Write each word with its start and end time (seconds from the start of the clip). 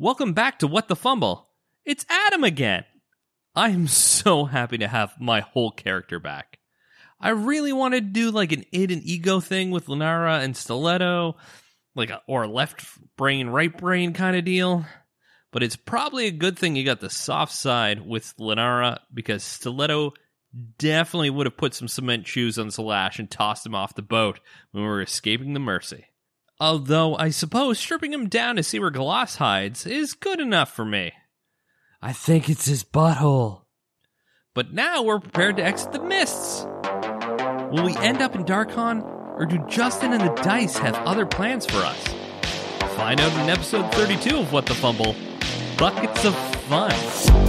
Welcome 0.00 0.32
back 0.32 0.60
to 0.60 0.68
What 0.68 0.86
the 0.86 0.94
Fumble. 0.94 1.48
It's 1.84 2.06
Adam 2.08 2.44
again. 2.44 2.84
I 3.56 3.70
am 3.70 3.88
so 3.88 4.44
happy 4.44 4.78
to 4.78 4.86
have 4.86 5.16
my 5.18 5.40
whole 5.40 5.72
character 5.72 6.20
back. 6.20 6.60
I 7.20 7.30
really 7.30 7.72
wanted 7.72 8.14
to 8.14 8.20
do 8.20 8.30
like 8.30 8.52
an 8.52 8.64
id 8.70 8.92
and 8.92 9.02
ego 9.02 9.40
thing 9.40 9.72
with 9.72 9.86
Lenara 9.86 10.44
and 10.44 10.56
Stiletto, 10.56 11.34
like 11.96 12.10
a, 12.10 12.22
or 12.28 12.44
a 12.44 12.48
left 12.48 12.86
brain, 13.16 13.48
right 13.48 13.76
brain 13.76 14.12
kind 14.12 14.36
of 14.36 14.44
deal. 14.44 14.86
But 15.50 15.64
it's 15.64 15.74
probably 15.74 16.26
a 16.26 16.30
good 16.30 16.56
thing 16.56 16.76
you 16.76 16.84
got 16.84 17.00
the 17.00 17.10
soft 17.10 17.52
side 17.52 18.06
with 18.06 18.32
Lenara 18.38 19.00
because 19.12 19.42
Stiletto 19.42 20.12
definitely 20.78 21.30
would 21.30 21.46
have 21.46 21.56
put 21.56 21.74
some 21.74 21.88
cement 21.88 22.24
shoes 22.24 22.56
on 22.56 22.70
Slash 22.70 23.18
and 23.18 23.28
tossed 23.28 23.66
him 23.66 23.74
off 23.74 23.96
the 23.96 24.02
boat 24.02 24.38
when 24.70 24.84
we 24.84 24.88
were 24.88 25.02
escaping 25.02 25.54
the 25.54 25.58
Mercy. 25.58 26.04
Although 26.60 27.16
I 27.16 27.30
suppose 27.30 27.78
stripping 27.78 28.12
him 28.12 28.28
down 28.28 28.56
to 28.56 28.62
see 28.64 28.80
where 28.80 28.90
Gloss 28.90 29.36
hides 29.36 29.86
is 29.86 30.14
good 30.14 30.40
enough 30.40 30.72
for 30.72 30.84
me. 30.84 31.12
I 32.02 32.12
think 32.12 32.48
it's 32.48 32.66
his 32.66 32.82
butthole. 32.82 33.62
But 34.54 34.72
now 34.72 35.02
we're 35.02 35.20
prepared 35.20 35.56
to 35.58 35.64
exit 35.64 35.92
the 35.92 36.02
mists. 36.02 36.64
Will 37.70 37.84
we 37.84 37.96
end 37.98 38.20
up 38.20 38.34
in 38.34 38.44
Darkon, 38.44 39.04
or 39.38 39.46
do 39.46 39.64
Justin 39.68 40.12
and 40.12 40.22
the 40.22 40.42
Dice 40.42 40.78
have 40.78 40.96
other 41.06 41.26
plans 41.26 41.64
for 41.64 41.78
us? 41.78 42.08
Find 42.96 43.20
out 43.20 43.32
in 43.32 43.50
episode 43.50 43.92
32 43.94 44.38
of 44.38 44.52
What 44.52 44.66
the 44.66 44.74
Fumble 44.74 45.14
Buckets 45.76 46.24
of 46.24 46.34
Fun. 46.64 47.47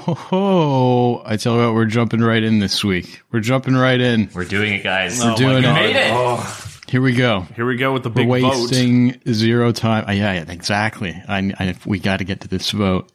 Ho, 0.00 0.14
ho. 0.14 1.22
I 1.24 1.36
tell 1.36 1.54
you 1.56 1.66
what, 1.66 1.74
we're 1.74 1.84
jumping 1.86 2.20
right 2.20 2.42
in 2.42 2.58
this 2.58 2.82
week. 2.84 3.22
We're 3.30 3.40
jumping 3.40 3.74
right 3.76 4.00
in. 4.00 4.30
We're 4.34 4.44
doing 4.44 4.74
it, 4.74 4.82
guys. 4.82 5.22
We're 5.22 5.34
doing 5.34 5.58
it. 5.64 5.72
Made 5.72 5.96
it. 5.96 6.46
Here 6.88 7.00
we 7.00 7.12
go. 7.14 7.42
Here 7.54 7.66
we 7.66 7.76
go 7.76 7.92
with 7.92 8.02
the 8.02 8.08
We're 8.08 8.26
big 8.26 8.42
vote. 8.42 8.50
wasting 8.70 9.20
zero 9.32 9.70
time. 9.72 10.06
Uh, 10.08 10.12
yeah, 10.12 10.32
yeah, 10.32 10.44
exactly. 10.50 11.12
I, 11.28 11.52
I, 11.58 11.74
we 11.86 11.98
got 12.00 12.16
to 12.18 12.24
get 12.24 12.40
to 12.40 12.48
this 12.48 12.70
vote. 12.72 13.12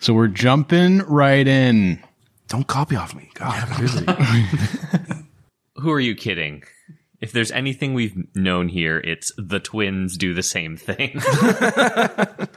So 0.00 0.12
we're 0.12 0.28
jumping 0.28 0.98
right 0.98 1.46
in. 1.46 2.02
Don't 2.48 2.66
copy 2.66 2.96
off 2.96 3.14
me. 3.14 3.30
God, 3.34 3.54
Who 5.76 5.90
are 5.90 6.00
you 6.00 6.14
kidding? 6.14 6.64
If 7.20 7.32
there's 7.32 7.52
anything 7.52 7.94
we've 7.94 8.14
known 8.34 8.68
here, 8.68 8.98
it's 8.98 9.32
the 9.38 9.60
twins 9.60 10.16
do 10.18 10.34
the 10.34 10.42
same 10.42 10.76
thing. 10.76 11.20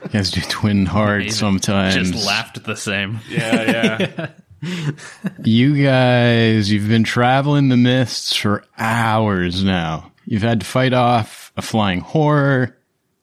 You 0.08 0.12
guys 0.20 0.30
do 0.30 0.40
twin 0.40 0.86
hard 0.86 1.30
sometimes. 1.32 1.94
Just 1.94 2.26
laughed 2.26 2.64
the 2.64 2.76
same. 2.76 3.20
yeah, 3.28 3.96
yeah. 4.02 4.28
You 5.44 5.82
guys, 5.84 6.70
you've 6.70 6.88
been 6.88 7.04
traveling 7.04 7.68
the 7.68 7.76
mists 7.76 8.34
for 8.34 8.64
hours 8.78 9.62
now. 9.62 10.10
You've 10.24 10.42
had 10.42 10.60
to 10.60 10.66
fight 10.66 10.92
off 10.94 11.52
a 11.56 11.62
flying 11.62 12.00
horror, 12.00 12.76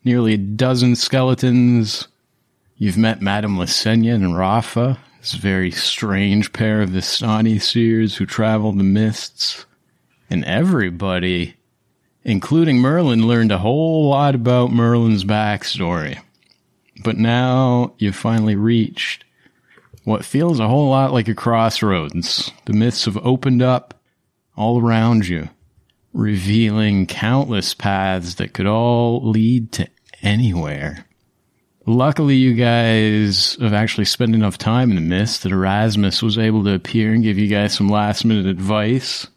nearly 0.04 0.34
a 0.36 0.38
dozen 0.38 0.96
skeletons. 0.96 2.08
You've 2.78 2.98
met 2.98 3.22
Madame 3.22 3.58
Lasenia 3.58 4.14
and 4.16 4.38
Rafa, 4.38 4.98
this 5.20 5.34
very 5.34 5.72
strange 5.72 6.54
pair 6.54 6.82
of 6.82 6.92
Vistani 6.92 7.62
seers 7.62 8.16
who 8.16 8.26
travel 8.26 8.72
the 8.72 8.84
mists. 8.84 9.66
And 10.30 10.44
everybody, 10.46 11.56
including 12.24 12.80
Merlin, 12.80 13.28
learned 13.28 13.52
a 13.52 13.60
whole 13.60 14.10
lot 14.10 14.36
about 14.36 14.72
Merlin's 14.72 15.24
backstory. 15.24 16.20
But 17.04 17.18
now 17.18 17.94
you've 17.98 18.16
finally 18.16 18.56
reached 18.56 19.26
what 20.04 20.24
feels 20.24 20.60
a 20.60 20.68
whole 20.68 20.90
lot 20.90 21.14
like 21.14 21.28
a 21.28 21.36
crossroads. 21.36 22.52
The 22.66 22.74
myths 22.74 23.06
have 23.06 23.18
opened 23.18 23.62
up 23.62 24.00
all 24.56 24.82
around 24.82 25.28
you, 25.28 25.50
revealing 26.14 27.08
countless 27.08 27.74
paths 27.74 28.36
that 28.36 28.54
could 28.54 28.68
all 28.68 29.28
lead 29.30 29.72
to 29.74 29.88
anywhere. 30.22 31.06
Luckily, 31.88 32.36
you 32.36 32.56
guys 32.56 33.58
have 33.62 33.74
actually 33.74 34.06
spent 34.06 34.34
enough 34.34 34.58
time 34.58 34.90
in 34.90 34.96
the 34.96 35.02
mist 35.02 35.44
that 35.44 35.52
Erasmus 35.52 36.24
was 36.24 36.38
able 36.38 36.64
to 36.64 36.74
appear 36.74 37.14
and 37.14 37.24
give 37.24 37.38
you 37.38 37.48
guys 37.48 37.76
some 37.76 37.90
last 37.90 38.26
minute 38.26 38.48
advice. 38.48 39.28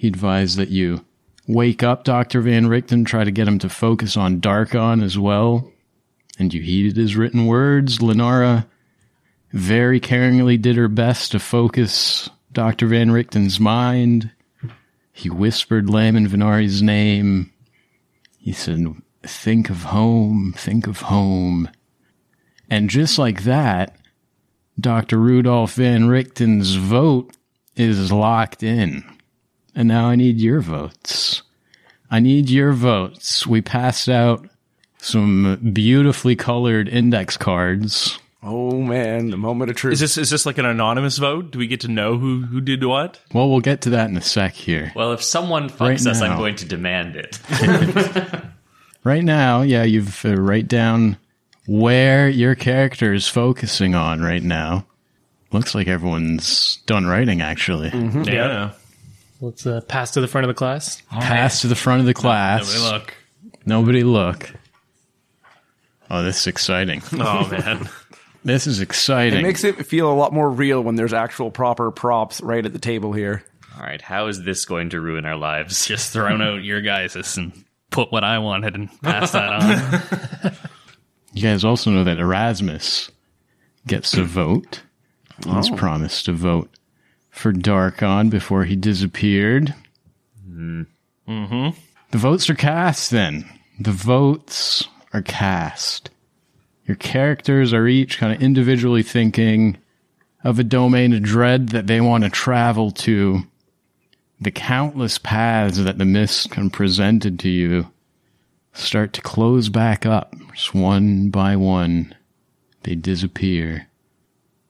He 0.00 0.08
advised 0.08 0.56
that 0.56 0.70
you 0.70 1.04
wake 1.46 1.82
up 1.82 2.04
Dr. 2.04 2.40
Van 2.40 2.68
Richten, 2.68 3.04
try 3.04 3.22
to 3.22 3.30
get 3.30 3.46
him 3.46 3.58
to 3.58 3.68
focus 3.68 4.16
on 4.16 4.40
Darkon 4.40 5.04
as 5.04 5.18
well. 5.18 5.70
And 6.38 6.54
you 6.54 6.62
heeded 6.62 6.96
his 6.96 7.16
written 7.16 7.44
words. 7.44 7.98
Lenara 7.98 8.66
very 9.52 10.00
caringly 10.00 10.58
did 10.58 10.76
her 10.76 10.88
best 10.88 11.32
to 11.32 11.38
focus 11.38 12.30
Dr. 12.50 12.86
Van 12.86 13.10
Richten's 13.10 13.60
mind. 13.60 14.30
He 15.12 15.28
whispered 15.28 15.90
Laman 15.90 16.28
Venari's 16.28 16.80
name. 16.80 17.52
He 18.38 18.54
said, 18.54 18.82
Think 19.22 19.68
of 19.68 19.82
home, 19.82 20.54
think 20.56 20.86
of 20.86 21.02
home. 21.02 21.68
And 22.70 22.88
just 22.88 23.18
like 23.18 23.42
that, 23.42 23.98
Dr. 24.80 25.18
Rudolph 25.18 25.74
Van 25.74 26.08
Richten's 26.08 26.76
vote 26.76 27.36
is 27.76 28.10
locked 28.10 28.62
in. 28.62 29.04
And 29.74 29.88
now 29.88 30.06
I 30.06 30.16
need 30.16 30.38
your 30.40 30.60
votes. 30.60 31.42
I 32.10 32.20
need 32.20 32.50
your 32.50 32.72
votes. 32.72 33.46
We 33.46 33.60
passed 33.62 34.08
out 34.08 34.48
some 34.98 35.70
beautifully 35.72 36.36
colored 36.36 36.88
index 36.88 37.36
cards. 37.36 38.18
Oh 38.42 38.80
man, 38.80 39.30
the 39.30 39.36
moment 39.36 39.70
of 39.70 39.76
truth. 39.76 39.92
Is 39.94 40.00
this 40.00 40.16
is 40.18 40.30
this 40.30 40.46
like 40.46 40.58
an 40.58 40.64
anonymous 40.64 41.18
vote? 41.18 41.50
Do 41.50 41.58
we 41.58 41.66
get 41.66 41.80
to 41.82 41.88
know 41.88 42.16
who 42.16 42.40
who 42.42 42.60
did 42.60 42.82
what? 42.84 43.20
Well, 43.34 43.50
we'll 43.50 43.60
get 43.60 43.82
to 43.82 43.90
that 43.90 44.08
in 44.08 44.16
a 44.16 44.22
sec 44.22 44.54
here. 44.54 44.92
well, 44.96 45.12
if 45.12 45.22
someone 45.22 45.68
fucks 45.68 45.80
Right 45.80 46.06
us, 46.06 46.20
now. 46.20 46.32
I'm 46.32 46.38
going 46.38 46.56
to 46.56 46.64
demand 46.66 47.16
it. 47.16 47.38
Right 49.02 49.24
now, 49.24 49.62
yeah, 49.62 49.82
you've 49.84 50.26
uh, 50.26 50.36
write 50.36 50.68
down 50.68 51.16
where 51.66 52.28
your 52.28 52.54
character 52.54 53.14
is 53.14 53.26
focusing 53.26 53.94
on 53.94 54.20
right 54.20 54.42
now. 54.42 54.84
Looks 55.52 55.74
like 55.74 55.88
everyone's 55.88 56.76
done 56.84 57.06
writing 57.06 57.40
actually. 57.40 57.88
Yeah. 58.30 58.72
Let's 59.40 59.66
uh, 59.66 59.80
pass 59.82 60.10
to 60.12 60.20
the 60.20 60.28
front 60.28 60.44
of 60.44 60.48
the 60.48 60.54
class. 60.54 61.02
Pass 61.10 61.62
to 61.62 61.66
the 61.68 61.74
front 61.74 62.00
of 62.00 62.06
the 62.06 62.14
class. 62.14 62.74
Nobody 62.74 62.92
look. 62.92 63.14
Nobody 63.64 64.02
look. 64.04 64.52
Oh, 66.10 66.22
this 66.22 66.40
is 66.40 66.46
exciting. 66.46 67.02
Oh 67.12 67.48
man. 67.50 67.88
This 68.42 68.66
is 68.66 68.80
exciting. 68.80 69.40
it 69.40 69.42
makes 69.42 69.64
it 69.64 69.84
feel 69.84 70.10
a 70.10 70.14
lot 70.14 70.32
more 70.32 70.48
real 70.50 70.80
when 70.82 70.94
there's 70.94 71.12
actual 71.12 71.50
proper 71.50 71.90
props 71.90 72.40
right 72.40 72.64
at 72.64 72.72
the 72.72 72.78
table 72.78 73.12
here. 73.12 73.44
All 73.76 73.82
right, 73.82 74.00
how 74.00 74.28
is 74.28 74.42
this 74.42 74.64
going 74.64 74.88
to 74.90 75.00
ruin 75.00 75.26
our 75.26 75.36
lives? 75.36 75.84
Just 75.86 76.10
thrown 76.14 76.40
out 76.40 76.64
your 76.64 76.80
guys's 76.80 77.36
and 77.36 77.52
put 77.90 78.10
what 78.10 78.24
I 78.24 78.38
wanted 78.38 78.76
and 78.76 78.88
pass 79.02 79.32
that 79.32 79.52
on. 80.46 80.52
You 81.34 81.42
guys 81.42 81.64
also 81.64 81.90
know 81.90 82.02
that 82.04 82.18
Erasmus 82.18 83.10
gets 83.86 84.12
to 84.12 84.24
vote. 84.24 84.84
He's 85.44 85.68
promised 85.68 86.24
to 86.24 86.32
vote 86.32 86.70
for 87.30 87.52
Darkon 87.52 88.28
before 88.30 88.64
he 88.64 88.76
disappeared. 88.76 89.74
Mm-hmm. 90.48 91.70
The 92.10 92.18
votes 92.18 92.50
are 92.50 92.54
cast 92.54 93.10
then. 93.10 93.48
The 93.78 93.92
votes 93.92 94.86
are 95.12 95.22
cast. 95.22 96.10
Your 96.86 96.96
characters 96.96 97.72
are 97.72 97.86
each 97.86 98.18
kind 98.18 98.34
of 98.34 98.42
individually 98.42 99.02
thinking 99.02 99.78
of 100.42 100.58
a 100.58 100.64
domain 100.64 101.12
of 101.12 101.22
dread 101.22 101.68
that 101.68 101.86
they 101.86 102.00
want 102.00 102.24
to 102.24 102.30
travel 102.30 102.90
to. 102.90 103.42
The 104.40 104.50
countless 104.50 105.18
paths 105.18 105.78
that 105.78 105.98
the 105.98 106.04
mist 106.04 106.50
can 106.50 106.70
presented 106.70 107.38
to 107.40 107.48
you 107.48 107.90
start 108.72 109.12
to 109.12 109.20
close 109.20 109.68
back 109.68 110.06
up, 110.06 110.34
just 110.54 110.74
one 110.74 111.30
by 111.30 111.56
one. 111.56 112.14
They 112.82 112.94
disappear. 112.94 113.86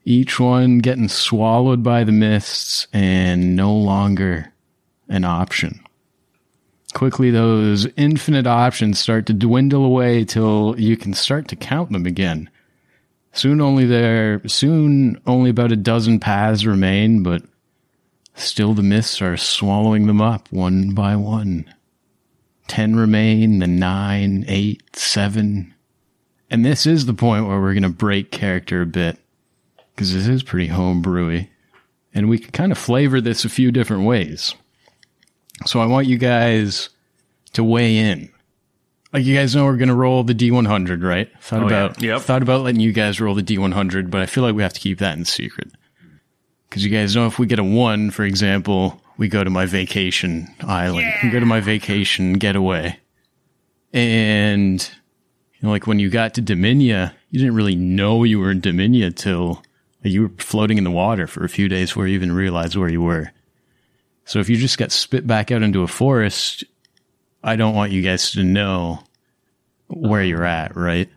Each 0.05 0.41
one 0.41 0.79
getting 0.79 1.09
swallowed 1.09 1.83
by 1.83 2.05
the 2.05 2.13
mists 2.13 2.87
and 2.93 3.55
no 3.55 3.75
longer 3.75 4.53
an 5.09 5.25
option. 5.25 5.81
Quickly, 6.95 7.31
those 7.31 7.87
infinite 7.97 8.47
options 8.47 8.99
start 8.99 9.27
to 9.27 9.33
dwindle 9.33 9.85
away 9.85 10.25
till 10.25 10.75
you 10.79 10.97
can 10.97 11.15
start 11.15 11.49
to 11.49 11.57
count 11.57 11.93
them 11.93 12.07
again. 12.07 12.51
Soon 13.33 13.61
only 13.61 13.85
there, 13.85 14.41
soon 14.49 15.21
only 15.27 15.51
about 15.51 15.71
a 15.71 15.77
dozen 15.77 16.19
paths 16.19 16.65
remain, 16.65 17.23
but 17.23 17.43
still 18.35 18.75
the 18.75 18.83
mists 18.83 19.23
are 19.23 19.37
swallowing 19.37 20.07
them 20.07 20.21
up 20.21 20.51
one 20.51 20.95
by 20.95 21.15
one. 21.15 21.73
10 22.67 22.97
remain, 22.97 23.59
then 23.61 23.79
nine, 23.79 24.45
eight, 24.49 24.83
seven. 24.97 25.75
And 26.51 26.65
this 26.65 26.87
is 26.87 27.07
the 27.07 27.15
point 27.15 27.47
where 27.47 27.61
we're 27.61 27.75
going 27.75 27.83
to 27.85 27.89
break 27.89 28.33
character 28.33 28.83
a 28.83 28.87
bit 28.87 29.20
because 30.01 30.15
this 30.15 30.29
is 30.29 30.43
pretty 30.43 30.67
homebrewy. 30.73 31.47
And 32.15 32.31
we 32.31 32.39
can 32.39 32.53
kind 32.53 32.73
of 32.73 32.79
flavor 32.79 33.21
this 33.21 33.45
a 33.45 33.51
few 33.51 33.71
different 33.71 34.05
ways. 34.07 34.55
So 35.67 35.79
I 35.79 35.85
want 35.85 36.07
you 36.07 36.17
guys 36.17 36.89
to 37.53 37.63
weigh 37.63 37.99
in. 37.99 38.31
Like 39.13 39.27
you 39.27 39.37
guys 39.37 39.55
know 39.55 39.67
we're 39.67 39.77
going 39.77 39.91
to 39.91 39.95
roll 39.95 40.25
the 40.25 40.35
D100, 40.35 41.03
right? 41.07 41.29
Thought 41.43 41.65
Oh, 41.65 41.69
yeah. 41.69 41.85
about 41.85 42.03
Yep. 42.03 42.21
thought 42.23 42.41
about 42.41 42.63
letting 42.63 42.81
you 42.81 42.93
guys 42.95 43.21
roll 43.21 43.35
the 43.35 43.43
D100, 43.43 44.11
but 44.11 44.23
I 44.23 44.27
feel 44.27 44.43
like 44.43 44.55
we 44.55 44.63
have 44.63 44.73
to 44.73 44.81
keep 44.81 45.01
that 45.01 45.19
in 45.19 45.27
secret. 45.27 45.69
Cuz 46.71 46.83
you 46.83 46.89
guys 46.91 47.15
know 47.15 47.27
if 47.27 47.39
we 47.39 47.45
get 47.47 47.59
a 47.59 47.65
1, 47.65 48.11
for 48.11 48.25
example, 48.25 49.03
we 49.19 49.29
go 49.29 49.45
to 49.45 49.51
my 49.51 49.67
vacation 49.67 50.49
island. 50.63 51.13
We 51.23 51.29
go 51.29 51.41
to 51.41 51.47
my 51.47 51.61
vacation 51.61 52.39
getaway. 52.39 52.97
And 53.93 54.81
you 55.61 55.61
know 55.67 55.71
like 55.71 55.87
when 55.87 55.99
you 55.99 56.09
got 56.09 56.33
to 56.35 56.43
Dominia, 56.43 57.13
you 57.31 57.39
didn't 57.39 57.55
really 57.55 57.77
know 57.77 58.25
you 58.25 58.39
were 58.41 58.51
in 58.51 58.63
Dominia 58.63 59.15
till 59.15 59.63
you 60.03 60.23
were 60.23 60.33
floating 60.39 60.79
in 60.79 60.85
the 60.85 60.91
water 60.91 61.27
for 61.27 61.45
a 61.45 61.49
few 61.49 61.69
days 61.69 61.91
before 61.91 62.07
you 62.07 62.15
even 62.15 62.33
realized 62.33 62.77
where 62.77 62.89
you 62.89 63.03
were. 63.03 63.33
So 64.25 64.39
if 64.39 64.49
you 64.49 64.57
just 64.57 64.79
got 64.79 64.93
spit 64.93 65.27
back 65.27 65.51
out 65.51 65.63
into 65.63 65.83
a 65.83 65.89
forest, 65.89 66.65
I 67.43 67.57
don't 67.57 67.75
want 67.75 67.93
you 67.93 68.03
guys 68.03 68.33
to 68.33 68.45
know 68.45 69.03
where 69.89 70.23
you're 70.23 70.45
at, 70.45 70.77
right? 70.77 71.09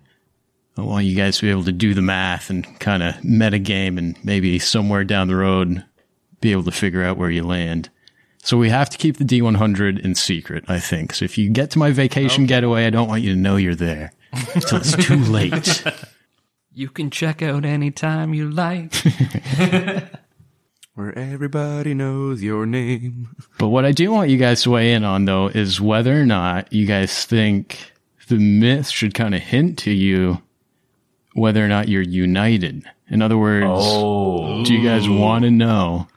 I 0.78 0.82
want 0.82 1.06
you 1.06 1.16
guys 1.16 1.38
to 1.38 1.44
be 1.44 1.52
able 1.52 1.66
to 1.66 1.72
do 1.72 1.94
the 1.94 2.02
math 2.02 2.50
and 2.50 2.80
kind 2.80 3.04
of 3.04 3.24
meta 3.24 3.60
game 3.60 3.98
and 3.98 4.18
maybe 4.24 4.58
somewhere 4.60 5.04
down 5.04 5.28
the 5.28 5.36
road 5.36 5.84
be 6.42 6.52
able 6.52 6.64
to 6.64 6.72
figure 6.72 7.04
out 7.04 7.18
where 7.18 7.30
you 7.30 7.44
land. 7.44 7.90
So 8.40 8.58
we 8.58 8.70
have 8.70 8.90
to 8.90 8.98
keep 8.98 9.18
the 9.18 9.24
D100 9.24 10.04
in 10.04 10.16
secret, 10.16 10.66
I 10.68 10.80
think. 10.80 11.14
So 11.14 11.24
if 11.24 11.38
you 11.38 11.50
get 11.50 11.72
to 11.72 11.80
my 11.80 11.92
vacation 11.92 12.46
getaway, 12.46 12.86
I 12.86 12.90
don't 12.90 13.08
want 13.08 13.22
you 13.22 13.34
to 13.34 13.40
know 13.40 13.56
you're 13.56 13.76
there 13.76 14.12
until 14.54 14.80
it's 14.80 14.98
too 15.06 15.18
late. 15.18 15.84
You 16.76 16.90
can 16.90 17.12
check 17.12 17.44
out 17.44 17.66
anytime 17.66 18.34
you 18.34 18.50
like. 18.50 18.94
Where 20.96 21.18
everybody 21.18 21.94
knows 21.94 22.42
your 22.42 22.66
name. 22.66 23.36
But 23.60 23.68
what 23.68 23.86
I 23.86 23.92
do 23.92 24.12
want 24.12 24.32
you 24.32 24.38
guys 24.38 24.64
to 24.64 24.72
weigh 24.72 24.94
in 24.94 25.04
on, 25.04 25.26
though, 25.26 25.48
is 25.48 25.80
whether 25.80 26.20
or 26.20 26.26
not 26.26 26.74
you 26.74 26.88
guys 26.88 27.26
think 27.26 27.92
the 28.28 28.40
myth 28.40 28.90
should 28.90 29.14
kind 29.14 29.36
of 29.36 29.42
hint 29.42 29.78
to 29.80 29.92
you 29.92 30.42
whether 31.34 31.64
or 31.64 31.68
not 31.68 31.90
you're 31.90 32.02
united. 32.02 32.84
In 33.08 33.22
other 33.22 33.38
words, 33.38 34.68
do 34.68 34.74
you 34.74 34.88
guys 34.88 35.08
oh. 35.08 35.20
want 35.20 35.44
to 35.44 35.52
know 35.52 36.08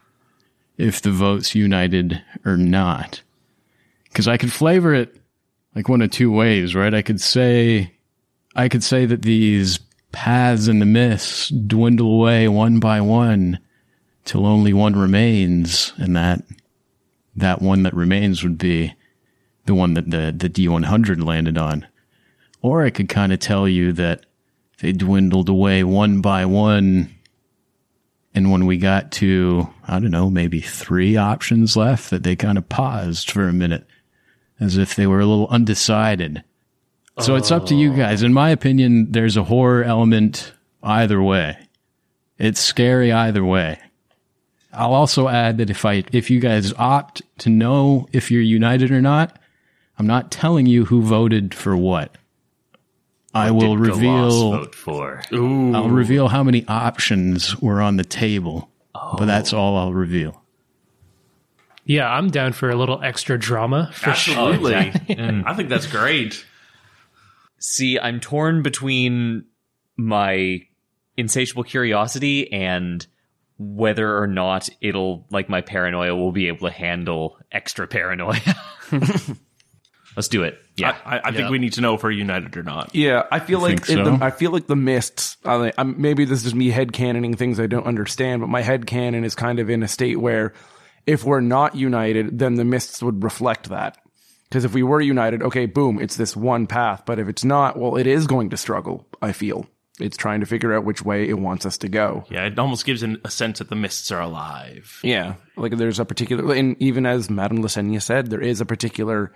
if 0.77 1.01
the 1.01 1.11
vote's 1.11 1.53
united 1.53 2.21
or 2.45 2.57
not? 2.57 3.21
Because 4.05 4.27
I 4.27 4.37
could 4.37 4.51
flavor 4.51 4.93
it 4.95 5.15
like 5.75 5.89
one 5.89 6.01
of 6.01 6.09
two 6.09 6.31
ways, 6.31 6.73
right? 6.73 6.93
I 6.93 7.03
could 7.03 7.21
say, 7.21 7.93
I 8.55 8.69
could 8.69 8.83
say 8.83 9.05
that 9.05 9.21
these 9.21 9.79
paths 10.11 10.67
in 10.67 10.79
the 10.79 10.85
myths 10.85 11.49
dwindle 11.49 12.13
away 12.13 12.47
one 12.47 12.79
by 12.79 13.01
one 13.01 13.59
till 14.25 14.45
only 14.45 14.73
one 14.73 14.95
remains, 14.95 15.93
and 15.97 16.15
that 16.15 16.43
that 17.35 17.61
one 17.61 17.83
that 17.83 17.93
remains 17.93 18.43
would 18.43 18.57
be 18.57 18.93
the 19.65 19.75
one 19.75 19.93
that 19.93 20.09
the, 20.09 20.33
the 20.35 20.49
D100 20.49 21.23
landed 21.23 21.57
on. 21.57 21.87
Or 22.61 22.83
I 22.83 22.89
could 22.89 23.09
kind 23.09 23.31
of 23.31 23.39
tell 23.39 23.67
you 23.67 23.93
that 23.93 24.25
they 24.79 24.91
dwindled 24.91 25.49
away 25.49 25.83
one 25.83 26.21
by 26.21 26.45
one. 26.45 27.13
And 28.33 28.51
when 28.51 28.65
we 28.65 28.77
got 28.77 29.11
to, 29.13 29.69
I 29.87 29.99
don't 29.99 30.11
know, 30.11 30.29
maybe 30.29 30.59
three 30.61 31.15
options 31.15 31.77
left, 31.77 32.09
that 32.09 32.23
they 32.23 32.35
kind 32.35 32.57
of 32.57 32.69
paused 32.69 33.31
for 33.31 33.47
a 33.47 33.53
minute 33.53 33.85
as 34.59 34.77
if 34.77 34.95
they 34.95 35.05
were 35.07 35.19
a 35.19 35.25
little 35.25 35.47
undecided. 35.49 36.43
So 37.19 37.35
it's 37.35 37.51
up 37.51 37.65
to 37.67 37.75
you 37.75 37.93
oh. 37.93 37.95
guys. 37.95 38.23
In 38.23 38.33
my 38.33 38.49
opinion, 38.51 39.11
there's 39.11 39.37
a 39.37 39.43
horror 39.43 39.83
element 39.83 40.53
either 40.83 41.21
way. 41.21 41.57
It's 42.37 42.59
scary 42.59 43.11
either 43.11 43.43
way. 43.43 43.79
I'll 44.71 44.93
also 44.93 45.27
add 45.27 45.57
that 45.57 45.69
if 45.69 45.85
I 45.85 46.03
if 46.11 46.29
you 46.29 46.39
guys 46.39 46.73
opt 46.73 47.23
to 47.39 47.49
know 47.49 48.07
if 48.11 48.29
you're 48.29 48.41
united 48.41 48.91
or 48.91 49.01
not, 49.01 49.39
I'm 49.97 50.05
not 50.05 50.29
telling 50.29 50.67
you 50.67 50.85
who 50.85 51.01
voted 51.01 51.53
for 51.55 51.75
what. 51.75 52.15
I 53.33 53.51
will 53.51 53.75
Did 53.75 53.85
Galas 53.85 53.97
reveal 53.97 54.51
vote 54.51 54.75
for. 54.75 55.23
I'll 55.31 55.89
reveal 55.89 56.27
how 56.27 56.43
many 56.43 56.65
options 56.67 57.59
were 57.59 57.81
on 57.81 57.97
the 57.97 58.03
table. 58.03 58.69
But 58.93 59.25
that's 59.25 59.53
oh. 59.53 59.57
all 59.57 59.77
I'll 59.77 59.93
reveal. 59.93 60.43
Yeah, 61.85 62.09
I'm 62.09 62.29
down 62.29 62.53
for 62.53 62.69
a 62.69 62.75
little 62.75 63.01
extra 63.01 63.39
drama 63.39 63.91
for 63.93 64.13
sure. 64.13 64.53
Absolutely. 64.53 64.75
I 65.45 65.53
think 65.53 65.69
that's 65.69 65.87
great. 65.87 66.45
See, 67.59 67.99
I'm 67.99 68.19
torn 68.19 68.61
between 68.61 69.45
my 69.95 70.61
insatiable 71.15 71.63
curiosity 71.63 72.51
and 72.51 73.05
whether 73.57 74.17
or 74.17 74.27
not 74.27 74.69
it'll 74.81 75.25
like 75.31 75.49
my 75.49 75.61
paranoia 75.61 76.15
will 76.15 76.31
be 76.31 76.47
able 76.47 76.67
to 76.67 76.73
handle 76.73 77.37
extra 77.51 77.87
paranoia. 77.87 78.39
Let's 80.15 80.29
do 80.29 80.43
it. 80.43 80.57
Yeah. 80.75 80.97
I, 81.05 81.21
I 81.25 81.31
think 81.31 81.51
we 81.51 81.59
need 81.59 81.73
to 81.73 81.81
know 81.81 81.93
if 81.93 82.01
we're 82.01 82.09
united 82.09 82.57
or 82.57 82.63
not. 82.63 82.95
Yeah, 82.95 83.23
I 83.31 83.39
feel 83.39 83.59
like 83.59 83.85
so? 83.85 84.03
the, 84.03 84.25
I 84.25 84.31
feel 84.31 84.49
like 84.49 84.65
the 84.65 84.75
mists. 84.75 85.37
I, 85.45 85.71
I'm, 85.77 86.01
maybe 86.01 86.25
this 86.25 86.43
is 86.43 86.55
me 86.55 86.69
head 86.69 86.91
canoning 86.91 87.37
things 87.37 87.59
I 87.59 87.67
don't 87.67 87.85
understand, 87.85 88.41
but 88.41 88.47
my 88.47 88.61
head 88.61 88.87
canon 88.87 89.23
is 89.23 89.35
kind 89.35 89.59
of 89.59 89.69
in 89.69 89.83
a 89.83 89.87
state 89.87 90.19
where 90.19 90.53
if 91.05 91.23
we're 91.23 91.41
not 91.41 91.75
united, 91.75 92.39
then 92.39 92.55
the 92.55 92.65
mists 92.65 93.03
would 93.03 93.23
reflect 93.23 93.69
that. 93.69 93.97
Because 94.49 94.65
if 94.65 94.73
we 94.73 94.83
were 94.83 95.01
united, 95.01 95.43
okay, 95.43 95.65
boom, 95.65 95.99
it's 95.99 96.15
this 96.15 96.35
one 96.35 96.67
path. 96.67 97.03
But 97.05 97.19
if 97.19 97.27
it's 97.27 97.43
not, 97.43 97.77
well, 97.77 97.97
it 97.97 98.07
is 98.07 98.27
going 98.27 98.49
to 98.51 98.57
struggle. 98.57 99.05
I 99.21 99.33
feel 99.33 99.67
it's 99.99 100.17
trying 100.17 100.39
to 100.41 100.45
figure 100.45 100.73
out 100.73 100.85
which 100.85 101.03
way 101.03 101.27
it 101.27 101.39
wants 101.39 101.65
us 101.65 101.77
to 101.79 101.89
go. 101.89 102.23
Yeah, 102.29 102.45
it 102.45 102.59
almost 102.59 102.85
gives 102.85 103.03
an, 103.03 103.19
a 103.23 103.31
sense 103.31 103.59
that 103.59 103.69
the 103.69 103.75
mists 103.75 104.11
are 104.11 104.21
alive. 104.21 104.99
Yeah, 105.03 105.35
like 105.55 105.75
there's 105.77 105.99
a 105.99 106.05
particular, 106.05 106.53
and 106.53 106.75
even 106.79 107.05
as 107.05 107.29
Madame 107.29 107.63
Lasenia 107.63 108.01
said, 108.01 108.29
there 108.29 108.41
is 108.41 108.61
a 108.61 108.65
particular 108.65 109.33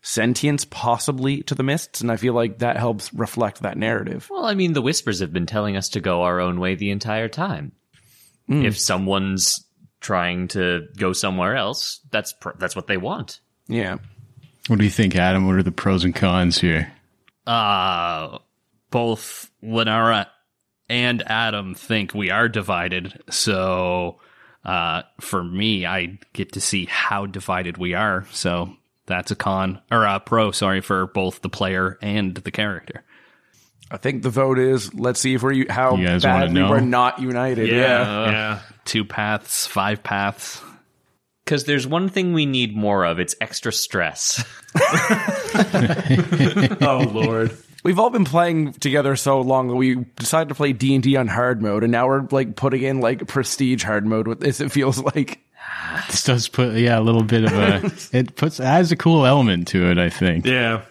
sentience 0.00 0.64
possibly 0.64 1.42
to 1.42 1.54
the 1.54 1.62
mists, 1.62 2.00
and 2.00 2.10
I 2.10 2.16
feel 2.16 2.32
like 2.32 2.58
that 2.58 2.76
helps 2.76 3.12
reflect 3.12 3.62
that 3.62 3.76
narrative. 3.76 4.28
Well, 4.30 4.46
I 4.46 4.54
mean, 4.54 4.72
the 4.72 4.82
whispers 4.82 5.20
have 5.20 5.32
been 5.32 5.46
telling 5.46 5.76
us 5.76 5.90
to 5.90 6.00
go 6.00 6.22
our 6.22 6.40
own 6.40 6.60
way 6.60 6.74
the 6.74 6.90
entire 6.90 7.28
time. 7.28 7.72
Hmm. 8.46 8.64
If 8.64 8.78
someone's 8.78 9.64
trying 10.00 10.48
to 10.48 10.86
go 10.96 11.12
somewhere 11.12 11.56
else, 11.56 12.00
that's 12.10 12.32
pr- 12.32 12.56
that's 12.58 12.76
what 12.76 12.86
they 12.86 12.96
want. 12.96 13.40
Yeah. 13.66 13.98
What 14.68 14.78
do 14.78 14.84
you 14.84 14.90
think, 14.90 15.16
Adam? 15.16 15.46
What 15.46 15.56
are 15.56 15.62
the 15.62 15.72
pros 15.72 16.04
and 16.04 16.14
cons 16.14 16.60
here? 16.60 16.92
Uh, 17.46 18.38
both 18.90 19.50
Lenara 19.62 20.26
and 20.88 21.22
Adam 21.26 21.74
think 21.74 22.14
we 22.14 22.30
are 22.30 22.48
divided. 22.48 23.20
So, 23.30 24.20
uh, 24.64 25.02
for 25.20 25.42
me, 25.42 25.86
I 25.86 26.18
get 26.34 26.52
to 26.52 26.60
see 26.60 26.84
how 26.86 27.26
divided 27.26 27.78
we 27.78 27.94
are. 27.94 28.26
So 28.30 28.76
that's 29.06 29.30
a 29.30 29.36
con 29.36 29.80
or 29.90 30.04
a 30.04 30.20
pro, 30.20 30.50
sorry, 30.50 30.82
for 30.82 31.06
both 31.06 31.40
the 31.40 31.48
player 31.48 31.98
and 32.02 32.34
the 32.34 32.50
character. 32.50 33.02
I 33.90 33.96
think 33.96 34.22
the 34.22 34.30
vote 34.30 34.58
is 34.58 34.92
let's 34.92 35.18
see 35.18 35.34
if 35.34 35.42
we're 35.42 35.70
how 35.72 35.96
You 35.96 36.06
guys 36.06 36.22
badly 36.22 36.60
know? 36.60 36.68
we're 36.68 36.80
not 36.80 37.20
united. 37.20 37.68
Yeah. 37.68 38.30
yeah. 38.30 38.60
Two 38.84 39.04
paths, 39.06 39.66
five 39.66 40.02
paths. 40.02 40.60
Because 41.48 41.64
there's 41.64 41.86
one 41.86 42.10
thing 42.10 42.34
we 42.34 42.44
need 42.44 42.76
more 42.76 43.06
of. 43.06 43.18
It's 43.18 43.34
extra 43.40 43.72
stress. 43.72 44.44
Oh 46.82 47.10
Lord. 47.10 47.56
We've 47.84 47.98
all 47.98 48.10
been 48.10 48.26
playing 48.26 48.74
together 48.74 49.16
so 49.16 49.40
long 49.40 49.68
that 49.68 49.76
we 49.76 49.94
decided 50.16 50.50
to 50.50 50.54
play 50.54 50.74
D 50.74 50.94
and 50.94 51.02
D 51.02 51.16
on 51.16 51.26
hard 51.26 51.62
mode, 51.62 51.84
and 51.84 51.90
now 51.92 52.06
we're 52.06 52.26
like 52.30 52.54
putting 52.54 52.82
in 52.82 53.00
like 53.00 53.26
prestige 53.26 53.82
hard 53.82 54.04
mode 54.04 54.28
with 54.28 54.40
this. 54.40 54.60
It 54.60 54.70
feels 54.72 55.02
like 55.02 55.40
This 56.08 56.24
does 56.24 56.48
put 56.48 56.76
yeah 56.76 56.98
a 56.98 57.00
little 57.00 57.22
bit 57.22 57.44
of 57.44 57.52
a 57.54 57.90
it 58.18 58.36
puts 58.36 58.60
adds 58.60 58.92
a 58.92 58.96
cool 58.96 59.24
element 59.24 59.68
to 59.68 59.90
it. 59.90 59.96
I 59.96 60.10
think 60.10 60.44
Yeah. 60.44 60.82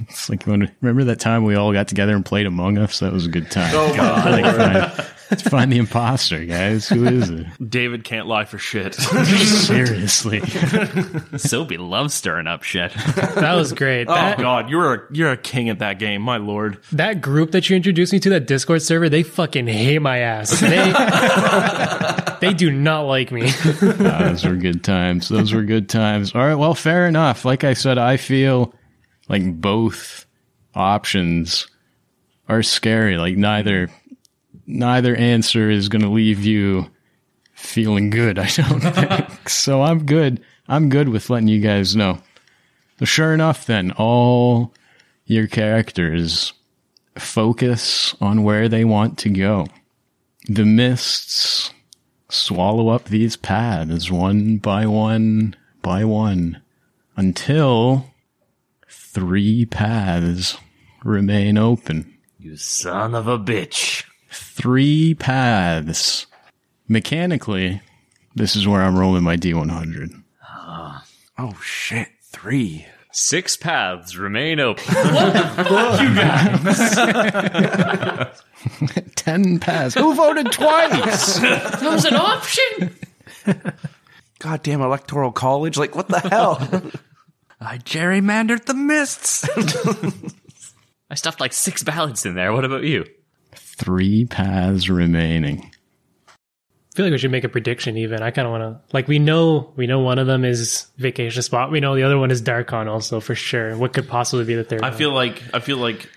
it's 0.00 0.28
like 0.28 0.42
when 0.48 0.68
remember 0.80 1.04
that 1.04 1.20
time 1.20 1.44
we 1.44 1.54
all 1.54 1.72
got 1.72 1.86
together 1.86 2.16
and 2.16 2.26
played 2.26 2.46
Among 2.46 2.76
Us. 2.76 2.98
That 2.98 3.12
was 3.12 3.26
a 3.26 3.30
good 3.30 3.52
time. 3.52 3.70
Oh 3.72 3.94
my 3.96 4.40
Like, 4.40 4.56
find, 4.96 5.08
let's 5.30 5.42
find 5.42 5.70
the 5.72 5.78
imposter, 5.78 6.44
guys. 6.44 6.88
Who 6.88 7.04
is 7.06 7.28
it? 7.30 7.46
David 7.70 8.04
can't 8.04 8.26
lie 8.26 8.44
for 8.44 8.58
shit. 8.58 8.94
Seriously, 8.94 10.40
Sophie 11.36 11.76
loves 11.78 12.14
stirring 12.14 12.46
up 12.46 12.62
shit. 12.62 12.92
That 12.94 13.54
was 13.54 13.72
great. 13.72 14.08
oh 14.08 14.14
That, 14.14 14.38
God, 14.38 14.70
you're 14.70 14.94
a 14.94 15.02
you're 15.10 15.32
a 15.32 15.36
king 15.36 15.68
at 15.68 15.78
that 15.80 15.98
game, 15.98 16.22
my 16.22 16.36
lord. 16.36 16.78
that 16.92 17.20
group 17.20 17.52
that 17.52 17.68
you 17.70 17.76
introduced 17.76 18.12
me 18.12 18.20
to, 18.20 18.30
that 18.30 18.46
Discord 18.46 18.82
server, 18.82 19.08
they 19.08 19.22
fucking 19.22 19.66
hate 19.66 20.00
my 20.00 20.18
ass. 20.18 20.60
They, 20.60 22.46
they 22.48 22.54
do 22.54 22.70
not 22.70 23.02
like 23.02 23.32
me. 23.32 23.50
Ah, 23.50 24.18
those 24.28 24.44
were 24.44 24.56
good 24.56 24.84
times. 24.84 25.28
Those 25.28 25.52
were 25.52 25.62
good 25.62 25.88
times. 25.88 26.34
All 26.34 26.40
right, 26.42 26.54
well, 26.54 26.74
fair 26.74 27.06
enough. 27.06 27.44
Like 27.44 27.64
I 27.64 27.74
said, 27.74 27.98
I 27.98 28.16
feel 28.16 28.72
like 29.28 29.60
both 29.60 30.26
options 30.74 31.66
are 32.48 32.62
scary. 32.62 33.16
Like 33.18 33.36
neither 33.36 33.88
neither 34.68 35.16
answer 35.16 35.70
is 35.70 35.88
going 35.88 36.02
to 36.02 36.08
leave 36.08 36.44
you 36.44 36.86
feeling 37.54 38.10
good. 38.10 38.38
I 38.38 38.46
don't 38.48 38.80
think 39.28 39.48
so. 39.48 39.82
I'm 39.82 40.06
good. 40.06 40.40
I'm 40.68 40.90
good 40.90 41.08
with 41.08 41.30
letting 41.30 41.48
you 41.48 41.60
guys 41.60 41.96
know. 41.96 42.20
So 42.98 43.06
sure 43.06 43.32
enough, 43.32 43.66
then 43.66 43.92
all 43.92 44.74
your 45.24 45.46
characters 45.46 46.52
focus 47.16 48.14
on 48.20 48.44
where 48.44 48.68
they 48.68 48.84
want 48.84 49.18
to 49.18 49.30
go. 49.30 49.66
The 50.48 50.64
mists 50.64 51.72
swallow 52.28 52.88
up 52.88 53.06
these 53.06 53.36
paths 53.36 54.10
one 54.10 54.58
by 54.58 54.86
one 54.86 55.56
by 55.82 56.04
one 56.04 56.60
until 57.16 58.14
three 58.88 59.64
paths 59.64 60.58
remain 61.02 61.56
open. 61.56 62.18
You 62.38 62.56
son 62.56 63.14
of 63.14 63.26
a 63.26 63.38
bitch. 63.38 64.04
Three 64.30 65.14
paths. 65.14 66.26
Mechanically, 66.88 67.80
this 68.34 68.56
is 68.56 68.66
where 68.66 68.82
I'm 68.82 68.98
rolling 68.98 69.22
my 69.22 69.36
D100. 69.36 70.22
Ah. 70.42 71.04
Oh 71.38 71.58
shit, 71.62 72.08
three. 72.22 72.86
Six 73.10 73.56
paths 73.56 74.16
remain 74.16 74.60
open. 74.60 74.84
You 74.94 76.14
guys. 76.14 76.92
Ten 79.16 79.58
paths. 79.58 79.94
Who 79.94 80.14
voted 80.14 80.52
twice? 80.52 81.38
That 81.40 81.82
was 81.82 82.04
an 82.04 82.14
option. 82.16 82.94
Goddamn 84.38 84.82
electoral 84.82 85.32
college. 85.32 85.76
Like, 85.78 85.96
what 85.96 86.08
the 86.08 86.20
hell? 86.20 86.58
I 87.60 87.78
gerrymandered 87.78 88.66
the 88.66 88.74
mists. 88.74 89.48
I 91.10 91.14
stuffed 91.14 91.40
like 91.40 91.52
six 91.52 91.82
ballots 91.82 92.24
in 92.26 92.34
there. 92.34 92.52
What 92.52 92.64
about 92.64 92.84
you? 92.84 93.04
Three 93.78 94.26
paths 94.26 94.88
remaining. 94.88 95.70
I 96.28 96.96
feel 96.96 97.06
like 97.06 97.12
we 97.12 97.18
should 97.18 97.30
make 97.30 97.44
a 97.44 97.48
prediction. 97.48 97.96
Even 97.96 98.22
I 98.22 98.32
kind 98.32 98.46
of 98.46 98.52
want 98.52 98.62
to 98.62 98.80
like 98.92 99.06
we 99.06 99.20
know 99.20 99.72
we 99.76 99.86
know 99.86 100.00
one 100.00 100.18
of 100.18 100.26
them 100.26 100.44
is 100.44 100.88
vacation 100.96 101.42
spot. 101.42 101.70
We 101.70 101.78
know 101.78 101.94
the 101.94 102.02
other 102.02 102.18
one 102.18 102.32
is 102.32 102.42
Darkon 102.42 102.88
also 102.88 103.20
for 103.20 103.36
sure. 103.36 103.76
What 103.76 103.92
could 103.92 104.08
possibly 104.08 104.44
be 104.44 104.56
the 104.56 104.64
third? 104.64 104.82
I 104.82 104.88
one? 104.90 104.98
feel 104.98 105.12
like 105.12 105.42
I 105.54 105.60
feel 105.60 105.76
like 105.76 106.10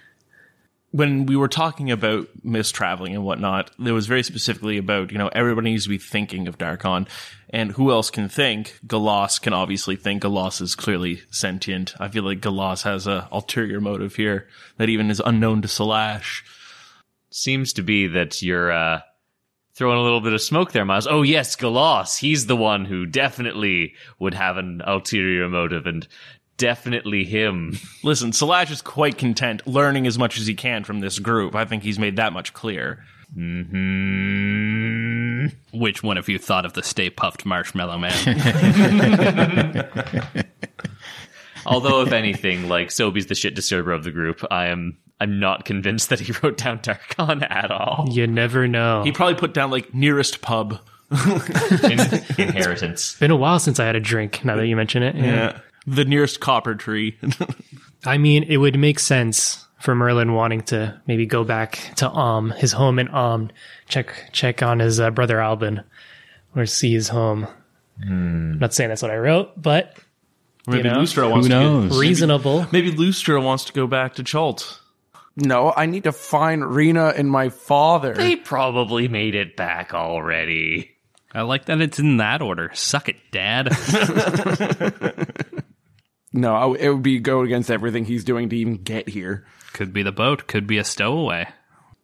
when 0.91 1.25
we 1.25 1.36
were 1.36 1.48
talking 1.48 1.89
about 1.91 2.27
mist 2.44 2.75
traveling 2.75 3.15
and 3.15 3.24
whatnot, 3.24 3.72
there 3.80 3.94
was 3.94 4.08
very 4.08 4.24
specifically 4.24 4.77
about 4.77 5.12
you 5.12 5.18
know 5.18 5.30
everybody 5.30 5.70
needs 5.72 5.84
to 5.84 5.89
be 5.89 5.98
thinking 5.98 6.48
of 6.48 6.58
Darkon, 6.58 7.08
and 7.50 7.72
who 7.72 7.91
else 7.91 8.10
can 8.10 8.27
think? 8.27 8.80
Galas 8.86 9.39
can 9.39 9.53
obviously 9.53 9.96
think. 9.96 10.24
Galas 10.24 10.62
is 10.62 10.75
clearly 10.75 11.22
sentient. 11.30 11.94
I 12.00 12.08
feel 12.10 12.24
like 12.24 12.41
Galas 12.41 12.84
has 12.84 13.08
a 13.08 13.27
ulterior 13.32 13.80
motive 13.80 14.15
here 14.15 14.48
that 14.77 14.89
even 14.89 15.10
is 15.12 15.22
unknown 15.24 15.62
to 15.62 15.68
Salash. 15.68 16.41
Seems 17.32 17.74
to 17.74 17.82
be 17.82 18.08
that 18.08 18.42
you're 18.42 18.72
uh, 18.72 19.02
throwing 19.74 19.98
a 19.98 20.04
little 20.04 20.22
bit 20.22 20.34
of 20.34 20.42
smoke 20.42 20.74
there, 20.74 20.86
Miles. 20.86 21.08
Oh 21.08 21.22
yes, 21.22 21.56
Galas. 21.56 22.18
He's 22.18 22.46
the 22.46 22.56
one 22.56 22.86
who 22.86 23.06
definitely 23.06 23.94
would 24.20 24.34
have 24.34 24.58
an 24.58 24.82
ulterior 24.86 25.48
motive, 25.48 25.88
and 25.88 26.08
definitely 26.58 27.24
him. 27.24 27.78
Listen, 28.04 28.32
Salash 28.32 28.70
is 28.70 28.82
quite 28.82 29.18
content 29.18 29.66
learning 29.66 30.08
as 30.08 30.18
much 30.18 30.40
as 30.40 30.46
he 30.46 30.54
can 30.54 30.84
from 30.84 31.00
this 31.00 31.20
group. 31.20 31.56
I 31.56 31.66
think 31.66 31.84
he's 31.84 32.00
made 32.00 32.18
that 32.18 32.34
much 32.34 32.54
clear. 32.54 33.04
Hmm. 33.34 35.48
Which 35.74 36.04
one 36.04 36.18
of 36.18 36.28
you 36.28 36.38
thought 36.38 36.66
of 36.66 36.74
the 36.74 36.84
Stay 36.84 37.10
Puft 37.10 37.46
Marshmallow 37.46 37.98
Man? 37.98 39.90
Although, 41.66 42.02
if 42.02 42.12
anything, 42.12 42.68
like 42.68 42.92
Sobe's 42.92 43.28
the 43.28 43.36
shit 43.36 43.56
disturber 43.56 43.94
of 43.94 44.04
the 44.04 44.12
group, 44.12 44.44
I 44.52 44.68
am. 44.68 44.98
I'm 45.22 45.40
not 45.40 45.63
convinced 45.66 46.10
that 46.10 46.20
he 46.20 46.32
wrote 46.44 46.58
down 46.58 46.80
Darkon 46.80 47.46
at 47.50 47.72
all. 47.72 48.08
you 48.10 48.28
never 48.28 48.68
know. 48.68 49.04
He 49.04 49.12
probably 49.12 49.36
put 49.36 49.54
down 49.54 49.72
like 49.72 49.94
nearest 49.94 50.42
pub. 50.42 50.80
In- 51.84 52.00
inheritance. 52.38 53.18
Been 53.18 53.32
a 53.32 53.36
while 53.36 53.60
since 53.60 53.80
I 53.80 53.86
had 53.86 53.96
a 53.96 54.00
drink. 54.00 54.44
Now 54.46 54.56
that 54.56 54.68
you 54.68 54.75
mention 54.75 55.04
it, 55.04 55.16
Yeah. 55.16 55.60
The 55.88 56.06
nearest 56.06 56.40
copper 56.40 56.75
tree. 56.75 57.18
I 58.06 58.18
mean, 58.18 58.44
it 58.44 58.58
would 58.58 58.78
make 58.80 59.00
sense 59.00 59.66
for 59.80 59.96
Merlin 59.96 60.34
wanting 60.34 60.62
to 60.62 61.00
maybe 61.08 61.25
go 61.25 61.44
back 61.44 61.80
to 61.98 62.08
Om, 62.08 62.51
his 62.51 62.72
home 62.72 63.00
in 63.00 63.08
Om, 63.10 63.50
check 63.88 64.13
check 64.32 64.62
on 64.63 64.80
his 64.80 65.00
uh, 65.00 65.10
brother 65.10 65.40
Albin, 65.42 65.82
or 66.56 66.66
see 66.68 66.94
his 66.94 67.10
home. 67.10 67.48
Not 68.04 68.74
saying 68.74 68.90
that's 68.90 69.01
what 69.01 69.12
I 69.12 69.18
wrote, 69.18 69.60
but 69.62 69.98
Maybe 70.68 70.84
know? 70.90 70.98
Lustra 70.98 71.30
wants 71.30 71.48
Who 71.48 71.54
to 71.54 71.60
knows? 71.60 71.92
Get, 71.92 72.00
reasonable. 72.00 72.68
maybe 72.72 72.92
Lustra 72.92 73.44
wants 73.44 73.66
to 73.66 73.74
go 73.74 73.88
back 73.88 74.13
to 74.16 74.24
Chult. 74.24 74.81
No, 75.36 75.74
I 75.76 75.86
need 75.86 76.04
to 76.04 76.12
find 76.12 76.66
Rena 76.66 77.14
and 77.16 77.30
my 77.30 77.50
father. 77.50 78.14
They 78.14 78.36
probably 78.36 79.08
made 79.08 79.36
it 79.36 79.56
back 79.56 79.94
already. 79.94 80.92
I 81.34 81.44
like 81.44 81.66
that 81.66 81.80
it's 81.80 82.00
in 82.00 82.18
that 82.18 82.42
order. 82.42 82.72
Suck 82.74 83.08
it, 83.08 83.16
Dad. 83.32 83.70
no, 86.34 86.56
I, 86.56 86.76
it 86.78 86.90
would 86.90 87.04
be 87.04 87.20
go 87.20 87.42
against 87.42 87.72
everything 87.72 88.04
he's 88.04 88.26
doing 88.26 88.50
to 88.50 88.58
even 88.58 88.84
get 88.84 89.08
here. 89.08 89.46
could 89.72 89.94
be 89.94 90.04
the 90.04 90.12
boat. 90.12 90.48
Could 90.48 90.68
be 90.68 90.78
a 90.78 90.84
stowaway. 90.84 91.48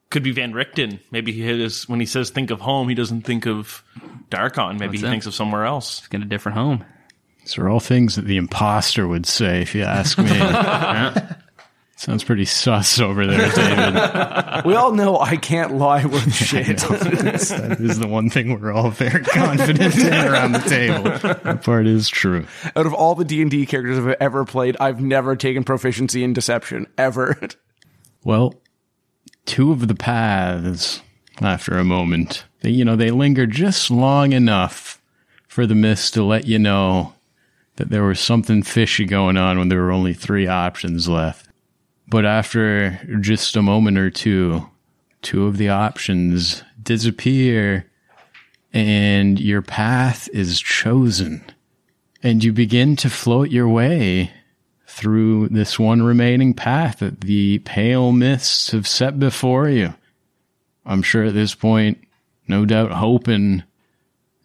Could 0.10 0.24
be 0.24 0.32
Van 0.32 0.54
Richten. 0.54 1.02
Maybe 1.12 1.34
he 1.34 1.42
has, 1.42 1.90
when 1.90 2.00
he 2.00 2.06
says 2.06 2.30
think 2.30 2.50
of 2.52 2.62
home, 2.62 2.88
he 2.88 2.96
doesn't 2.96 3.24
think 3.24 3.46
of 3.46 3.84
Darkon. 4.30 4.80
Maybe 4.80 4.98
he 4.98 5.04
that? 5.04 5.10
thinks 5.10 5.26
of 5.26 5.36
somewhere 5.36 5.66
else. 5.66 6.08
Get 6.08 6.22
a 6.22 6.26
different 6.26 6.58
home. 6.58 6.86
These 7.42 7.58
are 7.58 7.68
all 7.68 7.82
things 7.82 8.16
that 8.16 8.26
the 8.26 8.38
imposter 8.38 9.06
would 9.06 9.26
say, 9.26 9.62
if 9.62 9.76
you 9.76 9.84
ask 9.84 10.18
me. 10.18 10.30
Sounds 11.98 12.24
pretty 12.24 12.46
sus 12.46 13.00
over 13.00 13.26
there, 13.26 13.52
David. 13.56 14.66
We 14.66 14.76
all 14.76 14.94
know 14.94 15.18
I 15.20 15.36
can't 15.36 15.78
lie 15.78 16.06
with 16.06 16.32
shit. 16.36 16.78
that 16.78 17.78
is 17.80 17.98
the 17.98 18.08
one 18.08 18.30
thing 18.30 18.62
we're 18.62 18.72
all 18.72 18.92
very 18.92 19.24
confident 19.24 19.96
in 19.98 20.14
around 20.14 20.52
the 20.52 20.60
table. 20.60 21.04
That 21.44 21.64
part 21.64 21.88
is 21.88 22.08
true. 22.08 22.46
Out 22.76 22.86
of 22.86 22.94
all 22.94 23.16
the 23.16 23.26
D 23.26 23.42
and 23.42 23.50
D 23.50 23.66
characters 23.66 23.98
I've 23.98 24.16
ever 24.20 24.46
played, 24.46 24.78
I've 24.80 25.02
never 25.02 25.36
taken 25.36 25.64
proficiency 25.64 26.24
in 26.24 26.34
deception 26.34 26.86
ever. 27.00 27.36
Well, 28.24 28.54
two 29.48 29.72
of 29.72 29.88
the 29.88 29.96
paths, 29.96 31.02
after 31.42 31.80
a 31.80 31.84
moment, 31.84 32.46
they, 32.62 32.70
you 32.70 32.86
know, 32.86 32.96
they 32.96 33.10
linger 33.10 33.48
just 33.48 33.90
long 33.90 34.34
enough 34.34 35.02
for 35.48 35.66
the 35.66 35.74
mist 35.76 36.14
to 36.14 36.24
let 36.24 36.46
you 36.46 36.60
know 36.60 37.16
that 37.78 37.90
there 37.90 38.04
was 38.04 38.20
something 38.20 38.62
fishy 38.62 39.06
going 39.06 39.36
on 39.38 39.58
when 39.58 39.70
there 39.70 39.82
were 39.82 39.92
only 39.92 40.14
three 40.14 40.46
options 40.46 41.10
left. 41.10 41.47
But 42.08 42.26
after 42.26 43.00
just 43.20 43.56
a 43.56 43.62
moment 43.62 43.98
or 43.98 44.10
two, 44.10 44.70
two 45.22 45.46
of 45.46 45.58
the 45.58 45.70
options 45.70 46.64
disappear 46.82 47.86
and 48.74 49.40
your 49.40 49.62
path 49.62 50.30
is 50.34 50.62
chosen. 50.62 51.44
And 52.24 52.44
you 52.44 52.54
begin 52.54 52.96
to 52.98 53.10
float 53.10 53.50
your 53.50 53.68
way 53.68 54.32
through 54.88 55.50
this 55.50 55.78
one 55.78 56.02
remaining 56.02 56.54
path 56.54 57.00
that 57.00 57.22
the 57.22 57.60
pale 57.60 58.12
mists 58.12 58.72
have 58.72 58.88
set 58.88 59.20
before 59.20 59.70
you. 59.70 59.94
I'm 60.86 61.02
sure 61.02 61.26
at 61.26 61.34
this 61.34 61.54
point, 61.54 62.00
no 62.48 62.66
doubt 62.66 62.92
hoping 62.92 63.64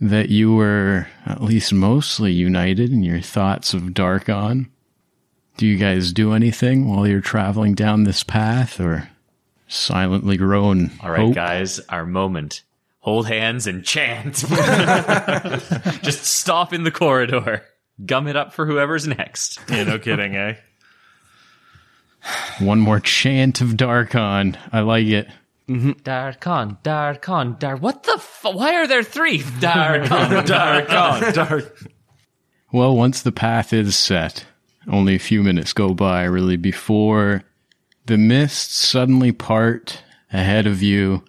that 0.01 0.29
you 0.29 0.55
were 0.55 1.07
at 1.25 1.43
least 1.43 1.73
mostly 1.73 2.33
united 2.33 2.93
in 2.93 3.05
your 3.05 3.21
thoughts 3.21 3.73
of 3.73 3.95
Darkon. 3.95 4.69
Do 5.63 5.69
you 5.69 5.79
guys 5.79 6.13
do 6.13 6.33
anything 6.33 6.89
while 6.89 7.07
you're 7.07 7.21
traveling 7.21 7.75
down 7.75 8.03
this 8.03 8.25
path 8.25 8.81
or 8.81 9.09
silently 9.69 10.37
groan? 10.37 10.91
All 11.01 11.13
right, 11.13 11.21
hope? 11.21 11.37
guys, 11.37 11.79
our 11.89 12.05
moment. 12.05 12.65
Hold 12.99 13.29
hands 13.29 13.69
and 13.69 13.85
chant. 13.85 14.35
Just 16.03 16.25
stop 16.25 16.73
in 16.73 16.83
the 16.83 16.91
corridor. 16.91 17.63
Gum 18.05 18.27
it 18.27 18.35
up 18.35 18.53
for 18.53 18.67
whoever's 18.67 19.07
next. 19.07 19.61
Yeah, 19.69 19.85
no 19.85 20.01
kidding, 20.01 20.35
eh? 20.35 20.57
One 22.59 22.81
more 22.81 22.99
chant 22.99 23.61
of 23.61 23.69
Darkon. 23.69 24.57
I 24.73 24.81
like 24.81 25.07
it. 25.07 25.29
Darkon, 25.69 26.83
Darkon, 26.83 27.57
Dar. 27.61 27.77
What 27.77 28.03
the? 28.03 28.15
F- 28.15 28.47
why 28.53 28.75
are 28.75 28.89
there 28.89 29.05
three? 29.05 29.39
Darkon, 29.61 30.45
Darkon, 30.45 31.33
Dark. 31.33 31.79
Well, 32.73 32.97
once 32.97 33.23
the 33.23 33.31
path 33.31 33.73
is 33.73 33.95
set, 33.95 34.45
only 34.89 35.15
a 35.15 35.21
few 35.21 35.43
minutes 35.43 35.73
go 35.73 35.95
by 35.95 36.25
really 36.25 36.57
before 36.57 37.45
the 38.07 38.19
mists 38.19 38.75
suddenly 38.75 39.33
part 39.33 40.03
ahead 40.33 40.67
of 40.67 40.83
you, 40.83 41.23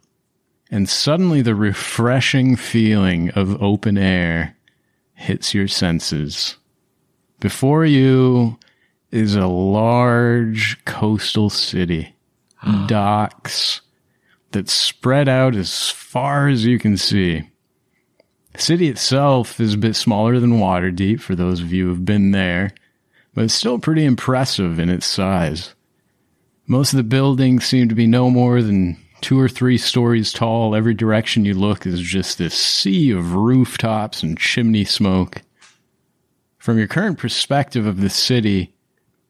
and 0.72 0.90
suddenly 0.90 1.42
the 1.42 1.56
refreshing 1.56 2.56
feeling 2.56 3.30
of 3.32 3.62
open 3.62 3.98
air 3.98 4.58
hits 5.14 5.54
your 5.54 5.68
senses. 5.68 6.58
Before 7.40 7.86
you 7.86 8.58
is 9.12 9.36
a 9.36 9.46
large 9.46 10.84
coastal 10.86 11.50
city, 11.50 12.16
docks 12.88 13.82
that 14.52 14.70
spread 14.70 15.30
out 15.30 15.56
as 15.56 15.90
far 15.90 16.48
as 16.48 16.66
you 16.66 16.80
can 16.80 16.98
see. 16.98 17.50
The 18.54 18.62
city 18.62 18.88
itself 18.88 19.60
is 19.60 19.74
a 19.74 19.80
bit 19.80 19.96
smaller 19.96 20.40
than 20.40 20.60
Waterdeep 20.60 21.20
for 21.20 21.36
those 21.36 21.60
of 21.60 21.74
you 21.74 21.88
who've 21.88 22.06
been 22.06 22.32
there, 22.32 22.72
but 23.34 23.46
it's 23.46 23.54
still 23.54 23.80
pretty 23.80 24.06
impressive 24.06 24.80
in 24.80 24.90
its 24.90 25.06
size. 25.06 25.74
Most 26.68 26.94
of 26.94 26.98
the 26.98 27.04
buildings 27.04 27.66
seem 27.66 27.90
to 27.90 27.96
be 27.96 28.08
no 28.08 28.30
more 28.30 28.62
than 28.62 28.98
two 29.22 29.40
or 29.40 29.50
three 29.50 29.78
stories 29.78 30.32
tall. 30.32 30.76
Every 30.76 30.94
direction 30.94 31.46
you 31.46 31.54
look 31.54 31.86
is 31.86 32.02
just 32.02 32.38
this 32.38 32.54
sea 32.54 33.12
of 33.12 33.34
rooftops 33.34 34.22
and 34.22 34.38
chimney 34.38 34.86
smoke. 34.86 35.42
From 36.58 36.78
your 36.78 36.88
current 36.88 37.18
perspective 37.18 37.86
of 37.86 38.00
the 38.00 38.10
city, 38.10 38.74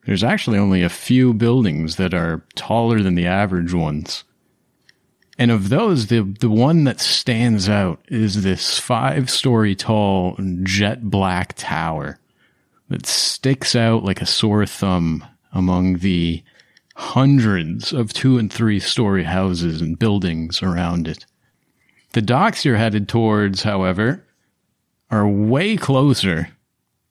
there's 0.06 0.22
actually 0.22 0.58
only 0.58 0.82
a 0.82 0.88
few 0.88 1.32
buildings 1.32 1.96
that 1.96 2.14
are 2.14 2.44
taller 2.54 3.00
than 3.00 3.14
the 3.14 3.26
average 3.26 3.72
ones. 3.72 4.24
And 5.38 5.50
of 5.50 5.68
those, 5.68 6.06
the, 6.06 6.20
the 6.22 6.50
one 6.50 6.84
that 6.84 7.00
stands 7.00 7.68
out 7.68 8.00
is 8.08 8.42
this 8.42 8.78
five 8.78 9.30
story 9.30 9.74
tall 9.74 10.36
jet 10.62 11.10
black 11.10 11.54
tower 11.56 12.18
that 12.94 13.06
sticks 13.06 13.74
out 13.74 14.04
like 14.04 14.22
a 14.22 14.26
sore 14.26 14.64
thumb 14.64 15.24
among 15.52 15.98
the 15.98 16.44
hundreds 16.94 17.92
of 17.92 18.12
two 18.12 18.38
and 18.38 18.52
three 18.52 18.78
story 18.78 19.24
houses 19.24 19.80
and 19.80 19.98
buildings 19.98 20.62
around 20.62 21.08
it. 21.08 21.26
The 22.12 22.22
docks 22.22 22.64
you're 22.64 22.76
headed 22.76 23.08
towards, 23.08 23.64
however, 23.64 24.24
are 25.10 25.26
way 25.26 25.76
closer 25.76 26.50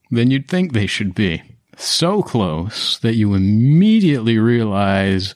than 0.09 0.31
you'd 0.31 0.47
think 0.47 0.71
they 0.71 0.87
should 0.87 1.13
be. 1.13 1.43
So 1.75 2.23
close 2.23 2.97
that 2.99 3.15
you 3.15 3.33
immediately 3.33 4.37
realize 4.37 5.35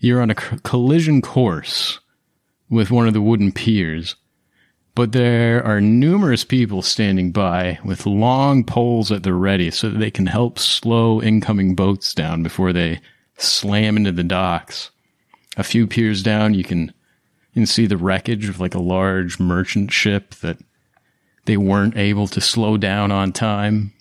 you're 0.00 0.20
on 0.20 0.30
a 0.30 0.34
collision 0.34 1.22
course 1.22 2.00
with 2.68 2.90
one 2.90 3.06
of 3.06 3.14
the 3.14 3.22
wooden 3.22 3.52
piers. 3.52 4.16
But 4.94 5.10
there 5.10 5.64
are 5.64 5.80
numerous 5.80 6.44
people 6.44 6.80
standing 6.80 7.32
by 7.32 7.80
with 7.84 8.06
long 8.06 8.62
poles 8.62 9.10
at 9.10 9.24
the 9.24 9.34
ready 9.34 9.70
so 9.72 9.90
that 9.90 9.98
they 9.98 10.10
can 10.10 10.26
help 10.26 10.58
slow 10.58 11.20
incoming 11.20 11.74
boats 11.74 12.14
down 12.14 12.44
before 12.44 12.72
they 12.72 13.00
slam 13.36 13.96
into 13.96 14.12
the 14.12 14.22
docks. 14.22 14.90
A 15.56 15.64
few 15.64 15.88
piers 15.88 16.22
down, 16.22 16.54
you 16.54 16.62
can, 16.62 16.92
you 17.52 17.62
can 17.62 17.66
see 17.66 17.86
the 17.86 17.96
wreckage 17.96 18.48
of 18.48 18.60
like 18.60 18.74
a 18.74 18.82
large 18.82 19.40
merchant 19.40 19.92
ship 19.92 20.36
that 20.36 20.58
they 21.46 21.56
weren't 21.56 21.96
able 21.96 22.28
to 22.28 22.40
slow 22.40 22.76
down 22.76 23.10
on 23.10 23.32
time. 23.32 23.92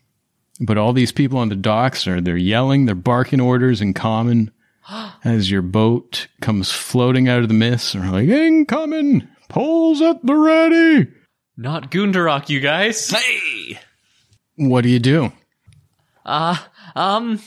But 0.59 0.77
all 0.77 0.93
these 0.93 1.11
people 1.11 1.39
on 1.39 1.49
the 1.49 1.55
docks 1.55 2.07
are, 2.07 2.21
they're 2.21 2.37
yelling, 2.37 2.85
they're 2.85 2.93
barking 2.93 3.41
orders 3.41 3.81
in 3.81 3.95
common 3.95 4.51
as 5.23 5.49
your 5.49 5.63
boat 5.63 6.27
comes 6.39 6.71
floating 6.71 7.27
out 7.27 7.41
of 7.41 7.47
the 7.47 7.55
mist. 7.55 7.93
They're 7.93 8.11
like, 8.11 8.29
incoming! 8.29 9.27
Poles 9.53 10.01
at 10.01 10.25
the 10.25 10.35
ready! 10.35 11.11
Not 11.55 11.91
Gundarak, 11.91 12.49
you 12.49 12.59
guys. 12.59 13.07
Hey! 13.11 13.77
What 14.55 14.81
do 14.81 14.89
you 14.89 14.97
do? 14.97 15.31
Uh, 16.25 16.57
um, 16.95 17.39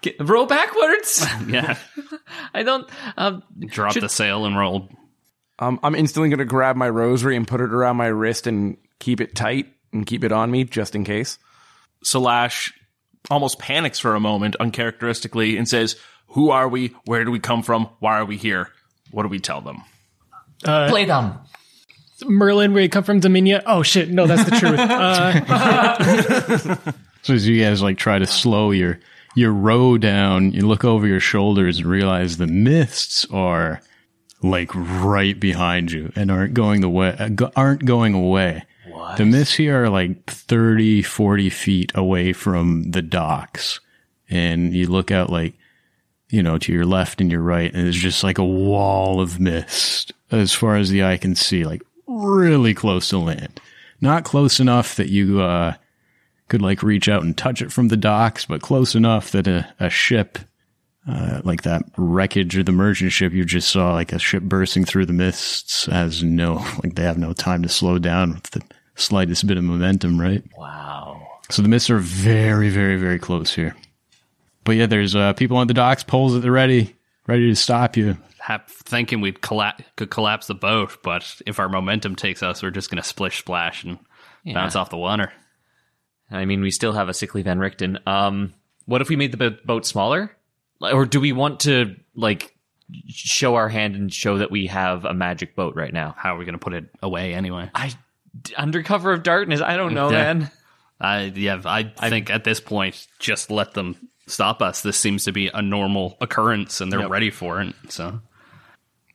get, 0.00 0.16
row 0.26 0.46
backwards. 0.46 1.26
Yeah. 1.46 1.76
I 2.54 2.62
don't. 2.62 2.88
Um, 3.18 3.42
Drop 3.66 3.92
the 3.92 4.08
sail 4.08 4.46
and 4.46 4.56
roll. 4.56 4.88
Um, 5.58 5.78
I'm 5.82 5.94
instantly 5.94 6.30
going 6.30 6.38
to 6.38 6.46
grab 6.46 6.76
my 6.76 6.88
rosary 6.88 7.36
and 7.36 7.46
put 7.46 7.60
it 7.60 7.74
around 7.74 7.98
my 7.98 8.06
wrist 8.06 8.46
and 8.46 8.78
keep 8.98 9.20
it 9.20 9.34
tight 9.36 9.66
and 9.92 10.06
keep 10.06 10.24
it 10.24 10.32
on 10.32 10.50
me 10.50 10.64
just 10.64 10.94
in 10.94 11.04
case. 11.04 11.38
Salash 12.02 12.72
almost 13.30 13.58
panics 13.58 13.98
for 13.98 14.14
a 14.14 14.20
moment, 14.20 14.56
uncharacteristically, 14.60 15.58
and 15.58 15.68
says, 15.68 15.96
Who 16.28 16.48
are 16.48 16.68
we? 16.68 16.94
Where 17.04 17.26
do 17.26 17.30
we 17.30 17.38
come 17.38 17.62
from? 17.62 17.90
Why 17.98 18.18
are 18.18 18.24
we 18.24 18.38
here? 18.38 18.70
What 19.10 19.24
do 19.24 19.28
we 19.28 19.40
tell 19.40 19.60
them? 19.60 19.82
Play 20.62 21.04
them. 21.04 21.34
Merlin, 22.26 22.72
where 22.72 22.82
you 22.82 22.88
come 22.88 23.04
from, 23.04 23.20
Dominia. 23.20 23.62
Oh 23.64 23.82
shit, 23.82 24.10
no, 24.10 24.26
that's 24.26 24.48
the 24.48 24.56
truth. 24.56 24.78
Uh, 26.88 26.92
So 27.22 27.34
as 27.34 27.46
you 27.48 27.62
guys 27.62 27.82
like 27.82 27.98
try 27.98 28.18
to 28.18 28.26
slow 28.26 28.70
your 28.70 28.98
your 29.34 29.52
row 29.52 29.98
down, 29.98 30.52
you 30.52 30.66
look 30.66 30.84
over 30.84 31.06
your 31.06 31.20
shoulders 31.20 31.78
and 31.78 31.86
realize 31.86 32.36
the 32.36 32.46
mists 32.46 33.26
are 33.30 33.80
like 34.42 34.70
right 34.74 35.38
behind 35.38 35.92
you 35.92 36.12
and 36.16 36.30
aren't 36.30 36.54
going 36.54 36.80
the 36.80 36.88
way 36.88 37.14
uh, 37.18 37.50
aren't 37.56 37.84
going 37.84 38.14
away. 38.14 38.64
The 39.16 39.26
mists 39.26 39.54
here 39.54 39.84
are 39.84 39.90
like 39.90 40.24
30, 40.26 41.02
40 41.02 41.50
feet 41.50 41.92
away 41.94 42.32
from 42.32 42.90
the 42.90 43.02
docks. 43.02 43.80
And 44.30 44.74
you 44.74 44.86
look 44.88 45.10
out 45.10 45.30
like, 45.30 45.54
you 46.30 46.42
know, 46.42 46.58
to 46.58 46.72
your 46.72 46.84
left 46.86 47.20
and 47.20 47.30
your 47.30 47.40
right, 47.42 47.72
and 47.72 47.86
it's 47.88 47.96
just 47.96 48.22
like 48.24 48.38
a 48.38 48.44
wall 48.44 49.20
of 49.20 49.38
mist 49.40 50.12
as 50.30 50.52
far 50.52 50.76
as 50.76 50.90
the 50.90 51.04
eye 51.04 51.16
can 51.16 51.34
see, 51.34 51.64
like 51.64 51.82
really 52.06 52.74
close 52.74 53.08
to 53.10 53.18
land. 53.18 53.60
Not 54.00 54.24
close 54.24 54.60
enough 54.60 54.96
that 54.96 55.08
you, 55.08 55.40
uh, 55.40 55.74
could 56.48 56.62
like 56.62 56.82
reach 56.82 57.08
out 57.08 57.22
and 57.22 57.36
touch 57.36 57.62
it 57.62 57.70
from 57.70 57.88
the 57.88 57.96
docks, 57.96 58.46
but 58.46 58.62
close 58.62 58.94
enough 58.94 59.30
that 59.30 59.46
a, 59.46 59.72
a 59.78 59.90
ship, 59.90 60.38
uh, 61.06 61.40
like 61.44 61.62
that 61.62 61.82
wreckage 61.96 62.56
of 62.56 62.66
the 62.66 62.72
merchant 62.72 63.12
ship 63.12 63.32
you 63.32 63.44
just 63.44 63.70
saw, 63.70 63.92
like 63.92 64.12
a 64.12 64.18
ship 64.18 64.42
bursting 64.42 64.84
through 64.84 65.06
the 65.06 65.12
mists, 65.12 65.86
has 65.86 66.22
no, 66.22 66.54
like 66.82 66.94
they 66.94 67.02
have 67.02 67.18
no 67.18 67.32
time 67.32 67.62
to 67.62 67.68
slow 67.68 67.98
down 67.98 68.34
with 68.34 68.50
the 68.50 68.62
slightest 68.96 69.46
bit 69.46 69.58
of 69.58 69.64
momentum, 69.64 70.20
right? 70.20 70.42
Wow. 70.56 71.26
So 71.50 71.62
the 71.62 71.68
mists 71.68 71.90
are 71.90 71.98
very, 71.98 72.68
very, 72.68 72.96
very 72.96 73.18
close 73.18 73.54
here. 73.54 73.76
But 74.64 74.76
yeah, 74.76 74.86
there's 74.86 75.14
uh, 75.14 75.32
people 75.34 75.56
on 75.56 75.66
the 75.66 75.74
docks, 75.74 76.02
poles 76.02 76.36
at 76.36 76.42
the 76.42 76.50
ready, 76.50 76.94
ready 77.26 77.48
to 77.48 77.56
stop 77.56 77.96
you. 77.96 78.18
Hap- 78.48 78.70
thinking 78.70 79.20
we'd 79.20 79.42
colla- 79.42 79.76
could 79.96 80.08
collapse 80.10 80.46
the 80.46 80.54
boat, 80.54 80.96
but 81.02 81.40
if 81.46 81.58
our 81.60 81.68
momentum 81.68 82.16
takes 82.16 82.42
us, 82.42 82.62
we're 82.62 82.70
just 82.70 82.90
going 82.90 83.00
to 83.02 83.06
splish 83.06 83.38
splash 83.40 83.84
and 83.84 83.98
bounce 84.54 84.74
off 84.74 84.88
the 84.88 84.96
water. 84.96 85.30
I 86.30 86.46
mean, 86.46 86.62
we 86.62 86.70
still 86.70 86.92
have 86.92 87.10
a 87.10 87.14
sickly 87.14 87.42
Van 87.42 87.58
Richten. 87.58 87.98
Um, 88.06 88.54
what 88.86 89.02
if 89.02 89.10
we 89.10 89.16
made 89.16 89.32
the 89.32 89.58
boat 89.66 89.84
smaller? 89.84 90.34
Or 90.80 91.04
do 91.04 91.20
we 91.20 91.32
want 91.32 91.60
to 91.60 91.96
like 92.14 92.56
show 93.08 93.56
our 93.56 93.68
hand 93.68 93.96
and 93.96 94.10
show 94.12 94.38
that 94.38 94.50
we 94.50 94.66
have 94.68 95.04
a 95.04 95.12
magic 95.12 95.54
boat 95.54 95.74
right 95.76 95.92
now? 95.92 96.14
How 96.16 96.34
are 96.34 96.38
we 96.38 96.46
going 96.46 96.54
to 96.54 96.58
put 96.58 96.72
it 96.72 96.84
away 97.02 97.34
anyway? 97.34 97.70
I 97.74 97.92
under 98.56 98.82
cover 98.82 99.12
of 99.12 99.22
darkness. 99.22 99.60
I 99.60 99.76
don't 99.76 99.92
know, 99.92 100.10
Yeah. 100.10 100.32
man. 100.32 100.50
I 101.00 101.32
yeah, 101.34 101.60
I 101.66 101.82
think 102.08 102.30
at 102.30 102.44
this 102.44 102.60
point, 102.60 103.06
just 103.18 103.50
let 103.50 103.74
them 103.74 103.96
stop 104.26 104.62
us. 104.62 104.80
This 104.80 104.96
seems 104.98 105.24
to 105.24 105.32
be 105.32 105.48
a 105.52 105.60
normal 105.62 106.16
occurrence, 106.20 106.80
and 106.80 106.90
they're 106.92 107.08
ready 107.08 107.30
for 107.30 107.60
it. 107.60 107.74
So 107.88 108.20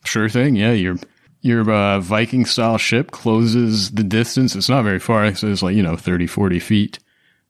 Sure 0.04 0.30
thing. 0.30 0.56
Yeah, 0.56 0.72
your 0.72 0.98
your 1.42 1.70
uh, 1.70 2.00
Viking 2.00 2.46
style 2.46 2.78
ship 2.78 3.12
closes 3.12 3.92
the 3.92 4.04
distance. 4.04 4.56
It's 4.56 4.70
not 4.70 4.84
very 4.84 5.00
far. 5.00 5.34
So 5.36 5.48
it's 5.48 5.62
like 5.63 5.76
you 5.76 5.84
know 5.84 5.96
30, 5.96 6.28
40 6.28 6.60
feet 6.60 7.00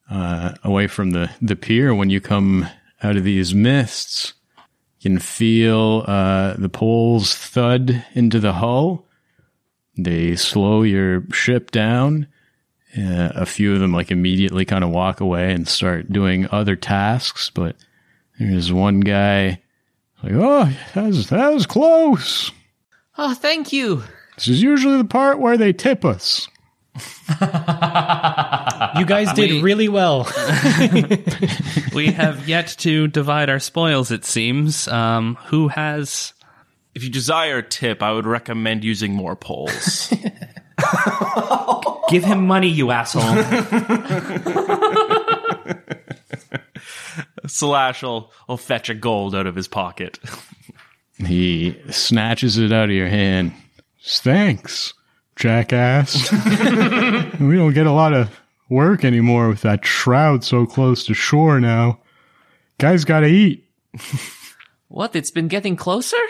uh, 0.10 0.54
away 0.63 0.88
from 0.88 1.12
the 1.12 1.30
the 1.42 1.56
pier. 1.56 1.94
When 1.94 2.10
you 2.10 2.22
come 2.22 2.68
out 3.02 3.18
of 3.18 3.24
these 3.24 3.54
mists, 3.54 4.34
you 5.00 5.12
can 5.12 5.20
feel 5.20 6.06
uh, 6.08 6.54
the 6.58 6.70
poles 6.70 7.36
thud 7.36 8.06
into 8.13 8.39
the 8.39 8.54
hull. 8.54 9.08
They 9.98 10.36
slow 10.36 10.84
your 10.84 11.24
ship 11.32 11.72
down. 11.72 12.28
Uh, 12.96 13.34
a 13.34 13.46
few 13.46 13.74
of 13.74 13.80
them 13.80 13.92
like 13.92 14.12
immediately 14.12 14.66
kind 14.66 14.84
of 14.84 14.92
walk 14.92 15.20
away 15.20 15.52
and 15.52 15.68
start 15.68 16.12
doing 16.12 16.48
other 16.52 16.76
tasks, 16.76 17.50
but 17.50 17.76
there's 18.39 18.72
one 18.72 19.00
guy 19.00 19.62
like, 20.23 20.33
oh, 20.33 20.73
that 20.95 21.05
was, 21.05 21.29
that 21.29 21.53
was 21.53 21.65
close. 21.65 22.51
Oh, 23.17 23.33
thank 23.33 23.73
you. 23.73 24.03
This 24.36 24.47
is 24.47 24.63
usually 24.63 24.97
the 24.97 25.05
part 25.05 25.39
where 25.39 25.57
they 25.57 25.73
tip 25.73 26.05
us. 26.05 26.47
you 26.95 27.05
guys 29.05 29.33
did 29.33 29.63
really 29.63 29.89
well. 29.89 30.23
we 31.93 32.07
have 32.07 32.47
yet 32.47 32.75
to 32.79 33.07
divide 33.07 33.49
our 33.49 33.59
spoils. 33.59 34.12
It 34.12 34.25
seems. 34.25 34.88
Um, 34.88 35.36
who 35.45 35.69
has? 35.69 36.33
If 36.95 37.03
you 37.03 37.09
desire 37.09 37.59
a 37.59 37.63
tip, 37.63 38.03
I 38.03 38.12
would 38.12 38.27
recommend 38.27 38.83
using 38.83 39.13
more 39.13 39.36
poles. 39.36 40.09
Give 42.09 42.23
him 42.23 42.45
money, 42.45 42.69
you 42.69 42.91
asshole. 42.91 43.23
Slash 47.47 48.03
will, 48.03 48.32
will 48.47 48.58
fetch 48.58 48.89
a 48.89 48.93
gold 48.93 49.36
out 49.36 49.47
of 49.47 49.56
his 49.56 49.67
pocket. 49.67 50.19
He 51.19 51.77
snatches 51.91 52.58
it 52.58 52.71
out 52.73 52.89
of 52.89 52.95
your 52.95 53.08
hand. 53.08 53.53
Thanks, 54.03 54.95
jackass. 55.36 56.32
we 57.39 57.56
don't 57.56 57.73
get 57.73 57.86
a 57.86 57.91
lot 57.91 58.13
of 58.13 58.29
work 58.67 59.06
anymore 59.06 59.47
with 59.47 59.62
that 59.62 59.86
shroud 59.86 60.43
so 60.43 60.65
close 60.65 61.06
to 61.06 61.13
shore 61.13 61.60
now. 61.60 61.99
Guys 62.79 63.06
gotta 63.06 63.27
eat. 63.27 63.69
What? 64.93 65.15
It's 65.15 65.32
been 65.32 65.47
getting 65.47 65.75
closer? 65.75 66.21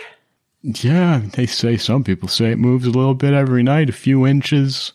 Yeah, 0.62 1.20
they 1.34 1.44
say 1.44 1.76
some 1.76 2.02
people 2.02 2.30
say 2.30 2.50
it 2.50 2.58
moves 2.58 2.86
a 2.86 2.90
little 2.90 3.12
bit 3.12 3.34
every 3.34 3.62
night, 3.62 3.90
a 3.90 3.92
few 3.92 4.26
inches. 4.26 4.94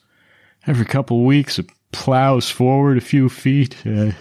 Every 0.65 0.85
couple 0.85 1.23
weeks, 1.23 1.59
it 1.59 1.69
plows 1.91 2.49
forward 2.49 2.97
a 2.97 3.01
few 3.01 3.29
feet. 3.29 3.75
Uh, 3.85 4.13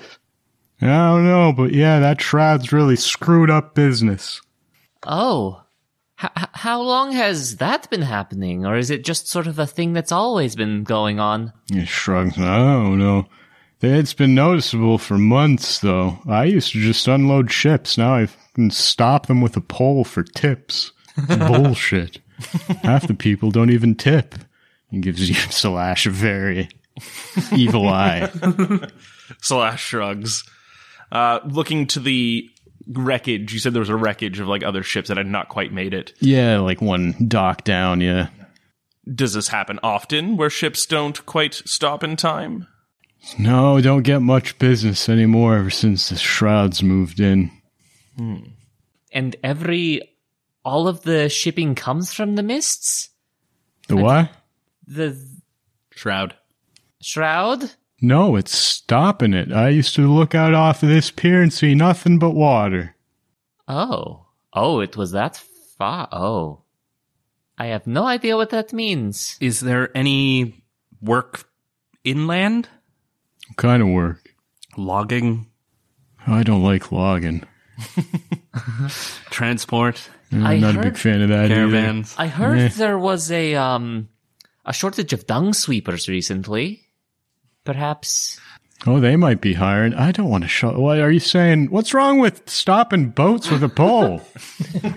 I 0.81 0.87
don't 0.87 1.25
know, 1.25 1.53
but 1.53 1.73
yeah, 1.73 1.99
that 2.01 2.21
shroud's 2.21 2.73
really 2.73 2.97
screwed 2.97 3.51
up 3.51 3.75
business. 3.75 4.41
Oh. 5.05 5.63
H- 6.23 6.31
h- 6.37 6.47
how 6.53 6.81
long 6.83 7.13
has 7.13 7.57
that 7.57 7.89
been 7.91 8.03
happening? 8.03 8.65
Or 8.67 8.77
is 8.77 8.91
it 8.91 9.05
just 9.05 9.29
sort 9.29 9.47
of 9.47 9.59
a 9.59 9.67
thing 9.67 9.93
that's 9.93 10.13
always 10.13 10.55
been 10.57 10.85
going 10.85 11.19
on? 11.21 11.53
He 11.73 11.85
shrugs. 11.85 12.39
I 12.39 12.59
don't 12.59 12.99
know. 12.99 13.27
It's 13.81 14.15
been 14.15 14.35
noticeable 14.35 14.99
for 14.99 15.17
months, 15.19 15.79
though. 15.79 16.19
I 16.29 16.45
used 16.45 16.73
to 16.73 16.81
just 16.81 17.07
unload 17.07 17.53
ships. 17.53 17.97
Now 17.97 18.15
I 18.17 18.29
can 18.55 18.71
stop 18.71 19.27
them 19.27 19.41
with 19.41 19.57
a 19.57 19.61
pole 19.61 20.03
for 20.05 20.25
tips. 20.25 20.91
Bullshit. 21.29 22.19
Half 22.83 23.07
the 23.09 23.15
people 23.15 23.51
don't 23.51 23.71
even 23.71 23.95
tip. 23.95 24.35
He 24.91 24.99
gives 25.01 25.29
you 25.29 25.35
Slash 25.51 26.07
a 26.07 26.11
very 26.11 26.69
evil 27.53 27.89
eye. 27.89 28.31
Slash 29.41 29.83
shrugs. 29.85 30.45
Uh, 31.11 31.41
looking 31.45 31.87
to 31.89 32.01
the 32.01 32.49
wreckage. 32.87 33.53
You 33.53 33.59
said 33.59 33.73
there 33.73 33.81
was 33.81 33.89
a 33.89 33.97
wreckage 33.97 34.41
of 34.41 34.49
like 34.49 34.63
other 34.63 34.83
ships 34.83 35.09
that 35.09 35.17
had 35.17 35.27
not 35.27 35.49
quite 35.49 35.73
made 35.73 35.95
it. 35.95 36.13
Yeah, 36.21 36.59
like 36.61 36.81
one 36.81 37.15
dock 37.29 37.65
down. 37.65 38.01
Yeah. 38.01 38.29
Does 39.13 39.33
this 39.35 39.49
happen 39.49 39.81
often 39.83 40.37
where 40.37 40.51
ships 40.51 40.85
don't 40.87 41.25
quite 41.25 41.55
stop 41.55 42.05
in 42.05 42.17
time? 42.17 42.67
No, 43.39 43.81
don't 43.81 44.03
get 44.03 44.21
much 44.23 44.59
business 44.59 45.09
anymore 45.09 45.57
ever 45.57 45.71
since 45.71 46.09
the 46.09 46.17
shrouds 46.17 46.83
moved 46.83 47.21
in. 47.21 47.51
Hmm. 48.17 48.37
And 49.13 49.35
every 49.43 50.03
all 50.65 50.87
of 50.89 51.03
the 51.03 51.29
shipping 51.29 51.75
comes 51.75 52.13
from 52.13 52.37
the 52.37 52.43
mists? 52.43 53.11
The 53.89 53.97
what? 53.97 54.31
The 54.87 55.17
Shroud. 55.91 56.35
shroud? 57.01 57.73
No, 58.01 58.37
it's 58.37 58.55
stopping 58.57 59.35
it. 59.35 59.53
I 59.53 59.71
used 59.71 59.95
to 59.97 60.13
look 60.13 60.35
out 60.35 60.55
off 60.55 60.83
of 60.83 60.89
this 60.89 61.11
pier 61.11 61.43
and 61.43 61.53
see 61.53 61.75
nothing 61.75 62.19
but 62.19 62.31
water. 62.31 62.95
Oh. 63.67 64.27
Oh, 64.53 64.81
it 64.81 64.97
was 64.97 65.11
that 65.13 65.37
far. 65.77 66.09
Oh. 66.13 66.63
I 67.59 67.67
have 67.67 67.87
no 67.89 68.05
idea 68.07 68.37
what 68.37 68.51
that 68.51 68.73
means. 68.73 69.37
Is 69.41 69.61
there 69.61 69.91
any 69.97 70.63
work 71.03 71.49
inland? 72.05 72.69
What 73.49 73.57
kind 73.57 73.83
of 73.83 73.89
work? 73.89 74.23
Logging? 74.77 75.47
I 76.27 76.45
don't 76.45 76.63
like 76.63 76.93
logging. 76.93 77.43
Transport? 79.31 80.09
I'm 80.33 80.47
I 80.47 80.59
not 80.59 80.77
a 80.77 80.81
big 80.81 80.97
fan 80.97 81.23
of 81.23 81.29
that 81.31 81.47
either. 81.51 81.55
Caravans? 81.55 82.15
I 82.19 82.27
heard 82.27 82.59
Yeah. 82.59 82.69
there 82.69 82.99
was 82.99 83.31
a 83.33 83.55
um 83.55 84.09
a 84.65 84.73
shortage 84.73 85.13
of 85.13 85.27
dung 85.27 85.53
sweepers 85.55 86.09
recently. 86.09 86.83
Perhaps 87.69 88.41
Oh, 88.87 88.99
they 88.99 89.15
might 89.15 89.43
be 89.43 89.53
hiring. 89.53 89.93
I 89.93 90.11
don't 90.11 90.31
want 90.31 90.45
to 90.45 90.49
show. 90.49 90.79
Why 90.79 91.01
are 91.01 91.11
you 91.11 91.21
saying? 91.21 91.67
What's 91.71 91.93
wrong 91.93 92.19
with 92.19 92.49
stopping 92.49 93.11
boats 93.11 93.51
with 93.51 93.63
a 93.63 93.69
pole? 93.69 94.23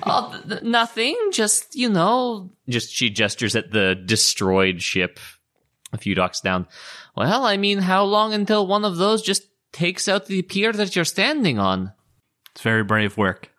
Oh, 0.04 0.32
th- 0.32 0.48
th- 0.48 0.64
nothing. 0.64 1.18
Just 1.34 1.76
you 1.76 1.90
know, 1.90 2.50
just 2.70 2.94
she 2.94 3.10
gestures 3.10 3.58
at 3.58 3.72
the 3.72 3.96
destroyed 3.96 4.82
ship 4.82 5.20
a 5.92 5.98
few 5.98 6.16
docks 6.16 6.40
down. 6.40 6.66
Well, 7.18 7.46
I 7.46 7.58
mean, 7.58 7.80
how 7.80 8.04
long 8.06 8.34
until 8.34 8.66
one 8.68 8.86
of 8.86 8.96
those 8.98 9.22
just 9.22 9.44
takes 9.74 10.08
out 10.08 10.28
the 10.28 10.44
pier 10.44 10.72
that 10.72 10.96
you're 10.96 11.04
standing 11.06 11.60
on? 11.60 11.92
It's 12.52 12.62
very 12.62 12.84
brave 12.84 13.18
work. 13.18 13.50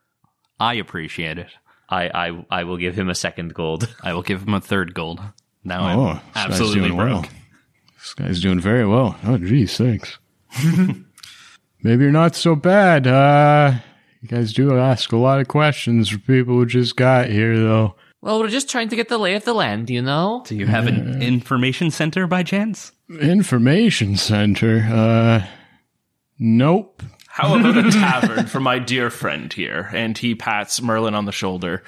I 0.59 0.75
appreciate 0.75 1.38
it. 1.38 1.48
I 1.90 2.09
I 2.14 2.46
I 2.61 2.64
will 2.64 2.79
give 2.79 2.94
him 2.94 3.11
a 3.11 3.14
second 3.14 3.53
gold. 3.53 3.94
I 4.03 4.14
will 4.14 4.22
give 4.22 4.42
him 4.42 4.55
a 4.55 4.61
third 4.61 4.94
gold. 4.94 5.20
Now 5.64 6.01
oh, 6.01 6.20
I'm 6.35 6.51
absolutely 6.51 6.81
doing 6.81 6.96
well. 6.96 7.27
Broke. 8.03 8.17
This 8.17 8.27
guy's 8.27 8.41
doing 8.41 8.61
very 8.61 8.87
well. 8.87 9.17
Oh, 9.25 9.38
geez, 9.38 9.77
thanks. 9.77 10.19
Maybe 11.83 12.05
you're 12.05 12.12
not 12.12 12.37
so 12.37 12.55
bad. 12.55 13.07
Uh, 13.07 13.75
you 14.21 14.29
guys 14.29 14.53
do 14.53 14.79
ask 14.79 15.12
a 15.12 15.17
lot 15.17 15.41
of 15.41 15.49
questions 15.49 16.09
for 16.09 16.19
people 16.19 16.55
who 16.55 16.67
just 16.67 16.97
got 16.97 17.29
here, 17.29 17.59
though. 17.59 17.97
Well, 18.21 18.38
we're 18.38 18.49
just 18.49 18.71
trying 18.71 18.88
to 18.91 18.97
get 18.97 19.09
the 19.09 19.19
lay 19.19 19.35
of 19.35 19.45
the 19.45 19.55
land, 19.55 19.91
you 19.91 20.01
know. 20.01 20.45
Do 20.47 20.55
you 20.55 20.67
have 20.67 20.87
an 20.87 21.21
information 21.21 21.91
center 21.91 22.29
by 22.29 22.45
chance? 22.45 22.93
Information 23.21 24.17
center. 24.17 24.87
Uh, 24.88 25.45
nope. 26.38 27.03
How 27.27 27.59
about 27.59 27.85
a 27.85 27.91
tavern 27.91 28.47
for 28.47 28.61
my 28.61 28.79
dear 28.79 29.11
friend 29.11 29.53
here? 29.53 29.91
And 29.93 30.17
he 30.17 30.37
pats 30.37 30.81
Merlin 30.81 31.17
on 31.17 31.25
the 31.25 31.33
shoulder. 31.33 31.83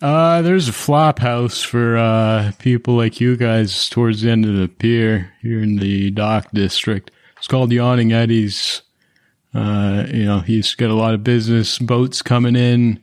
Uh, 0.00 0.40
there's 0.40 0.68
a 0.68 0.72
flop 0.72 1.18
house 1.18 1.62
for 1.62 1.98
uh 1.98 2.52
people 2.58 2.94
like 2.94 3.20
you 3.20 3.36
guys 3.36 3.88
towards 3.90 4.22
the 4.22 4.30
end 4.30 4.46
of 4.46 4.56
the 4.56 4.66
pier 4.66 5.32
here 5.42 5.62
in 5.62 5.76
the 5.76 6.10
dock 6.10 6.48
district. 6.52 7.10
It's 7.36 7.46
called 7.46 7.72
Yawning 7.72 8.12
Eddie's. 8.12 8.82
Uh, 9.52 10.06
you 10.08 10.24
know, 10.24 10.40
he's 10.40 10.74
got 10.74 10.90
a 10.90 10.94
lot 10.94 11.14
of 11.14 11.24
business, 11.24 11.78
boats 11.78 12.22
coming 12.22 12.56
in. 12.56 13.02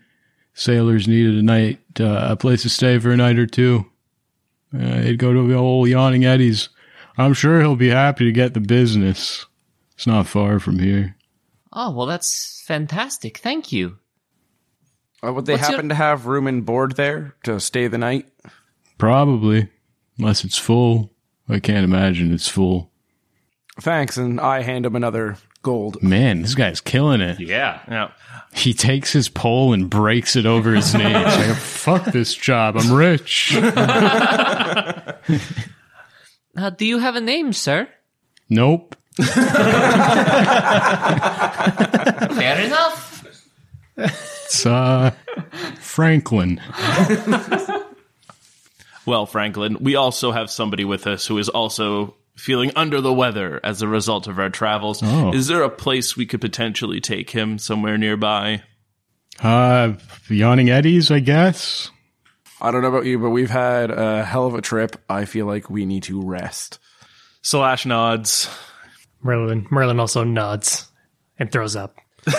Sailors 0.53 1.07
needed 1.07 1.35
a 1.35 1.43
night, 1.43 1.79
uh, 1.99 2.29
a 2.31 2.35
place 2.35 2.63
to 2.63 2.69
stay 2.69 2.97
for 2.97 3.11
a 3.11 3.17
night 3.17 3.37
or 3.37 3.45
two. 3.45 3.85
Uh, 4.73 5.01
he'd 5.01 5.19
go 5.19 5.33
to 5.33 5.47
the 5.47 5.55
old 5.55 5.87
Yawning 5.87 6.25
Eddie's. 6.25 6.69
I'm 7.17 7.33
sure 7.33 7.59
he'll 7.59 7.75
be 7.75 7.89
happy 7.89 8.25
to 8.25 8.31
get 8.31 8.53
the 8.53 8.59
business. 8.59 9.45
It's 9.95 10.07
not 10.07 10.27
far 10.27 10.59
from 10.59 10.79
here. 10.79 11.15
Oh, 11.73 11.91
well, 11.91 12.07
that's 12.07 12.63
fantastic. 12.65 13.39
Thank 13.39 13.71
you. 13.71 13.97
Uh, 15.25 15.33
would 15.33 15.45
they 15.45 15.53
What's 15.53 15.63
your- 15.67 15.71
happen 15.77 15.89
to 15.89 15.95
have 15.95 16.25
room 16.27 16.47
and 16.47 16.65
board 16.65 16.95
there 16.95 17.35
to 17.43 17.59
stay 17.59 17.87
the 17.87 17.97
night? 17.97 18.27
Probably, 18.97 19.69
unless 20.19 20.43
it's 20.43 20.57
full. 20.57 21.11
I 21.49 21.59
can't 21.59 21.83
imagine 21.85 22.33
it's 22.33 22.47
full. 22.49 22.91
Thanks, 23.81 24.17
and 24.17 24.39
I 24.41 24.61
hand 24.63 24.85
him 24.85 24.95
another 24.95 25.37
gold. 25.63 26.01
Man, 26.03 26.41
this 26.41 26.55
guy's 26.55 26.81
killing 26.81 27.21
it. 27.21 27.39
Yeah. 27.39 27.79
Yeah. 27.87 28.11
He 28.53 28.73
takes 28.73 29.11
his 29.13 29.29
pole 29.29 29.73
and 29.73 29.89
breaks 29.89 30.35
it 30.35 30.45
over 30.45 30.73
his 30.73 30.93
knee. 30.95 31.03
He's 31.03 31.13
like, 31.13 31.55
fuck 31.57 32.05
this 32.05 32.33
job. 32.33 32.77
I'm 32.77 32.91
rich. 32.93 33.55
Uh, 36.55 36.71
do 36.71 36.85
you 36.87 36.97
have 36.97 37.15
a 37.15 37.21
name, 37.21 37.53
sir? 37.53 37.87
Nope. 38.49 38.95
Fair 39.17 39.35
enough. 42.65 43.23
It's, 44.47 44.65
uh, 44.65 45.11
Franklin. 45.79 46.61
Well, 49.05 49.25
Franklin, 49.25 49.77
we 49.79 49.95
also 49.95 50.31
have 50.33 50.51
somebody 50.51 50.83
with 50.83 51.07
us 51.07 51.25
who 51.25 51.37
is 51.37 51.47
also 51.47 52.15
feeling 52.35 52.71
under 52.75 52.99
the 52.99 53.13
weather 53.13 53.59
as 53.63 53.81
a 53.81 53.87
result 53.87 54.27
of 54.27 54.37
our 54.37 54.49
travels. 54.49 55.01
Oh. 55.01 55.33
Is 55.33 55.47
there 55.47 55.63
a 55.63 55.69
place 55.69 56.17
we 56.17 56.25
could 56.25 56.41
potentially 56.41 56.99
take 56.99 57.29
him 57.29 57.57
somewhere 57.57 57.97
nearby? 57.97 58.63
Uh, 59.39 59.93
Yawning 60.27 60.69
Eddie's, 60.69 61.09
I 61.09 61.19
guess. 61.19 61.89
I 62.59 62.71
don't 62.71 62.81
know 62.81 62.89
about 62.89 63.05
you, 63.05 63.17
but 63.17 63.29
we've 63.29 63.49
had 63.49 63.91
a 63.91 64.25
hell 64.25 64.45
of 64.45 64.55
a 64.55 64.61
trip. 64.61 64.97
I 65.09 65.23
feel 65.23 65.45
like 65.45 65.69
we 65.69 65.85
need 65.85 66.03
to 66.03 66.21
rest. 66.21 66.79
Slash 67.41 67.85
nods. 67.85 68.49
Merlin 69.21 69.67
Merlin 69.71 70.01
also 70.01 70.23
nods 70.25 70.91
and 71.39 71.49
throws 71.49 71.77
up. 71.77 71.95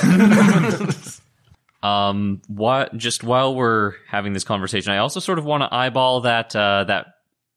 Um, 1.89 2.43
what? 2.49 2.97
Just 2.97 3.23
while 3.25 3.55
we're 3.55 3.95
having 4.09 4.33
this 4.33 4.45
conversation, 4.45 4.93
I 4.93 4.99
also 4.99 5.21
sort 5.21 5.39
of 5.39 5.45
want 5.45 5.63
to 5.63 5.75
eyeball 5.75 6.23
that 6.23 6.55
uh, 6.57 6.85
that 6.85 7.07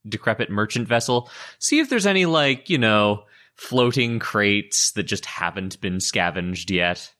decrepit 0.08 0.50
merchant 0.50 0.88
vessel. 0.88 1.30
See 1.60 1.80
if 1.80 1.89
there's 1.89 2.06
any 2.06 2.26
like 2.26 2.70
you 2.70 2.78
know 2.78 3.24
floating 3.56 4.20
crates 4.20 4.91
that 4.94 5.04
just 5.04 5.26
haven't 5.26 5.80
been 5.82 6.00
scavenged 6.00 6.72
yet. 6.72 7.12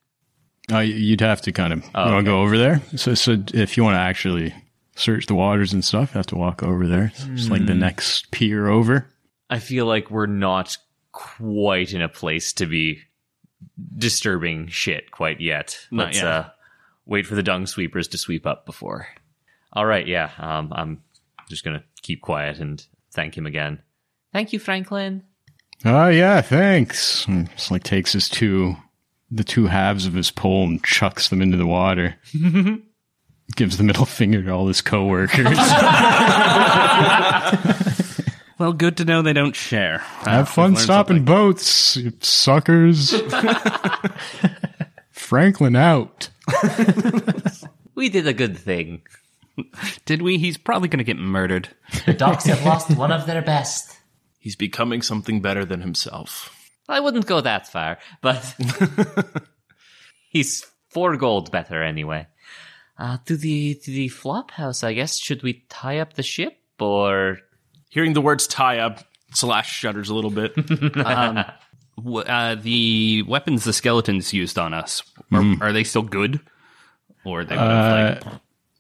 Uh, 0.72 0.80
you'd 0.80 1.22
have 1.22 1.42
to 1.42 1.52
kind 1.52 1.74
of 1.74 1.84
Oh, 1.96 2.06
you 2.06 2.12
wanna 2.12 2.18
okay. 2.18 2.26
go 2.26 2.42
over 2.42 2.58
there. 2.58 2.82
So, 2.96 3.14
so 3.14 3.38
if 3.54 3.76
you 3.78 3.84
want 3.84 3.96
to 3.96 4.00
actually 4.00 4.54
search 4.96 5.26
the 5.26 5.36
waters 5.36 5.74
and 5.74 5.84
stuff, 5.84 6.14
you 6.14 6.18
have 6.20 6.28
to 6.28 6.36
walk 6.38 6.64
over 6.64 6.88
there. 6.88 7.12
It's 7.16 7.50
like 7.50 7.62
Hmm. 7.62 7.68
the 7.68 7.76
next 7.76 8.32
pier 8.32 8.68
over. 8.68 9.08
I 9.50 9.60
feel 9.60 9.86
like 9.86 10.10
we're 10.10 10.28
not 10.28 10.78
quite 11.12 11.94
in 11.94 12.02
a 12.02 12.08
place 12.10 12.54
to 12.54 12.66
be 12.68 13.00
disturbing 13.98 14.68
shit 14.68 15.12
quite 15.12 15.42
yet. 15.42 15.78
Not 15.92 16.06
Let's 16.08 16.18
yet. 16.18 16.26
uh 16.28 16.50
wait 17.06 17.26
for 17.26 17.36
the 17.36 17.44
dung 17.44 17.66
sweepers 17.66 18.08
to 18.10 18.18
sweep 18.18 18.46
up 18.46 18.66
before. 18.66 19.08
All 19.74 19.86
right, 19.86 20.08
yeah. 20.08 20.32
Um 20.38 20.72
I'm 20.76 21.04
just 21.50 21.64
going 21.66 21.78
to 21.78 21.84
keep 22.02 22.22
quiet 22.22 22.60
and 22.60 22.86
thank 23.14 23.38
him 23.38 23.46
again. 23.46 23.82
Thank 24.32 24.54
you, 24.54 24.60
Franklin. 24.60 25.24
Oh 25.84 26.08
yeah, 26.08 26.42
thanks. 26.42 27.26
And 27.26 27.50
Just 27.52 27.72
like 27.72 27.84
takes 27.84 28.14
his 28.14 28.30
two, 28.30 28.76
the 29.30 29.44
two 29.44 29.68
halves 29.68 30.06
of 30.06 30.14
his 30.14 30.32
pole 30.32 30.66
and 30.66 30.84
chucks 30.84 31.30
them 31.30 31.42
into 31.42 31.58
the 31.58 31.68
water. 31.68 32.16
Gives 33.56 33.78
the 33.78 33.84
middle 33.84 34.06
finger 34.06 34.42
to 34.44 34.52
all 34.52 34.68
his 34.68 34.82
coworkers. 34.82 35.46
Well, 38.62 38.74
good 38.74 38.98
to 38.98 39.06
know 39.06 39.24
they 39.24 39.34
don't 39.34 39.56
share. 39.56 39.98
Have 40.20 40.48
fun 40.48 40.76
stopping 40.76 41.26
boats, 41.26 41.98
you 41.98 42.14
suckers. 42.20 43.12
Franklin 45.32 45.78
out. 45.78 46.30
We 47.96 48.10
did 48.10 48.28
a 48.28 48.34
good 48.34 48.58
thing. 48.58 49.04
Did 50.06 50.22
we? 50.22 50.38
He's 50.38 50.58
probably 50.58 50.90
going 50.90 50.98
to 51.00 51.04
get 51.06 51.18
murdered. 51.18 51.70
The 52.06 52.14
dogs 52.14 52.46
have 52.46 52.66
lost 52.66 52.98
one 52.98 53.12
of 53.14 53.26
their 53.28 53.42
best. 53.42 53.96
He's 54.40 54.56
becoming 54.58 55.02
something 55.02 55.42
better 55.42 55.64
than 55.64 55.82
himself. 55.82 56.58
I 56.90 57.00
wouldn't 57.00 57.28
go 57.28 57.40
that 57.42 57.68
far, 57.68 58.00
but 58.22 58.56
he's 60.30 60.66
four 60.90 61.16
gold 61.16 61.52
better 61.52 61.82
anyway. 61.84 62.28
Uh, 62.98 63.18
to 63.26 63.38
the 63.38 63.76
to 63.76 63.92
the 63.92 64.08
flop 64.10 64.52
house, 64.52 64.84
I 64.84 64.94
guess. 64.94 65.18
Should 65.18 65.44
we 65.44 65.66
tie 65.70 66.00
up 66.00 66.14
the 66.14 66.24
ship 66.24 66.58
or? 66.80 67.38
Hearing 67.90 68.14
the 68.14 68.22
words 68.22 68.48
tie 68.48 68.80
up, 68.80 69.04
Slash 69.34 69.72
shudders 69.72 70.10
a 70.10 70.14
little 70.14 70.30
bit. 70.32 70.56
W- 70.56 70.92
Uh, 71.98 72.56
the 72.56 73.24
weapons 73.24 73.64
the 73.64 73.74
skeletons 73.74 74.34
used 74.34 74.58
on 74.58 74.74
us 74.74 75.04
are, 75.32 75.44
are 75.62 75.74
they 75.74 75.84
still 75.84 76.02
good, 76.02 76.40
or 77.26 77.44
they 77.44 77.56
would 77.56 77.62
have 77.62 78.26
like 78.26 78.34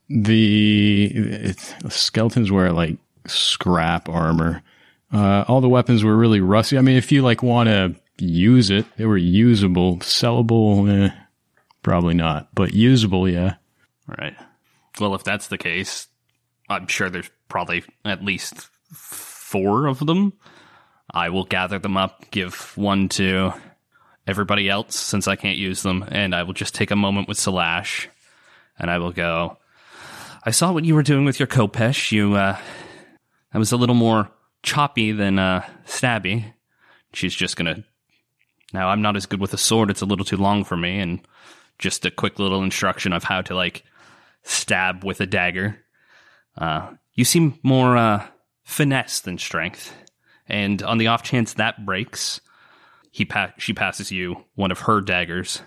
The 0.09 1.05
it, 1.13 1.75
skeletons 1.89 2.51
wear 2.51 2.71
like 2.71 2.97
scrap 3.27 4.09
armor. 4.09 4.63
Uh, 5.13 5.43
all 5.47 5.61
the 5.61 5.69
weapons 5.69 6.03
were 6.03 6.15
really 6.15 6.39
rusty. 6.41 6.77
I 6.77 6.81
mean, 6.81 6.97
if 6.97 7.11
you 7.11 7.21
like 7.21 7.43
want 7.43 7.67
to 7.67 7.95
use 8.17 8.69
it, 8.69 8.85
they 8.97 9.05
were 9.05 9.17
usable, 9.17 9.97
sellable. 9.97 10.89
Eh, 10.89 11.11
Probably 11.83 12.13
not, 12.13 12.47
but 12.53 12.73
usable, 12.73 13.27
yeah. 13.27 13.55
All 14.07 14.15
right. 14.17 14.35
Well, 14.99 15.15
if 15.15 15.23
that's 15.23 15.47
the 15.47 15.57
case, 15.57 16.07
I'm 16.69 16.85
sure 16.87 17.09
there's 17.09 17.29
probably 17.49 17.83
at 18.05 18.23
least 18.23 18.69
four 18.93 19.87
of 19.87 20.05
them. 20.05 20.33
I 21.13 21.29
will 21.29 21.43
gather 21.43 21.77
them 21.77 21.97
up, 21.97 22.31
give 22.31 22.75
one 22.77 23.09
to 23.09 23.53
everybody 24.25 24.69
else 24.69 24.95
since 24.95 25.27
I 25.27 25.35
can't 25.35 25.57
use 25.57 25.83
them, 25.83 26.05
and 26.07 26.33
I 26.33 26.43
will 26.43 26.53
just 26.53 26.73
take 26.73 26.91
a 26.91 26.95
moment 26.95 27.27
with 27.27 27.37
Salash 27.37 28.07
and 28.79 28.89
I 28.89 28.97
will 28.97 29.11
go. 29.11 29.57
I 30.43 30.51
saw 30.51 30.71
what 30.71 30.85
you 30.85 30.95
were 30.95 31.03
doing 31.03 31.25
with 31.25 31.39
your 31.39 31.47
Khopesh. 31.47 32.11
You, 32.11 32.35
uh, 32.35 32.57
that 33.51 33.59
was 33.59 33.71
a 33.71 33.77
little 33.77 33.95
more 33.95 34.31
choppy 34.63 35.11
than, 35.11 35.37
uh, 35.37 35.65
stabby. 35.85 36.53
She's 37.13 37.35
just 37.35 37.57
gonna. 37.57 37.83
Now, 38.73 38.89
I'm 38.89 39.01
not 39.01 39.17
as 39.17 39.25
good 39.25 39.41
with 39.41 39.53
a 39.53 39.57
sword, 39.57 39.89
it's 39.89 40.01
a 40.01 40.05
little 40.05 40.23
too 40.23 40.37
long 40.37 40.63
for 40.63 40.77
me, 40.77 40.99
and 40.99 41.19
just 41.77 42.05
a 42.05 42.11
quick 42.11 42.39
little 42.39 42.63
instruction 42.63 43.11
of 43.11 43.25
how 43.25 43.41
to, 43.41 43.53
like, 43.53 43.83
stab 44.43 45.03
with 45.03 45.19
a 45.19 45.25
dagger. 45.25 45.77
Uh, 46.57 46.91
you 47.13 47.25
seem 47.25 47.59
more 47.63 47.97
uh, 47.97 48.25
finesse 48.63 49.19
than 49.19 49.37
strength, 49.37 49.93
and 50.51 50.83
on 50.83 50.97
the 50.97 51.07
off 51.07 51.23
chance 51.23 51.53
that 51.53 51.85
breaks, 51.85 52.41
he 53.09 53.23
pa- 53.23 53.53
she 53.57 53.73
passes 53.73 54.11
you 54.11 54.43
one 54.55 54.69
of 54.69 54.79
her 54.79 54.99
daggers. 54.99 55.61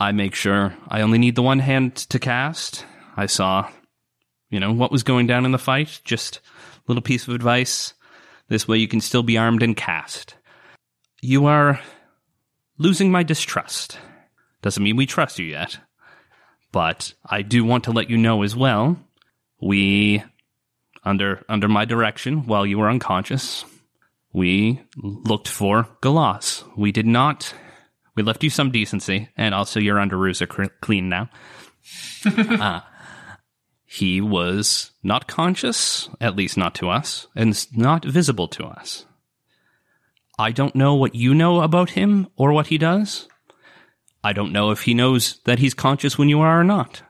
I 0.00 0.12
make 0.12 0.34
sure 0.34 0.74
I 0.88 1.02
only 1.02 1.18
need 1.18 1.34
the 1.36 1.42
one 1.42 1.58
hand 1.58 1.96
to 1.96 2.18
cast. 2.18 2.86
I 3.16 3.26
saw, 3.26 3.70
you 4.48 4.58
know, 4.58 4.72
what 4.72 4.90
was 4.90 5.02
going 5.02 5.26
down 5.26 5.44
in 5.44 5.52
the 5.52 5.58
fight. 5.58 6.00
Just 6.02 6.36
a 6.36 6.40
little 6.88 7.02
piece 7.02 7.28
of 7.28 7.34
advice. 7.34 7.92
This 8.48 8.66
way 8.66 8.78
you 8.78 8.88
can 8.88 9.02
still 9.02 9.22
be 9.22 9.36
armed 9.36 9.62
and 9.62 9.76
cast. 9.76 10.34
You 11.20 11.44
are 11.44 11.78
losing 12.78 13.12
my 13.12 13.22
distrust. 13.22 13.98
Doesn't 14.62 14.82
mean 14.82 14.96
we 14.96 15.04
trust 15.04 15.38
you 15.38 15.44
yet. 15.44 15.78
But 16.72 17.12
I 17.26 17.42
do 17.42 17.64
want 17.64 17.84
to 17.84 17.92
let 17.92 18.08
you 18.08 18.16
know 18.16 18.42
as 18.42 18.56
well. 18.56 18.98
We, 19.60 20.24
under 21.04 21.44
under 21.50 21.68
my 21.68 21.84
direction, 21.84 22.46
while 22.46 22.64
you 22.64 22.78
were 22.78 22.88
unconscious, 22.88 23.66
we 24.32 24.82
looked 24.96 25.48
for 25.48 25.88
Galas. 26.00 26.64
We 26.76 26.92
did 26.92 27.06
not. 27.06 27.54
We 28.14 28.22
left 28.22 28.44
you 28.44 28.50
some 28.50 28.70
decency, 28.70 29.28
and 29.36 29.54
also 29.54 29.80
your 29.80 29.96
underoos 29.96 30.40
are 30.40 30.68
clean 30.80 31.08
now. 31.08 31.30
uh, 32.26 32.80
he 33.84 34.20
was 34.20 34.92
not 35.02 35.26
conscious, 35.26 36.08
at 36.20 36.36
least 36.36 36.56
not 36.56 36.74
to 36.76 36.88
us, 36.88 37.26
and 37.34 37.66
not 37.76 38.04
visible 38.04 38.48
to 38.48 38.64
us. 38.64 39.06
I 40.38 40.52
don't 40.52 40.74
know 40.74 40.94
what 40.94 41.14
you 41.14 41.34
know 41.34 41.60
about 41.60 41.90
him 41.90 42.28
or 42.36 42.52
what 42.52 42.68
he 42.68 42.78
does. 42.78 43.28
I 44.22 44.32
don't 44.32 44.52
know 44.52 44.70
if 44.70 44.82
he 44.82 44.94
knows 44.94 45.40
that 45.44 45.58
he's 45.58 45.74
conscious 45.74 46.16
when 46.16 46.28
you 46.28 46.40
are 46.40 46.60
or 46.60 46.64
not. 46.64 47.02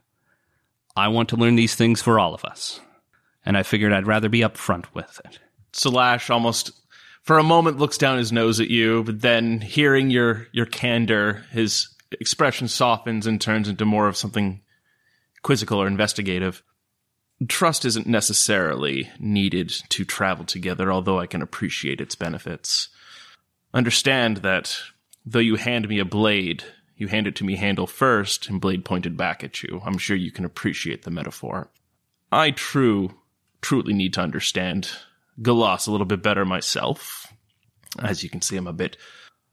I 0.96 1.08
want 1.08 1.28
to 1.30 1.36
learn 1.36 1.56
these 1.56 1.74
things 1.74 2.02
for 2.02 2.18
all 2.18 2.34
of 2.34 2.44
us. 2.44 2.80
And 3.44 3.56
I 3.56 3.62
figured 3.62 3.92
I'd 3.92 4.06
rather 4.06 4.28
be 4.28 4.40
upfront 4.40 4.86
with 4.94 5.20
it. 5.24 5.38
Salash 5.72 6.30
almost 6.30 6.72
for 7.22 7.38
a 7.38 7.44
moment 7.44 7.78
looks 7.78 7.98
down 7.98 8.18
his 8.18 8.32
nose 8.32 8.60
at 8.60 8.70
you, 8.70 9.04
but 9.04 9.20
then 9.20 9.60
hearing 9.60 10.10
your 10.10 10.46
your 10.52 10.66
candor, 10.66 11.44
his 11.50 11.88
expression 12.12 12.68
softens 12.68 13.26
and 13.26 13.40
turns 13.40 13.68
into 13.68 13.84
more 13.84 14.08
of 14.08 14.16
something 14.16 14.60
quizzical 15.42 15.80
or 15.80 15.86
investigative. 15.86 16.62
Trust 17.48 17.84
isn't 17.84 18.06
necessarily 18.06 19.10
needed 19.18 19.70
to 19.90 20.04
travel 20.04 20.44
together, 20.44 20.92
although 20.92 21.18
I 21.18 21.26
can 21.26 21.40
appreciate 21.40 22.00
its 22.00 22.14
benefits. 22.14 22.88
Understand 23.72 24.38
that 24.38 24.76
though 25.24 25.38
you 25.38 25.56
hand 25.56 25.88
me 25.88 25.98
a 25.98 26.04
blade, 26.04 26.64
you 26.96 27.06
hand 27.06 27.26
it 27.26 27.36
to 27.36 27.44
me 27.44 27.56
handle 27.56 27.86
first 27.86 28.48
and 28.48 28.60
blade 28.60 28.84
pointed 28.84 29.16
back 29.16 29.42
at 29.42 29.62
you. 29.62 29.80
I'm 29.84 29.96
sure 29.96 30.16
you 30.16 30.30
can 30.30 30.44
appreciate 30.44 31.02
the 31.02 31.10
metaphor. 31.10 31.70
I 32.30 32.50
true 32.50 33.14
truly 33.62 33.94
need 33.94 34.14
to 34.14 34.20
understand 34.20 34.90
Galas 35.42 35.86
a 35.86 35.90
little 35.90 36.06
bit 36.06 36.22
better 36.22 36.44
myself. 36.44 37.26
As 37.98 38.22
you 38.22 38.30
can 38.30 38.42
see, 38.42 38.56
I'm 38.56 38.66
a 38.66 38.72
bit 38.72 38.96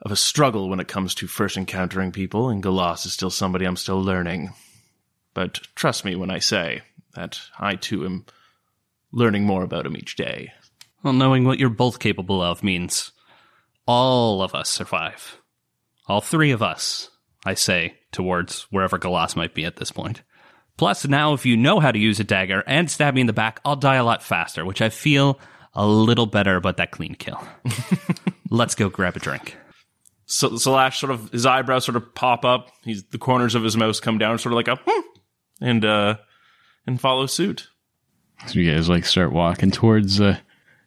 of 0.01 0.11
a 0.11 0.15
struggle 0.15 0.69
when 0.69 0.79
it 0.79 0.87
comes 0.87 1.15
to 1.15 1.27
first 1.27 1.57
encountering 1.57 2.11
people, 2.11 2.49
and 2.49 2.61
Galas 2.61 3.05
is 3.05 3.13
still 3.13 3.29
somebody 3.29 3.65
I'm 3.65 3.75
still 3.75 4.01
learning. 4.01 4.53
But 5.33 5.61
trust 5.75 6.05
me 6.05 6.15
when 6.15 6.29
I 6.29 6.39
say 6.39 6.81
that 7.15 7.39
I 7.59 7.75
too 7.75 8.05
am 8.05 8.25
learning 9.11 9.43
more 9.43 9.63
about 9.63 9.85
him 9.85 9.97
each 9.97 10.15
day. 10.15 10.51
Well, 11.03 11.13
knowing 11.13 11.45
what 11.45 11.59
you're 11.59 11.69
both 11.69 11.99
capable 11.99 12.41
of 12.41 12.63
means 12.63 13.11
all 13.85 14.41
of 14.41 14.53
us 14.53 14.69
survive. 14.69 15.41
All 16.07 16.21
three 16.21 16.51
of 16.51 16.61
us, 16.61 17.09
I 17.45 17.53
say, 17.53 17.95
towards 18.11 18.63
wherever 18.71 18.97
Galas 18.97 19.35
might 19.35 19.53
be 19.53 19.65
at 19.65 19.77
this 19.77 19.91
point. 19.91 20.21
Plus, 20.77 21.07
now 21.07 21.33
if 21.33 21.45
you 21.45 21.57
know 21.57 21.79
how 21.79 21.91
to 21.91 21.99
use 21.99 22.19
a 22.19 22.23
dagger 22.23 22.63
and 22.67 22.89
stab 22.89 23.15
me 23.15 23.21
in 23.21 23.27
the 23.27 23.33
back, 23.33 23.59
I'll 23.65 23.75
die 23.75 23.95
a 23.95 24.03
lot 24.03 24.21
faster, 24.21 24.63
which 24.63 24.81
I 24.81 24.89
feel 24.89 25.39
a 25.77 25.85
little 25.85 26.25
better 26.25 26.55
about 26.57 26.77
that 26.77 26.91
clean 26.91 27.15
kill. 27.15 27.41
Let's 28.49 28.75
go 28.75 28.89
grab 28.89 29.15
a 29.15 29.19
drink. 29.19 29.55
So 30.25 30.57
Slash 30.57 30.99
sort 30.99 31.11
of 31.11 31.31
his 31.31 31.45
eyebrows 31.45 31.85
sort 31.85 31.95
of 31.95 32.13
pop 32.13 32.43
up. 32.43 32.69
He's 32.83 33.03
the 33.03 33.17
corners 33.17 33.55
of 33.55 33.63
his 33.63 33.77
mouth 33.77 34.01
come 34.01 34.17
down, 34.17 34.39
sort 34.39 34.51
of 34.51 34.57
like 34.57 34.67
a 34.67 34.81
hmm, 34.85 35.01
and 35.61 35.85
uh 35.85 36.17
and 36.85 36.99
follow 36.99 37.27
suit. 37.27 37.69
So 38.47 38.59
you 38.59 38.71
guys 38.71 38.89
like 38.89 39.05
start 39.05 39.31
walking 39.31 39.71
towards 39.71 40.19
uh, 40.19 40.37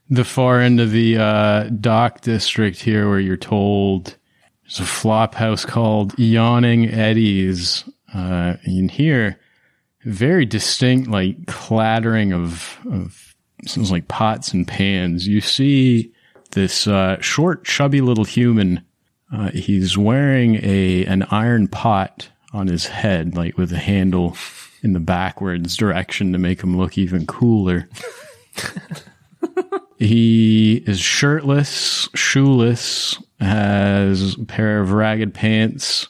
the 0.08 0.24
far 0.24 0.60
end 0.60 0.80
of 0.80 0.90
the 0.90 1.18
uh, 1.18 1.64
dock 1.68 2.20
district 2.20 2.80
here, 2.80 3.08
where 3.08 3.20
you're 3.20 3.36
told 3.36 4.16
there's 4.62 4.80
a 4.80 4.84
flop 4.84 5.34
house 5.34 5.64
called 5.64 6.18
Yawning 6.18 6.90
Eddies. 6.90 7.84
Uh, 8.14 8.56
and 8.62 8.74
you 8.74 8.82
can 8.82 8.88
hear 8.88 9.40
very 10.04 10.46
distinct, 10.46 11.08
like 11.08 11.46
clattering 11.46 12.32
of 12.32 12.78
of 12.90 13.29
sounds 13.66 13.90
like 13.90 14.08
pots 14.08 14.52
and 14.52 14.66
pans. 14.66 15.26
You 15.26 15.40
see 15.40 16.12
this 16.52 16.86
uh, 16.86 17.20
short, 17.20 17.64
chubby 17.64 18.00
little 18.00 18.24
human. 18.24 18.82
Uh, 19.32 19.50
he's 19.50 19.96
wearing 19.96 20.56
a 20.62 21.04
an 21.06 21.22
iron 21.24 21.68
pot 21.68 22.28
on 22.52 22.66
his 22.66 22.86
head, 22.86 23.36
like 23.36 23.56
with 23.56 23.72
a 23.72 23.78
handle 23.78 24.36
in 24.82 24.92
the 24.92 25.00
backwards 25.00 25.76
direction 25.76 26.32
to 26.32 26.38
make 26.38 26.62
him 26.62 26.76
look 26.76 26.98
even 26.98 27.26
cooler. 27.26 27.88
he 29.98 30.82
is 30.86 30.98
shirtless, 30.98 32.08
shoeless, 32.14 33.22
has 33.40 34.34
a 34.34 34.44
pair 34.44 34.80
of 34.80 34.92
ragged 34.92 35.34
pants 35.34 36.08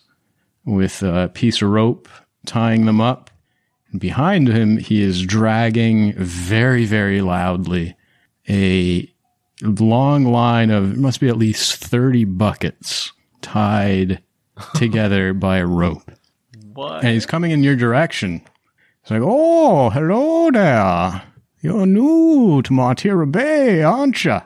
with 0.64 1.02
a 1.02 1.30
piece 1.32 1.62
of 1.62 1.68
rope 1.68 2.08
tying 2.46 2.86
them 2.86 3.00
up. 3.00 3.29
And 3.90 4.00
behind 4.00 4.48
him, 4.48 4.78
he 4.78 5.02
is 5.02 5.22
dragging 5.22 6.12
very, 6.14 6.84
very 6.84 7.20
loudly 7.20 7.96
a 8.48 9.12
long 9.62 10.24
line 10.24 10.70
of, 10.70 10.92
it 10.92 10.98
must 10.98 11.20
be 11.20 11.28
at 11.28 11.36
least 11.36 11.84
30 11.84 12.24
buckets 12.24 13.12
tied 13.42 14.22
together 14.74 15.32
by 15.32 15.58
a 15.58 15.66
rope. 15.66 16.10
What? 16.72 17.04
And 17.04 17.14
he's 17.14 17.26
coming 17.26 17.50
in 17.50 17.62
your 17.62 17.76
direction. 17.76 18.42
It's 19.02 19.10
like, 19.10 19.22
oh, 19.24 19.90
hello 19.90 20.50
there. 20.50 21.22
You're 21.62 21.86
new 21.86 22.62
to 22.62 22.70
Martira 22.72 23.30
Bay, 23.30 23.82
aren't 23.82 24.24
you? 24.24 24.40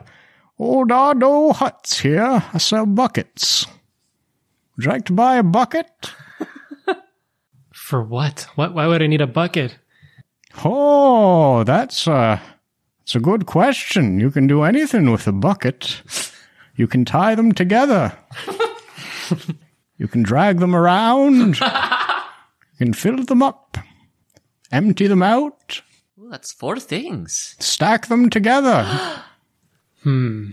Old 0.57 0.91
Ardo 0.91 1.53
Huts 1.53 1.99
here. 1.99 2.43
I 2.53 2.57
sell 2.57 2.85
buckets. 2.85 3.65
Would 4.75 4.85
you 4.85 4.91
like 4.91 5.05
to 5.05 5.13
buy 5.13 5.37
a 5.37 5.43
bucket? 5.43 5.87
For 7.85 8.01
what? 8.01 8.47
What? 8.55 8.73
Why 8.73 8.87
would 8.87 9.03
I 9.03 9.05
need 9.05 9.21
a 9.21 9.27
bucket? 9.27 9.77
Oh, 10.63 11.63
that's 11.65 12.07
a, 12.07 12.41
that's 12.97 13.13
a 13.13 13.19
good 13.19 13.45
question. 13.45 14.19
You 14.19 14.31
can 14.31 14.47
do 14.47 14.63
anything 14.63 15.11
with 15.11 15.27
a 15.27 15.31
bucket. 15.31 16.01
You 16.75 16.87
can 16.87 17.05
tie 17.05 17.35
them 17.35 17.51
together. 17.51 18.17
you 19.99 20.07
can 20.07 20.23
drag 20.23 20.57
them 20.57 20.75
around. 20.75 21.59
You 21.59 22.77
can 22.79 22.93
fill 22.93 23.23
them 23.23 23.43
up. 23.43 23.77
Empty 24.71 25.05
them 25.05 25.21
out. 25.21 25.83
Ooh, 26.19 26.29
that's 26.31 26.51
four 26.51 26.79
things. 26.79 27.55
Stack 27.59 28.07
them 28.07 28.31
together. 28.31 28.83
Hmm. 30.01 30.51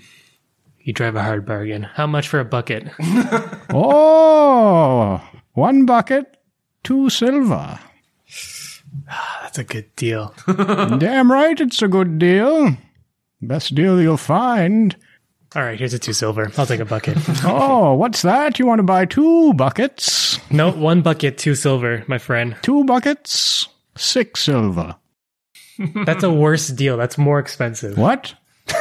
You 0.80 0.92
drive 0.92 1.16
a 1.16 1.22
hard 1.22 1.44
bargain. 1.46 1.82
How 1.82 2.06
much 2.06 2.28
for 2.28 2.40
a 2.40 2.44
bucket? 2.44 2.88
Oh, 3.70 5.22
one 5.54 5.86
bucket, 5.86 6.36
two 6.82 7.10
silver. 7.10 7.78
Ah, 9.08 9.40
that's 9.42 9.58
a 9.58 9.64
good 9.64 9.94
deal. 9.96 10.34
Damn 10.46 11.30
right, 11.32 11.58
it's 11.60 11.82
a 11.82 11.88
good 11.88 12.18
deal. 12.18 12.76
Best 13.40 13.74
deal 13.74 14.00
you'll 14.00 14.16
find. 14.16 14.96
All 15.54 15.62
right, 15.62 15.78
here's 15.78 15.94
a 15.94 15.98
two 15.98 16.12
silver. 16.12 16.50
I'll 16.56 16.66
take 16.66 16.80
a 16.80 16.84
bucket. 16.84 17.18
Oh, 17.44 17.94
what's 17.94 18.22
that? 18.22 18.58
You 18.58 18.66
want 18.66 18.78
to 18.78 18.82
buy 18.84 19.04
two 19.04 19.52
buckets? 19.54 20.38
no, 20.50 20.70
one 20.70 21.02
bucket, 21.02 21.38
two 21.38 21.54
silver, 21.54 22.04
my 22.06 22.18
friend. 22.18 22.56
Two 22.62 22.84
buckets, 22.84 23.68
six 23.96 24.42
silver. 24.42 24.96
That's 26.06 26.22
a 26.22 26.32
worse 26.32 26.68
deal. 26.68 26.96
That's 26.96 27.18
more 27.18 27.38
expensive. 27.38 27.98
What? 27.98 28.34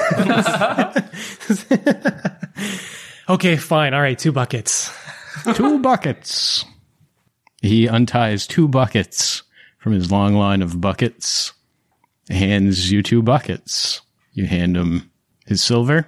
Okay, 3.30 3.56
fine. 3.56 3.94
All 3.94 4.02
right, 4.02 4.20
two 4.20 4.34
buckets. 4.34 4.92
two 5.54 5.80
buckets. 5.80 6.66
He 7.62 7.88
unties 7.88 8.48
two 8.48 8.68
buckets 8.68 9.44
from 9.78 9.94
his 9.94 10.12
long 10.12 10.36
line 10.36 10.62
of 10.62 10.82
buckets, 10.82 11.54
hands 12.30 12.92
you 12.92 13.04
two 13.04 13.22
buckets. 13.22 14.02
You 14.34 14.46
hand 14.46 14.78
him 14.78 15.12
his 15.46 15.62
silver. 15.62 16.08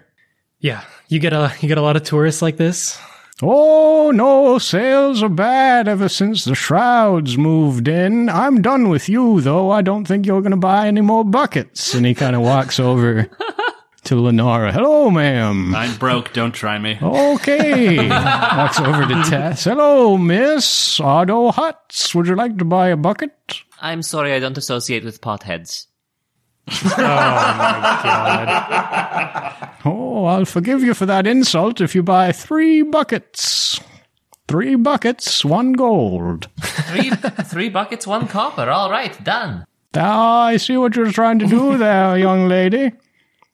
Yeah, 0.60 0.84
you 1.10 1.20
get 1.20 1.34
a 1.34 1.54
you 1.60 1.68
get 1.68 1.78
a 1.78 1.82
lot 1.82 1.96
of 1.96 2.04
tourists 2.04 2.42
like 2.42 2.58
this. 2.58 3.00
Oh, 3.42 4.12
no, 4.12 4.58
sales 4.58 5.22
are 5.22 5.30
bad 5.30 5.88
ever 5.88 6.08
since 6.08 6.46
the 6.46 6.56
shrouds 6.56 7.38
moved 7.38 7.88
in. 7.88 8.30
I'm 8.30 8.62
done 8.62 8.90
with 8.90 9.10
you, 9.10 9.42
though. 9.42 9.72
I 9.72 9.82
don't 9.82 10.06
think 10.06 10.26
you're 10.26 10.42
going 10.42 10.52
to 10.52 10.58
buy 10.58 10.88
any 10.88 11.02
more 11.02 11.26
buckets. 11.26 11.94
And 11.94 12.06
he 12.06 12.14
kind 12.14 12.36
of 12.36 12.42
walks 12.44 12.80
over 12.80 13.30
to 14.06 14.20
Lenora. 14.20 14.72
Hello, 14.72 15.10
ma'am. 15.10 15.74
I'm 15.76 15.96
broke. 15.98 16.34
Don't 16.34 16.52
try 16.54 16.78
me. 16.78 16.98
Okay. 17.02 18.10
walks 18.10 18.80
over 18.80 19.06
to 19.06 19.24
Tess. 19.30 19.64
Hello, 19.66 20.18
miss. 20.18 21.00
Otto 21.00 21.52
Huts. 21.52 22.14
Would 22.16 22.28
you 22.28 22.36
like 22.36 22.58
to 22.58 22.66
buy 22.66 22.90
a 22.90 22.98
bucket? 22.98 23.32
I'm 23.82 24.02
sorry 24.02 24.34
I 24.34 24.40
don't 24.40 24.58
associate 24.58 25.04
with 25.04 25.22
potheads. 25.22 25.88
Oh, 26.70 26.98
my 26.98 27.04
god. 28.04 29.70
Oh, 29.86 30.26
I'll 30.26 30.46
forgive 30.46 30.82
you 30.82 30.94
for 30.94 31.06
that 31.06 31.28
insult 31.28 31.82
if 31.82 31.94
you 31.96 32.04
buy 32.04 32.32
three 32.32 32.82
buckets. 32.84 33.80
Three 34.48 34.76
buckets, 34.76 35.44
one 35.44 35.74
gold. 35.74 36.50
Three, 36.62 37.10
three 37.10 37.70
buckets, 37.70 38.06
one 38.08 38.28
copper. 38.28 38.70
All 38.70 38.90
right, 38.90 39.22
done. 39.24 39.66
Ah, 39.96 40.44
I 40.46 40.58
see 40.58 40.78
what 40.78 40.96
you're 40.96 41.12
trying 41.12 41.40
to 41.40 41.48
do 41.48 41.78
there, 41.80 42.18
young 42.18 42.48
lady. 42.48 42.92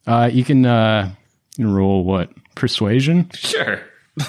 Uh, 0.08 0.30
you 0.32 0.44
can 0.44 0.66
uh, 0.66 1.12
you 1.58 1.66
can 1.66 1.74
roll 1.74 2.04
what 2.04 2.32
persuasion. 2.56 3.30
Sure. 3.34 3.82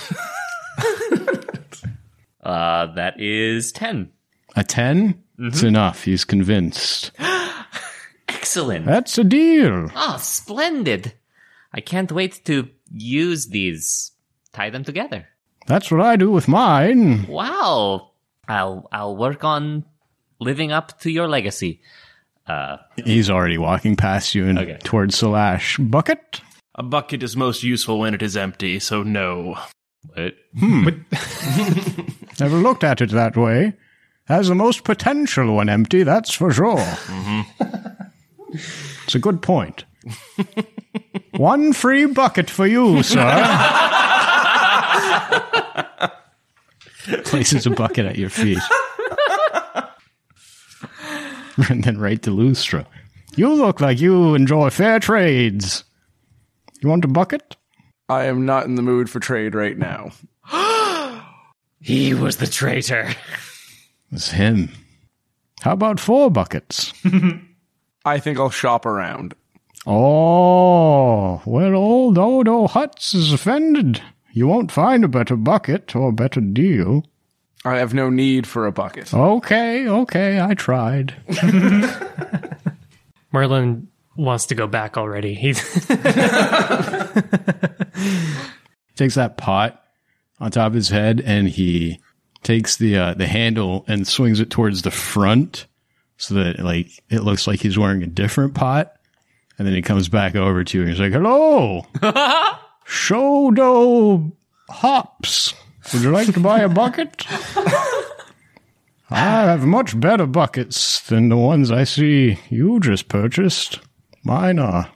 uh, 2.43 2.87
that 2.95 3.15
is 3.19 3.73
10. 3.73 4.11
A 4.57 4.65
10 4.65 5.23
It's 5.39 5.63
enough. 5.63 6.05
He's 6.05 6.25
convinced. 6.25 7.13
Excellent. 8.29 8.87
That's 8.87 9.17
a 9.19 9.25
deal. 9.25 9.91
Oh, 9.95 10.17
splendid. 10.19 11.15
I 11.73 11.81
can't 11.81 12.11
wait 12.11 12.45
to 12.47 12.69
use 12.93 13.49
these. 13.49 14.13
Tie 14.53 14.71
them 14.71 14.85
together. 14.85 15.29
That's 15.67 15.91
what 15.91 16.01
I 16.01 16.17
do 16.17 16.31
with 16.31 16.49
mine. 16.49 17.27
Wow. 17.29 18.11
I'll 18.49 18.89
I'll 18.91 19.17
work 19.17 19.45
on 19.45 19.85
living 20.41 20.73
up 20.73 20.99
to 21.01 21.11
your 21.11 21.29
legacy. 21.29 21.81
Uh, 22.51 22.77
He's 23.05 23.31
already 23.31 23.59
walking 23.59 23.95
past 23.97 24.35
you 24.35 24.47
and 24.49 24.59
Okay. 24.59 24.79
towards 24.83 25.15
Salash. 25.21 25.77
Bucket? 25.91 26.41
A 26.75 26.83
bucket 26.83 27.23
is 27.23 27.37
most 27.37 27.63
useful 27.63 27.99
when 28.01 28.15
it 28.15 28.23
is 28.23 28.37
empty, 28.37 28.79
so 28.81 29.03
no. 29.03 29.57
What? 30.15 30.35
Hmm. 30.59 30.89
Never 32.41 32.57
looked 32.57 32.83
at 32.85 33.01
it 33.01 33.11
that 33.11 33.37
way. 33.37 33.75
Has 34.25 34.49
the 34.49 34.55
most 34.55 34.85
potential 34.85 35.57
when 35.57 35.69
empty, 35.69 36.03
that's 36.05 36.33
for 36.35 36.53
sure. 36.53 36.77
Mm-hmm. 36.79 38.05
it's 39.05 39.15
a 39.15 39.19
good 39.19 39.43
point. 39.43 39.85
One 41.37 41.73
free 41.73 42.07
bucket 42.07 42.49
for 42.51 42.67
you, 42.67 43.03
sir. 43.03 43.27
Places 47.25 47.67
a 47.67 47.71
bucket 47.71 48.07
at 48.07 48.17
your 48.19 48.31
feet. 48.31 48.59
and 51.69 51.85
then 51.85 51.99
right 51.99 52.21
to 52.23 52.31
Lustra. 52.31 52.87
You 53.37 53.53
look 53.55 53.81
like 53.81 54.01
you 54.01 54.35
enjoy 54.35 54.71
fair 54.71 54.99
trades. 54.99 55.85
You 56.81 56.89
want 56.89 57.05
a 57.05 57.09
bucket? 57.09 57.57
I 58.09 58.25
am 58.25 58.45
not 58.45 58.65
in 58.65 58.75
the 58.75 58.83
mood 58.83 59.09
for 59.09 59.21
trade 59.21 59.55
right 59.55 59.79
now. 59.79 60.11
He 61.83 62.13
was 62.13 62.37
the 62.37 62.47
traitor. 62.47 63.09
It's 64.13 64.33
him. 64.33 64.71
How 65.61 65.73
about 65.73 66.01
four 66.01 66.31
buckets? 66.33 66.93
I 68.05 68.19
think 68.19 68.41
I'll 68.41 68.51
shop 68.51 68.85
around. 68.85 69.35
Oh, 69.87 71.41
well, 71.47 71.75
old 71.77 72.19
Odo 72.19 72.67
Huts 72.67 73.15
is 73.15 73.33
offended. 73.33 74.03
You 74.33 74.49
won't 74.49 74.73
find 74.73 75.05
a 75.05 75.09
better 75.09 75.37
bucket 75.37 75.95
or 75.95 76.13
better 76.13 76.41
deal. 76.41 77.05
I 77.65 77.77
have 77.77 77.93
no 77.93 78.09
need 78.09 78.47
for 78.47 78.67
a 78.67 78.73
bucket. 78.73 79.13
Okay, 79.13 79.87
okay, 79.87 80.41
I 80.41 80.55
tried. 80.55 81.15
Merlin 83.33 83.89
wants 84.17 84.47
to 84.47 84.55
go 84.55 84.67
back 84.67 84.97
already. 84.97 85.35
He 85.35 85.53
Takes 88.97 89.15
that 89.15 89.37
pot 89.37 89.83
on 90.39 90.51
top 90.51 90.69
of 90.69 90.75
his 90.75 90.89
head 90.89 91.23
and 91.25 91.49
he 91.49 92.01
takes 92.43 92.77
the 92.77 92.97
uh, 92.97 93.15
the 93.15 93.27
handle 93.27 93.85
and 93.89 94.07
swings 94.07 94.41
it 94.41 94.51
towards 94.51 94.83
the 94.83 94.91
front 94.91 95.67
so 96.17 96.35
that 96.35 96.59
like 96.61 96.89
it 97.09 97.23
looks 97.23 97.47
like 97.47 97.61
he's 97.61 97.79
wearing 97.79 98.03
a 98.03 98.07
different 98.07 98.55
pot. 98.55 98.95
And 99.59 99.67
then 99.67 99.75
he 99.75 99.83
comes 99.83 100.09
back 100.09 100.35
over 100.35 100.65
to 100.65 100.79
you 100.79 100.85
and 100.85 100.91
he's 100.91 101.01
like, 101.01 101.13
"Hello, 101.13 101.87
Shodo 102.87 104.33
hops. 104.71 105.55
Would 105.93 106.03
you 106.03 106.11
like 106.11 106.33
to 106.35 106.41
buy 106.41 106.61
a 106.61 106.69
bucket?" 106.69 107.27
I 109.13 109.19
have 109.19 109.67
much 109.67 109.99
better 109.99 110.27
buckets 110.27 111.01
than 111.01 111.31
the 111.31 111.37
ones 111.37 111.73
I 111.73 111.83
see 111.83 112.39
you 112.49 112.79
just 112.79 113.09
purchased. 113.09 113.81
Mine 114.23 114.61
are 114.61 114.93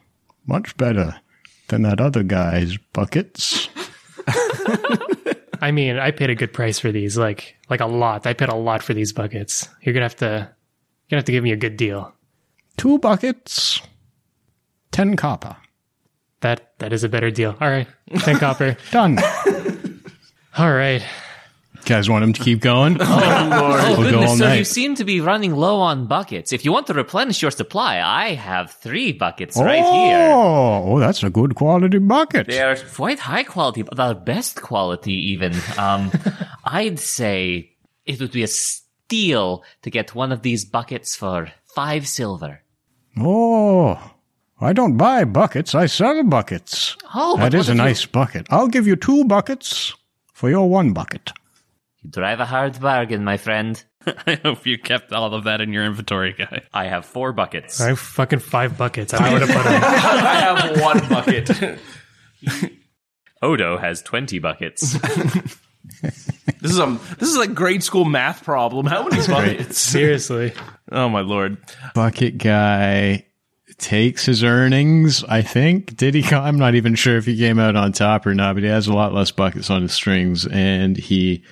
much 0.47 0.77
better 0.77 1.20
than 1.68 1.83
that 1.83 2.01
other 2.01 2.23
guy's 2.23 2.77
buckets. 2.92 3.68
I 5.61 5.73
mean, 5.73 5.99
I 5.99 6.11
paid 6.11 6.31
a 6.31 6.35
good 6.35 6.53
price 6.53 6.79
for 6.79 6.92
these, 6.92 7.16
like 7.18 7.57
like 7.68 7.81
a 7.81 7.87
lot. 7.87 8.27
I 8.27 8.35
paid 8.35 8.51
a 8.51 8.55
lot 8.55 8.83
for 8.83 8.94
these 8.94 9.12
buckets. 9.12 9.68
You're 9.83 9.94
gonna 9.94 10.05
have 10.05 10.16
to 10.16 10.27
you're 10.27 11.11
gonna 11.11 11.18
have 11.18 11.25
to 11.25 11.33
give 11.33 11.42
me 11.44 11.53
a 11.53 11.57
good 11.57 11.77
deal. 11.77 12.12
Two 12.77 12.99
buckets, 12.99 13.81
ten 14.92 15.16
copper. 15.16 15.57
That 16.40 16.79
that 16.79 16.92
is 16.92 17.03
a 17.03 17.09
better 17.09 17.31
deal. 17.31 17.57
All 17.61 17.68
right, 17.68 17.88
ten 18.18 18.38
copper. 18.38 18.77
Done. 18.92 19.18
All 20.57 20.73
right. 20.73 21.03
guys 21.85 22.09
want 22.09 22.25
him 22.25 22.33
to 22.33 22.43
keep 22.43 22.61
going? 22.61 22.97
Oh, 23.57 23.97
We'll 23.99 24.11
go 24.11 24.17
all 24.19 24.23
goodness, 24.23 24.38
sir, 24.38 24.45
night. 24.49 24.59
you 24.59 24.64
seem 24.64 24.95
to 24.97 25.05
be 25.05 25.21
running 25.21 25.55
low 25.55 25.81
on 25.81 26.07
buckets. 26.07 26.53
If 26.53 26.64
you 26.64 26.73
want 26.73 26.87
to 26.88 26.95
replenish 26.95 27.43
your 27.43 27.51
supply, 27.51 28.01
I 28.01 28.35
have 28.35 28.71
three 28.73 29.12
buckets 29.12 29.57
right 29.57 29.83
here. 29.85 30.29
Oh, 30.33 30.83
oh, 30.95 30.99
that's 30.99 31.23
a 31.23 31.31
good 31.31 31.55
quality 31.55 31.99
bucket. 31.99 32.47
They 32.49 32.61
are 32.62 32.77
quite 32.77 33.19
high 33.19 33.45
quality, 33.45 33.83
but 33.83 33.97
the 33.97 34.14
best 34.14 34.61
quality 34.61 35.12
even. 35.33 35.55
Um, 35.79 36.11
I'd 36.64 36.99
say 36.99 37.73
it 38.07 38.21
would 38.21 38.33
be 38.33 38.43
a 38.43 38.49
steal 38.49 39.62
to 39.83 39.90
get 39.90 40.14
one 40.14 40.33
of 40.33 40.43
these 40.43 40.64
buckets 40.64 41.14
for 41.14 41.53
five 41.75 42.07
silver. 42.09 42.62
Oh, 43.19 44.12
I 44.61 44.73
don't 44.73 44.97
buy 44.97 45.25
buckets. 45.25 45.75
I 45.75 45.87
sell 45.87 46.23
buckets. 46.25 46.97
Oh, 47.14 47.37
that 47.37 47.53
but 47.53 47.55
is 47.55 47.69
what 47.69 47.69
a 47.69 47.73
if 47.73 47.77
you- 47.79 47.85
nice 47.85 48.07
bucket. 48.07 48.47
I'll 48.51 48.69
give 48.69 48.87
you 48.87 48.97
two 48.97 49.25
buckets 49.25 49.95
for 50.35 50.51
your 50.51 50.68
one 50.68 50.92
bucket. 50.92 51.33
You 52.03 52.11
drive 52.11 52.40
a 52.40 52.44
hard 52.44 52.79
bargain, 52.81 53.25
my 53.25 53.38
friend. 53.38 53.83
I 54.27 54.38
hope 54.42 54.66
you 54.66 54.77
kept 54.77 55.12
all 55.12 55.33
of 55.33 55.44
that 55.44 55.62
in 55.62 55.73
your 55.73 55.85
inventory, 55.85 56.35
guy. 56.35 56.62
I 56.75 56.87
have 56.87 57.07
four 57.07 57.33
buckets. 57.33 57.81
I 57.81 57.88
have 57.88 57.99
fucking 57.99 58.40
five 58.40 58.77
buckets. 58.77 59.14
I 59.14 59.33
would 59.33 59.40
have 59.40 59.51
put 59.51 59.64
them. 59.64 59.83
I 59.85 60.35
have 60.40 60.81
one 60.81 61.09
bucket. 61.09 61.81
Odo 63.42 63.79
has 63.79 64.03
20 64.03 64.38
buckets. 64.40 64.99
This 66.61 66.70
is 66.73 66.79
a 66.79 66.99
this 67.18 67.29
is 67.29 67.37
a 67.38 67.47
grade 67.47 67.83
school 67.83 68.05
math 68.05 68.42
problem. 68.42 68.87
How 68.87 69.07
many 69.07 69.27
buckets? 69.27 69.79
Seriously. 69.79 70.53
Oh 70.90 71.11
my 71.11 71.20
lord! 71.20 71.59
Bucket 71.94 72.38
guy 72.38 73.27
takes 73.79 74.25
his 74.27 74.43
earnings, 74.45 75.25
I 75.25 75.43
think. 75.43 75.97
Did 75.97 76.15
he? 76.15 76.25
I'm 76.35 76.59
not 76.59 76.75
even 76.75 76.95
sure 76.95 77.17
if 77.17 77.27
he 77.27 77.37
came 77.37 77.59
out 77.59 77.77
on 77.77 77.93
top 77.93 78.27
or 78.27 78.35
not, 78.35 78.55
but 78.55 78.62
he 78.62 78.68
has 78.68 78.87
a 78.87 78.93
lot 78.95 79.12
less 79.14 79.31
buckets 79.31 79.70
on 79.70 79.83
his 79.83 79.93
strings 79.93 80.47
and 80.47 80.97
he 80.97 81.43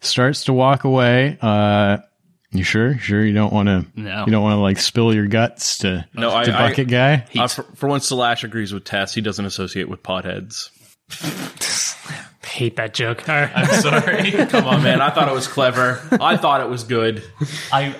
starts 0.00 0.44
to 0.44 0.52
walk 0.52 0.84
away. 0.84 1.38
Uh, 1.40 1.98
you 2.52 2.64
sure? 2.64 2.98
Sure 2.98 3.24
you 3.24 3.32
don't 3.32 3.52
want 3.52 3.68
to, 3.68 3.86
No. 3.94 4.24
you 4.26 4.32
don't 4.32 4.42
want 4.42 4.54
to 4.56 4.60
like 4.60 4.78
spill 4.78 5.14
your 5.14 5.26
guts 5.26 5.78
to, 5.78 6.06
No, 6.14 6.30
to 6.42 6.52
I- 6.56 6.68
bucket 6.68 6.88
guy? 6.88 7.24
Uh, 7.36 7.46
for, 7.48 7.62
for 7.74 7.88
once, 7.88 8.06
Slash 8.08 8.42
agrees 8.44 8.72
with 8.72 8.84
Tess. 8.84 9.14
He 9.14 9.20
doesn't 9.20 9.44
associate 9.44 9.88
with 9.88 10.02
potheads. 10.02 10.70
Hate 12.44 12.76
that 12.76 12.92
joke. 12.94 13.28
All 13.28 13.34
right. 13.36 13.50
I'm 13.54 13.80
sorry. 13.80 14.30
Come 14.48 14.66
on, 14.66 14.82
man. 14.82 15.00
I 15.00 15.10
thought 15.10 15.28
it 15.28 15.34
was 15.34 15.46
clever. 15.46 16.00
I 16.20 16.36
thought 16.36 16.60
it 16.60 16.68
was 16.68 16.82
good. 16.84 17.22
I 17.72 17.94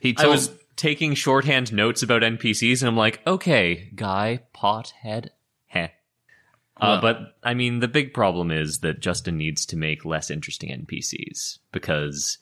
He 0.00 0.10
I 0.16 0.22
told 0.22 0.32
was 0.32 0.50
taking 0.76 1.14
shorthand 1.14 1.72
notes 1.72 2.02
about 2.02 2.22
NPCs, 2.22 2.80
and 2.80 2.88
I'm 2.88 2.96
like, 2.96 3.20
okay, 3.26 3.90
guy, 3.94 4.40
pothead, 4.54 5.28
heh. 5.66 5.88
Uh, 6.76 7.00
but 7.00 7.36
I 7.42 7.54
mean, 7.54 7.80
the 7.80 7.88
big 7.88 8.12
problem 8.12 8.50
is 8.50 8.80
that 8.80 9.00
Justin 9.00 9.38
needs 9.38 9.64
to 9.66 9.76
make 9.76 10.04
less 10.04 10.30
interesting 10.30 10.70
NPCs 10.70 11.58
because 11.72 12.38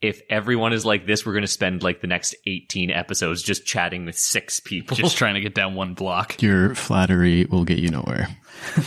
if 0.00 0.22
everyone 0.30 0.72
is 0.72 0.84
like 0.84 1.06
this, 1.06 1.24
we're 1.26 1.32
going 1.32 1.42
to 1.42 1.48
spend 1.48 1.82
like 1.82 2.00
the 2.00 2.06
next 2.06 2.34
18 2.46 2.90
episodes 2.90 3.42
just 3.42 3.66
chatting 3.66 4.06
with 4.06 4.18
six 4.18 4.60
people. 4.60 4.96
just 4.96 5.16
trying 5.16 5.34
to 5.34 5.40
get 5.40 5.54
down 5.54 5.74
one 5.74 5.94
block. 5.94 6.40
Your 6.42 6.74
flattery 6.74 7.44
will 7.46 7.64
get 7.64 7.78
you 7.78 7.88
nowhere. 7.88 8.28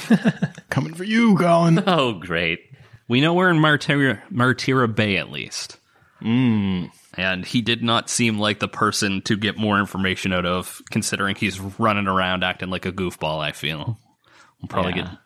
Coming 0.69 0.93
for 0.93 1.03
you, 1.03 1.35
Colin. 1.37 1.83
oh, 1.87 2.13
great. 2.13 2.59
We 3.07 3.21
know 3.21 3.33
we're 3.33 3.49
in 3.49 3.57
Martira, 3.57 4.21
Martira 4.31 4.93
Bay 4.93 5.17
at 5.17 5.31
least. 5.31 5.77
Mm. 6.23 6.91
And 7.15 7.45
he 7.45 7.61
did 7.61 7.83
not 7.83 8.09
seem 8.09 8.39
like 8.39 8.59
the 8.59 8.67
person 8.67 9.21
to 9.23 9.35
get 9.37 9.57
more 9.57 9.79
information 9.79 10.33
out 10.33 10.45
of, 10.45 10.81
considering 10.89 11.35
he's 11.35 11.59
running 11.59 12.07
around 12.07 12.43
acting 12.43 12.69
like 12.69 12.85
a 12.85 12.91
goofball, 12.91 13.39
I 13.39 13.51
feel. 13.51 13.99
We'll 14.61 14.69
probably 14.69 14.93
Yeah. 14.95 15.03
get 15.09 15.17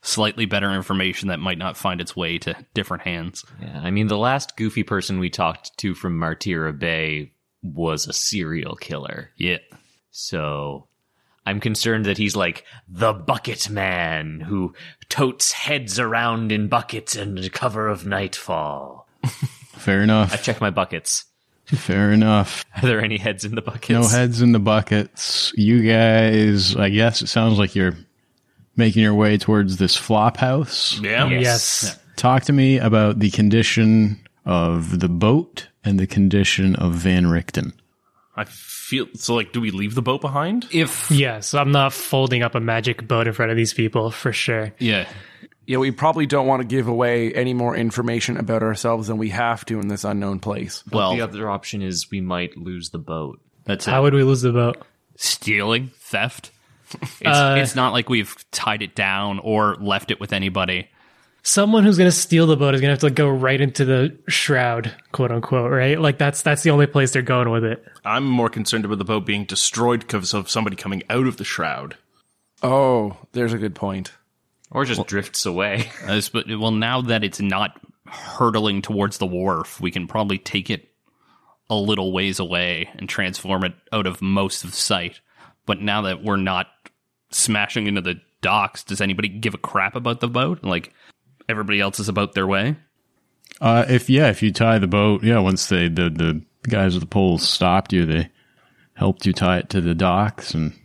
slightly 0.00 0.46
better 0.46 0.72
information 0.72 1.28
that 1.28 1.38
might 1.40 1.58
not 1.58 1.76
find 1.76 2.00
its 2.00 2.16
way 2.16 2.38
to 2.38 2.54
different 2.72 3.02
hands. 3.02 3.44
Yeah, 3.60 3.80
I 3.82 3.90
mean, 3.90 4.06
the 4.06 4.16
last 4.18 4.56
goofy 4.56 4.82
person 4.82 5.18
we 5.18 5.28
talked 5.30 5.76
to 5.78 5.94
from 5.94 6.18
Martira 6.18 6.76
Bay 6.76 7.32
was 7.62 8.06
a 8.06 8.12
serial 8.12 8.74
killer. 8.76 9.30
Yeah. 9.36 9.58
So 10.10 10.86
I'm 11.44 11.60
concerned 11.60 12.06
that 12.06 12.16
he's 12.18 12.36
like 12.36 12.64
the 12.88 13.12
bucket 13.12 13.68
man 13.68 14.40
who 14.40 14.74
totes 15.08 15.52
heads 15.52 15.98
around 15.98 16.52
in 16.52 16.68
buckets 16.68 17.16
under 17.16 17.48
cover 17.48 17.88
of 17.88 18.06
nightfall. 18.06 19.08
Fair 19.78 20.02
enough. 20.02 20.30
I 20.30 20.34
enough. 20.34 20.42
check 20.42 20.60
my 20.60 20.70
buckets. 20.70 21.24
Fair 21.66 22.12
enough. 22.12 22.64
Are 22.76 22.86
there 22.86 23.02
any 23.02 23.18
heads 23.18 23.44
in 23.44 23.54
the 23.54 23.62
buckets? 23.62 23.90
No 23.90 24.06
heads 24.06 24.40
in 24.40 24.52
the 24.52 24.58
buckets. 24.58 25.52
You 25.54 25.82
guys, 25.82 26.74
I 26.76 26.88
guess 26.88 27.20
it 27.22 27.26
sounds 27.28 27.58
like 27.58 27.74
you're 27.74 27.94
making 28.76 29.02
your 29.02 29.14
way 29.14 29.36
towards 29.36 29.76
this 29.76 29.94
flop 29.96 30.36
house. 30.38 30.98
Yeah. 31.00 31.28
Yes. 31.28 31.98
Talk 32.16 32.44
to 32.44 32.52
me 32.52 32.78
about 32.78 33.18
the 33.18 33.30
condition 33.30 34.18
of 34.46 35.00
the 35.00 35.08
boat 35.08 35.68
and 35.84 36.00
the 36.00 36.06
condition 36.06 36.74
of 36.76 36.94
Van 36.94 37.26
Richten. 37.26 37.72
I 38.34 38.44
feel 38.44 39.06
so. 39.14 39.34
Like, 39.34 39.52
do 39.52 39.60
we 39.60 39.70
leave 39.70 39.94
the 39.94 40.02
boat 40.02 40.20
behind? 40.20 40.66
If, 40.70 41.10
Yes, 41.10 41.54
I'm 41.54 41.72
not 41.72 41.92
folding 41.92 42.42
up 42.42 42.54
a 42.54 42.60
magic 42.60 43.06
boat 43.06 43.26
in 43.26 43.32
front 43.34 43.50
of 43.50 43.56
these 43.56 43.74
people 43.74 44.10
for 44.10 44.32
sure. 44.32 44.72
yeah. 44.78 45.06
Yeah, 45.68 45.76
we 45.78 45.90
probably 45.90 46.24
don't 46.24 46.46
want 46.46 46.62
to 46.62 46.66
give 46.66 46.88
away 46.88 47.30
any 47.34 47.52
more 47.52 47.76
information 47.76 48.38
about 48.38 48.62
ourselves 48.62 49.08
than 49.08 49.18
we 49.18 49.28
have 49.28 49.66
to 49.66 49.78
in 49.78 49.88
this 49.88 50.02
unknown 50.02 50.40
place. 50.40 50.82
Well, 50.90 51.14
the 51.14 51.20
other 51.20 51.50
option 51.50 51.82
is 51.82 52.10
we 52.10 52.22
might 52.22 52.56
lose 52.56 52.88
the 52.88 52.98
boat. 52.98 53.38
that's 53.64 53.86
it. 53.86 53.90
How 53.90 54.02
would 54.02 54.14
we 54.14 54.22
lose 54.22 54.40
the 54.40 54.52
boat? 54.52 54.78
Stealing, 55.16 55.90
theft. 55.98 56.50
It's, 57.20 57.22
Uh, 57.26 57.56
it's 57.58 57.74
not 57.76 57.92
like 57.92 58.08
we've 58.08 58.34
tied 58.50 58.80
it 58.80 58.94
down 58.94 59.40
or 59.40 59.76
left 59.78 60.10
it 60.10 60.18
with 60.18 60.32
anybody. 60.32 60.88
Someone 61.42 61.84
who's 61.84 61.98
gonna 61.98 62.10
steal 62.10 62.46
the 62.46 62.56
boat 62.56 62.74
is 62.74 62.80
gonna 62.80 62.94
have 62.94 63.00
to 63.00 63.10
go 63.10 63.28
right 63.28 63.60
into 63.60 63.84
the 63.84 64.16
shroud, 64.26 64.94
quote 65.12 65.30
unquote, 65.30 65.70
right? 65.70 66.00
Like 66.00 66.16
that's 66.16 66.40
that's 66.40 66.62
the 66.62 66.70
only 66.70 66.86
place 66.86 67.10
they're 67.12 67.20
going 67.20 67.50
with 67.50 67.64
it. 67.64 67.84
I'm 68.06 68.24
more 68.24 68.48
concerned 68.48 68.86
about 68.86 68.96
the 68.96 69.04
boat 69.04 69.26
being 69.26 69.44
destroyed 69.44 70.00
because 70.00 70.32
of 70.32 70.48
somebody 70.48 70.76
coming 70.76 71.02
out 71.10 71.26
of 71.26 71.36
the 71.36 71.44
shroud. 71.44 71.98
Oh, 72.62 73.18
there's 73.32 73.52
a 73.52 73.58
good 73.58 73.74
point. 73.74 74.12
Or 74.70 74.84
just 74.84 75.06
drifts 75.06 75.46
away. 75.46 75.90
As- 76.02 76.28
but 76.28 76.46
well, 76.48 76.70
now 76.70 77.00
that 77.02 77.24
it's 77.24 77.40
not 77.40 77.80
hurtling 78.06 78.82
towards 78.82 79.18
the 79.18 79.26
wharf, 79.26 79.80
we 79.80 79.90
can 79.90 80.06
probably 80.06 80.38
take 80.38 80.70
it 80.70 80.88
a 81.70 81.74
little 81.74 82.12
ways 82.12 82.38
away 82.38 82.88
and 82.96 83.08
transform 83.08 83.64
it 83.64 83.74
out 83.92 84.06
of 84.06 84.22
most 84.22 84.64
of 84.64 84.74
sight. 84.74 85.20
But 85.66 85.80
now 85.80 86.02
that 86.02 86.22
we're 86.22 86.36
not 86.36 86.66
smashing 87.30 87.86
into 87.86 88.00
the 88.00 88.20
docks, 88.40 88.84
does 88.84 89.00
anybody 89.00 89.28
give 89.28 89.54
a 89.54 89.58
crap 89.58 89.94
about 89.96 90.20
the 90.20 90.28
boat? 90.28 90.64
Like 90.64 90.92
everybody 91.48 91.80
else 91.80 92.00
is 92.00 92.08
about 92.08 92.32
their 92.34 92.46
way. 92.46 92.76
Uh, 93.60 93.84
if 93.88 94.08
yeah, 94.08 94.28
if 94.28 94.42
you 94.42 94.52
tie 94.52 94.78
the 94.78 94.86
boat, 94.86 95.22
yeah, 95.24 95.38
once 95.38 95.68
they 95.68 95.88
the 95.88 96.10
the 96.10 96.42
guys 96.68 96.94
with 96.94 97.02
the 97.02 97.08
poles 97.08 97.48
stopped 97.48 97.92
you, 97.92 98.06
they 98.06 98.30
helped 98.94 99.26
you 99.26 99.32
tie 99.32 99.58
it 99.58 99.70
to 99.70 99.80
the 99.80 99.94
docks, 99.94 100.54
and 100.54 100.77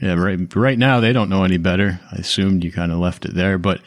yeah, 0.00 0.14
right 0.14 0.54
right 0.54 0.78
now 0.78 1.00
they 1.00 1.12
don't 1.12 1.28
know 1.28 1.44
any 1.44 1.58
better. 1.58 2.00
I 2.12 2.16
assumed 2.16 2.64
you 2.64 2.72
kind 2.72 2.92
of 2.92 2.98
left 2.98 3.24
it 3.24 3.34
there, 3.34 3.58
but 3.58 3.80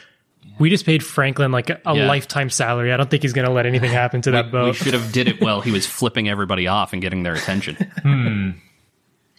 We 0.59 0.69
just 0.69 0.85
paid 0.85 1.03
Franklin 1.05 1.51
like 1.51 1.69
a, 1.69 1.79
a 1.85 1.95
Yeah. 1.95 2.07
lifetime 2.07 2.49
salary. 2.49 2.91
I 2.91 2.97
don't 2.97 3.09
think 3.09 3.23
he's 3.23 3.33
gonna 3.33 3.51
let 3.51 3.65
anything 3.65 3.91
happen 3.91 4.21
to 4.23 4.31
that 4.31 4.51
boat. 4.51 4.65
We 4.65 4.73
should 4.73 4.93
have 4.93 5.11
did 5.11 5.27
it 5.27 5.39
while 5.41 5.61
he 5.61 5.71
was 5.71 5.85
flipping 5.85 6.27
everybody 6.27 6.67
off 6.67 6.91
and 6.93 7.01
getting 7.01 7.23
their 7.23 7.33
attention. 7.35 7.75
hmm. 8.03 8.49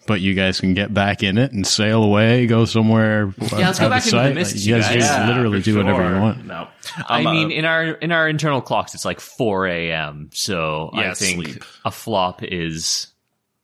but 0.06 0.20
you 0.20 0.34
guys 0.34 0.58
can 0.60 0.74
get 0.74 0.92
back 0.94 1.22
in 1.22 1.38
it 1.38 1.52
and 1.52 1.66
sail 1.66 2.02
away, 2.02 2.46
go 2.46 2.64
somewhere. 2.64 3.32
Yeah, 3.38 3.68
let's 3.68 3.78
go 3.78 3.84
out 3.86 3.86
of 3.86 3.90
back 3.90 4.04
into 4.04 4.16
the 4.16 4.22
sight. 4.22 4.34
mists, 4.34 4.66
You 4.66 4.76
you 4.76 4.80
guys 4.82 4.94
guys. 4.96 5.08
can 5.10 5.28
literally 5.28 5.60
for 5.60 5.64
do 5.64 5.76
whatever 5.76 6.02
sure. 6.02 6.14
you 6.16 6.20
want. 6.20 6.46
No, 6.46 6.68
I 7.06 7.18
I'm, 7.20 7.26
uh, 7.26 7.32
mean, 7.32 7.50
in 7.52 7.64
our 7.64 7.84
in 7.84 8.10
our 8.12 8.28
internal 8.28 8.60
clocks, 8.62 8.94
it's 8.94 9.04
like 9.04 9.20
4 9.20 9.66
a.m. 9.66 10.30
So 10.32 10.90
Yeah, 10.94 11.10
I 11.10 11.14
think 11.14 11.44
sleep. 11.44 11.64
a 11.84 11.90
flop 11.90 12.42
is 12.42 13.08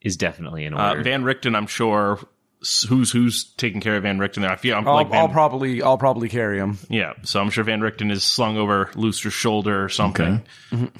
is 0.03 0.17
definitely 0.17 0.67
in 0.67 0.75
uh. 0.75 1.03
Van 1.03 1.25
Richten. 1.25 1.57
I'm 1.57 1.67
sure 1.67 2.19
s- 2.21 2.25
who's 2.89 3.11
who's 3.11 3.45
taking 3.45 3.81
care 3.81 3.97
of 3.97 4.03
Van 4.03 4.19
Richten. 4.19 4.43
There? 4.43 4.51
I 4.51 4.57
feel 4.57 4.77
I'm 4.77 4.87
I'll, 4.87 4.95
like 4.95 5.11
Van, 5.11 5.21
I'll 5.21 5.29
probably 5.29 5.83
I'll 5.83 5.99
probably 5.99 6.29
carry 6.29 6.59
him. 6.59 6.79
yeah. 6.89 7.13
So 7.23 7.41
I'm 7.41 7.51
sure 7.51 7.65
Van 7.65 7.81
Richten 7.81 8.11
is 8.11 8.25
slung 8.25 8.57
over 8.57 8.91
Looster's 8.95 9.33
shoulder 9.33 9.85
or 9.85 9.89
something. 9.89 10.43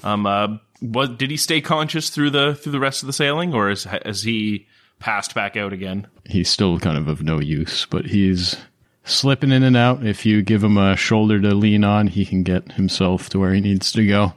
Um, 0.03 0.25
uh, 0.25 0.57
what 0.79 1.17
did 1.17 1.31
he 1.31 1.37
stay 1.37 1.61
conscious 1.61 2.09
through 2.09 2.31
the 2.31 2.55
through 2.55 2.71
the 2.71 2.79
rest 2.79 3.03
of 3.03 3.07
the 3.07 3.13
sailing, 3.13 3.53
or 3.53 3.69
is 3.69 3.85
has 3.85 4.23
he 4.23 4.67
passed 4.99 5.35
back 5.35 5.57
out 5.57 5.73
again? 5.73 6.07
He's 6.25 6.49
still 6.49 6.79
kind 6.79 6.97
of 6.97 7.07
of 7.07 7.23
no 7.23 7.39
use, 7.39 7.85
but 7.85 8.05
he's 8.05 8.57
slipping 9.03 9.51
in 9.51 9.63
and 9.63 9.77
out. 9.77 10.05
If 10.05 10.25
you 10.25 10.41
give 10.41 10.63
him 10.63 10.77
a 10.77 10.95
shoulder 10.95 11.39
to 11.41 11.55
lean 11.55 11.83
on, 11.83 12.07
he 12.07 12.25
can 12.25 12.43
get 12.43 12.73
himself 12.73 13.29
to 13.29 13.39
where 13.39 13.53
he 13.53 13.61
needs 13.61 13.91
to 13.93 14.07
go. 14.07 14.33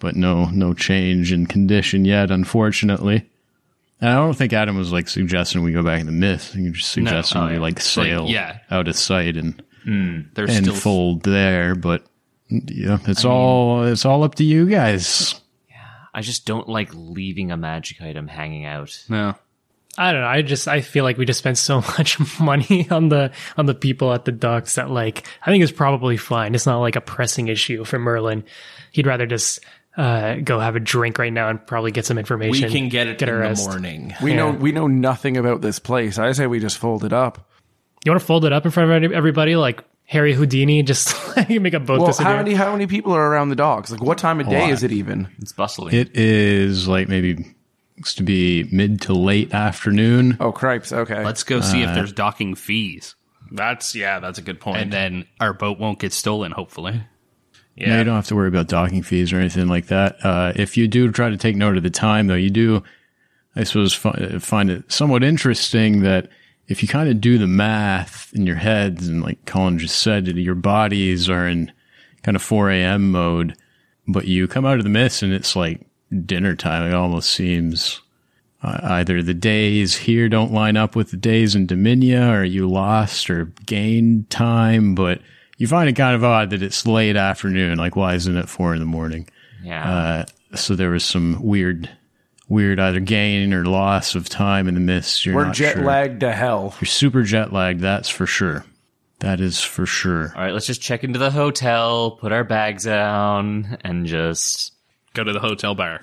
But 0.00 0.16
no, 0.16 0.46
no 0.46 0.72
change 0.72 1.32
in 1.32 1.46
condition 1.46 2.04
yet, 2.04 2.30
unfortunately. 2.30 3.28
And 4.00 4.10
I 4.10 4.14
don't 4.14 4.34
think 4.34 4.52
Adam 4.52 4.76
was 4.76 4.92
like 4.92 5.08
suggesting 5.08 5.62
we 5.62 5.72
go 5.72 5.82
back 5.82 6.00
in 6.00 6.06
the 6.06 6.12
myth. 6.12 6.54
He 6.54 6.68
was 6.68 6.78
just 6.78 6.92
suggesting 6.92 7.40
Oh, 7.40 7.48
we 7.48 7.58
like 7.58 7.80
sail 7.80 8.26
yeah. 8.26 8.58
out 8.70 8.88
of 8.88 8.96
sight 8.96 9.36
and 9.36 9.62
hmm. 9.84 10.20
There's 10.34 10.56
and 10.56 10.66
still 10.66 10.76
fold 10.76 11.22
there. 11.22 11.74
But 11.74 12.04
yeah, 12.48 12.98
it's 13.06 13.24
all 13.24 13.84
it's 13.84 14.04
all 14.04 14.24
up 14.24 14.36
to 14.36 14.44
you 14.44 14.66
guys. 14.68 15.40
Yeah, 15.68 15.76
I 16.14 16.22
just 16.22 16.46
don't 16.46 16.68
like 16.68 16.90
leaving 16.94 17.50
a 17.52 17.56
magic 17.56 18.00
item 18.00 18.28
hanging 18.28 18.64
out. 18.64 19.04
no. 19.08 19.34
I 19.98 20.12
don't 20.12 20.20
know. 20.20 20.28
I 20.28 20.42
just 20.42 20.68
I 20.68 20.82
feel 20.82 21.02
like 21.02 21.18
we 21.18 21.24
just 21.24 21.40
spent 21.40 21.58
so 21.58 21.80
much 21.98 22.40
money 22.40 22.88
on 22.90 23.08
the 23.08 23.32
on 23.56 23.66
the 23.66 23.74
people 23.74 24.12
at 24.12 24.24
the 24.24 24.32
docks 24.32 24.76
that 24.76 24.88
like 24.88 25.26
I 25.42 25.50
think 25.50 25.62
it's 25.62 25.72
probably 25.72 26.16
fine. 26.16 26.54
It's 26.54 26.64
not 26.64 26.78
like 26.78 26.96
a 26.96 27.00
pressing 27.00 27.48
issue 27.48 27.84
for 27.84 27.98
Merlin. 27.98 28.44
He'd 28.92 29.06
rather 29.06 29.26
just 29.26 29.60
uh, 29.96 30.36
go 30.36 30.60
have 30.60 30.76
a 30.76 30.80
drink 30.80 31.18
right 31.18 31.32
now 31.32 31.48
and 31.48 31.64
probably 31.66 31.90
get 31.90 32.06
some 32.06 32.18
information. 32.18 32.66
We 32.66 32.72
can 32.72 32.88
get 32.88 33.06
it 33.08 33.18
Get 33.18 33.28
in 33.28 33.34
the 33.34 33.40
rest. 33.40 33.68
morning. 33.68 34.14
We 34.22 34.34
know 34.34 34.50
we 34.50 34.72
know 34.72 34.86
nothing 34.86 35.36
about 35.36 35.60
this 35.62 35.78
place. 35.78 36.18
I 36.18 36.32
say 36.32 36.46
we 36.46 36.60
just 36.60 36.78
fold 36.78 37.04
it 37.04 37.12
up. 37.12 37.48
You 38.04 38.12
want 38.12 38.20
to 38.20 38.26
fold 38.26 38.44
it 38.44 38.52
up 38.52 38.64
in 38.64 38.70
front 38.70 39.04
of 39.04 39.12
everybody 39.12 39.56
like 39.56 39.84
Harry 40.04 40.32
Houdini? 40.32 40.82
Just 40.82 41.14
make 41.48 41.74
a 41.74 41.80
boat 41.80 41.98
Well, 41.98 42.06
disappear. 42.08 42.32
how 42.32 42.38
many 42.38 42.54
how 42.54 42.72
many 42.72 42.86
people 42.86 43.12
are 43.12 43.26
around 43.30 43.48
the 43.50 43.56
docks? 43.56 43.90
Like 43.90 44.02
what 44.02 44.16
time 44.18 44.40
of 44.40 44.48
day 44.48 44.60
lot. 44.62 44.70
is 44.70 44.82
it 44.82 44.92
even? 44.92 45.28
It's 45.38 45.52
bustling. 45.52 45.94
It 45.94 46.16
is 46.16 46.88
like 46.88 47.08
maybe 47.08 47.44
looks 47.98 48.14
to 48.14 48.22
be 48.22 48.66
mid 48.72 49.02
to 49.02 49.12
late 49.12 49.52
afternoon. 49.52 50.36
Oh 50.40 50.52
cripes, 50.52 50.92
okay. 50.92 51.22
Let's 51.24 51.42
go 51.42 51.60
see 51.60 51.82
if 51.82 51.94
there's 51.94 52.12
docking 52.12 52.54
fees. 52.54 53.16
That's 53.52 53.94
yeah. 53.96 54.20
That's 54.20 54.38
a 54.38 54.42
good 54.42 54.60
point. 54.60 54.78
And 54.78 54.92
then 54.92 55.26
our 55.40 55.52
boat 55.52 55.78
won't 55.78 55.98
get 55.98 56.12
stolen, 56.12 56.52
hopefully. 56.52 57.02
Yeah. 57.80 57.98
you 57.98 58.04
don't 58.04 58.16
have 58.16 58.26
to 58.28 58.36
worry 58.36 58.48
about 58.48 58.68
docking 58.68 59.02
fees 59.02 59.32
or 59.32 59.38
anything 59.38 59.68
like 59.68 59.86
that. 59.86 60.16
Uh, 60.24 60.52
if 60.56 60.76
you 60.76 60.88
do 60.88 61.10
try 61.10 61.30
to 61.30 61.36
take 61.36 61.56
note 61.56 61.76
of 61.76 61.82
the 61.82 61.90
time, 61.90 62.26
though, 62.26 62.34
you 62.34 62.50
do, 62.50 62.82
I 63.56 63.64
suppose, 63.64 63.94
fi- 63.94 64.38
find 64.38 64.70
it 64.70 64.90
somewhat 64.90 65.24
interesting 65.24 66.02
that 66.02 66.28
if 66.68 66.82
you 66.82 66.88
kind 66.88 67.08
of 67.08 67.20
do 67.20 67.38
the 67.38 67.46
math 67.46 68.32
in 68.34 68.46
your 68.46 68.56
heads, 68.56 69.08
and 69.08 69.22
like 69.22 69.44
Colin 69.46 69.78
just 69.78 69.98
said, 69.98 70.28
your 70.28 70.54
bodies 70.54 71.28
are 71.28 71.46
in 71.46 71.72
kind 72.22 72.36
of 72.36 72.42
4 72.42 72.70
a.m. 72.70 73.10
mode, 73.10 73.56
but 74.06 74.26
you 74.26 74.46
come 74.46 74.64
out 74.64 74.78
of 74.78 74.84
the 74.84 74.90
mist 74.90 75.22
and 75.22 75.32
it's 75.32 75.56
like 75.56 75.80
dinner 76.26 76.54
time. 76.54 76.84
It 76.88 76.94
almost 76.94 77.30
seems 77.30 78.00
uh, 78.62 78.78
either 78.82 79.22
the 79.22 79.34
days 79.34 79.96
here 79.96 80.28
don't 80.28 80.52
line 80.52 80.76
up 80.76 80.94
with 80.94 81.10
the 81.10 81.16
days 81.16 81.54
in 81.54 81.66
Dominia, 81.66 82.30
or 82.32 82.44
you 82.44 82.68
lost 82.68 83.30
or 83.30 83.46
gained 83.66 84.28
time, 84.30 84.94
but 84.94 85.20
you 85.60 85.68
find 85.68 85.88
it 85.90 85.92
kind 85.92 86.16
of 86.16 86.24
odd 86.24 86.50
that 86.50 86.62
it's 86.62 86.86
late 86.86 87.16
afternoon. 87.16 87.76
Like, 87.76 87.94
why 87.94 88.14
isn't 88.14 88.34
it 88.36 88.48
four 88.48 88.72
in 88.72 88.80
the 88.80 88.86
morning? 88.86 89.28
yeah. 89.62 90.24
Uh, 90.52 90.56
so 90.56 90.74
there 90.74 90.90
was 90.90 91.04
some 91.04 91.40
weird, 91.42 91.88
weird 92.48 92.80
either 92.80 92.98
gain 92.98 93.52
or 93.52 93.64
loss 93.66 94.14
of 94.14 94.28
time 94.28 94.66
in 94.68 94.74
the 94.74 94.80
mist. 94.80 95.24
You're 95.26 95.36
We're 95.36 95.44
not 95.44 95.54
jet 95.54 95.74
sure. 95.74 95.84
lagged 95.84 96.20
to 96.20 96.32
hell. 96.32 96.74
You're 96.80 96.86
super 96.86 97.22
jet 97.22 97.52
lagged. 97.52 97.80
That's 97.80 98.08
for 98.08 98.26
sure. 98.26 98.64
That 99.18 99.40
is 99.40 99.60
for 99.60 99.84
sure. 99.84 100.32
All 100.34 100.42
right, 100.42 100.52
let's 100.54 100.66
just 100.66 100.80
check 100.80 101.04
into 101.04 101.18
the 101.18 101.30
hotel, 101.30 102.12
put 102.12 102.32
our 102.32 102.42
bags 102.42 102.84
down, 102.84 103.76
and 103.82 104.06
just 104.06 104.72
Go 105.12 105.24
to 105.24 105.32
the 105.32 105.40
hotel 105.40 105.74
bar. 105.74 106.00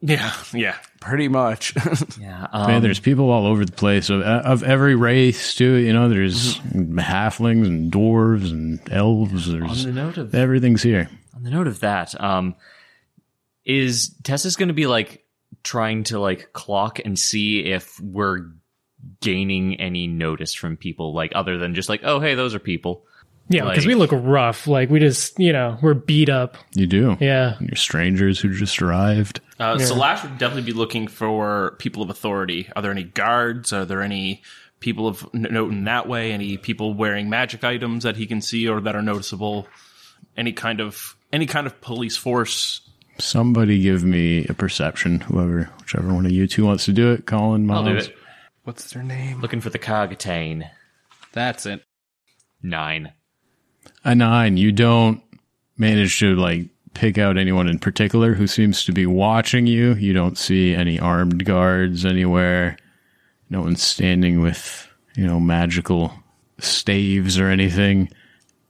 Yeah. 0.00 0.32
Yeah. 0.52 0.76
Pretty 1.00 1.28
much. 1.28 1.74
yeah. 2.20 2.46
Man, 2.52 2.76
Um, 2.76 2.82
there's 2.82 3.00
people 3.00 3.30
all 3.30 3.46
over 3.46 3.64
the 3.64 3.72
place 3.72 4.10
of 4.10 4.22
of 4.22 4.62
every 4.62 4.94
race 4.94 5.54
too. 5.54 5.74
You 5.74 5.92
know, 5.92 6.08
there's 6.08 6.58
Mm-hmm. 6.58 6.98
halflings 6.98 7.66
and 7.66 7.92
dwarves 7.92 8.50
and 8.50 8.80
elves. 8.90 9.48
on 9.48 9.60
the 9.60 9.92
note 9.92 10.16
of 10.18 10.34
everything's 10.34 10.82
here. 10.82 11.08
on 11.34 11.42
the 11.42 11.50
note 11.50 11.66
of 11.66 11.80
that, 11.80 12.18
um, 12.20 12.54
is 13.64 14.14
Tessa's 14.22 14.56
going 14.56 14.68
to 14.68 14.74
be 14.74 14.86
like 14.86 15.24
trying 15.62 16.04
to 16.04 16.18
like 16.18 16.52
clock 16.52 16.98
and 17.04 17.18
see 17.18 17.60
if 17.60 18.00
we're 18.00 18.46
gaining 19.20 19.80
any 19.80 20.06
notice 20.06 20.54
from 20.54 20.76
people, 20.76 21.14
like 21.14 21.32
other 21.34 21.58
than 21.58 21.74
just 21.74 21.88
like, 21.88 22.00
oh 22.04 22.20
hey, 22.20 22.34
those 22.34 22.54
are 22.54 22.58
people. 22.60 23.04
Yeah, 23.48 23.62
because 23.64 23.84
Like- 23.84 23.86
we 23.86 23.94
look 23.94 24.10
rough. 24.12 24.66
Like 24.66 24.90
we 24.90 24.98
just, 24.98 25.38
you 25.38 25.52
know, 25.52 25.78
we're 25.80 25.94
beat 25.94 26.28
up. 26.28 26.56
You 26.74 26.86
do. 26.86 27.16
Yeah. 27.20 27.56
You're 27.60 27.76
strangers 27.76 28.40
who 28.40 28.52
just 28.52 28.82
arrived. 28.82 29.40
Uh, 29.60 29.76
Salash 29.76 30.22
would 30.24 30.36
definitely 30.38 30.62
be 30.70 30.72
looking 30.72 31.06
for 31.06 31.76
people 31.78 32.02
of 32.02 32.10
authority. 32.10 32.68
Are 32.74 32.82
there 32.82 32.90
any 32.90 33.04
guards? 33.04 33.72
Are 33.72 33.84
there 33.84 34.02
any 34.02 34.42
people 34.80 35.06
of 35.06 35.32
note 35.32 35.70
in 35.70 35.84
that 35.84 36.08
way? 36.08 36.32
Any 36.32 36.56
people 36.56 36.92
wearing 36.94 37.30
magic 37.30 37.62
items 37.64 38.02
that 38.02 38.16
he 38.16 38.26
can 38.26 38.40
see 38.40 38.68
or 38.68 38.80
that 38.80 38.96
are 38.96 39.02
noticeable? 39.02 39.68
Any 40.36 40.52
kind 40.52 40.80
of 40.80 41.16
any 41.32 41.46
kind 41.46 41.66
of 41.66 41.80
police 41.80 42.16
force? 42.16 42.80
Somebody 43.18 43.80
give 43.80 44.04
me 44.04 44.44
a 44.46 44.54
perception, 44.54 45.20
whoever, 45.20 45.70
whichever 45.80 46.12
one 46.12 46.26
of 46.26 46.32
you 46.32 46.46
two 46.46 46.66
wants 46.66 46.84
to 46.86 46.92
do 46.92 47.12
it. 47.12 47.26
Colin, 47.26 47.70
I'll 47.70 47.82
Miles. 47.82 48.06
do 48.06 48.10
it. 48.12 48.18
What's 48.64 48.92
their 48.92 49.02
name? 49.02 49.40
Looking 49.40 49.60
for 49.62 49.70
the 49.70 49.78
Cargatane. 49.78 50.68
That's 51.32 51.64
it. 51.64 51.82
Nine. 52.62 53.12
A 54.06 54.14
nine. 54.14 54.56
You 54.56 54.70
don't 54.70 55.20
manage 55.76 56.20
to 56.20 56.36
like 56.36 56.68
pick 56.94 57.18
out 57.18 57.36
anyone 57.36 57.68
in 57.68 57.80
particular 57.80 58.34
who 58.34 58.46
seems 58.46 58.84
to 58.84 58.92
be 58.92 59.04
watching 59.04 59.66
you. 59.66 59.94
You 59.94 60.12
don't 60.12 60.38
see 60.38 60.74
any 60.74 61.00
armed 61.00 61.44
guards 61.44 62.04
anywhere. 62.06 62.76
No 63.50 63.62
one's 63.62 63.82
standing 63.82 64.40
with, 64.40 64.88
you 65.16 65.26
know, 65.26 65.40
magical 65.40 66.12
staves 66.58 67.36
or 67.36 67.48
anything. 67.48 68.08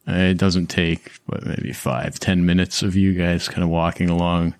Uh, 0.08 0.12
It 0.14 0.38
doesn't 0.38 0.68
take, 0.68 1.12
but 1.26 1.44
maybe 1.44 1.74
five, 1.74 2.18
ten 2.18 2.46
minutes 2.46 2.82
of 2.82 2.96
you 2.96 3.12
guys 3.12 3.46
kind 3.46 3.62
of 3.62 3.68
walking 3.68 4.08
along 4.08 4.54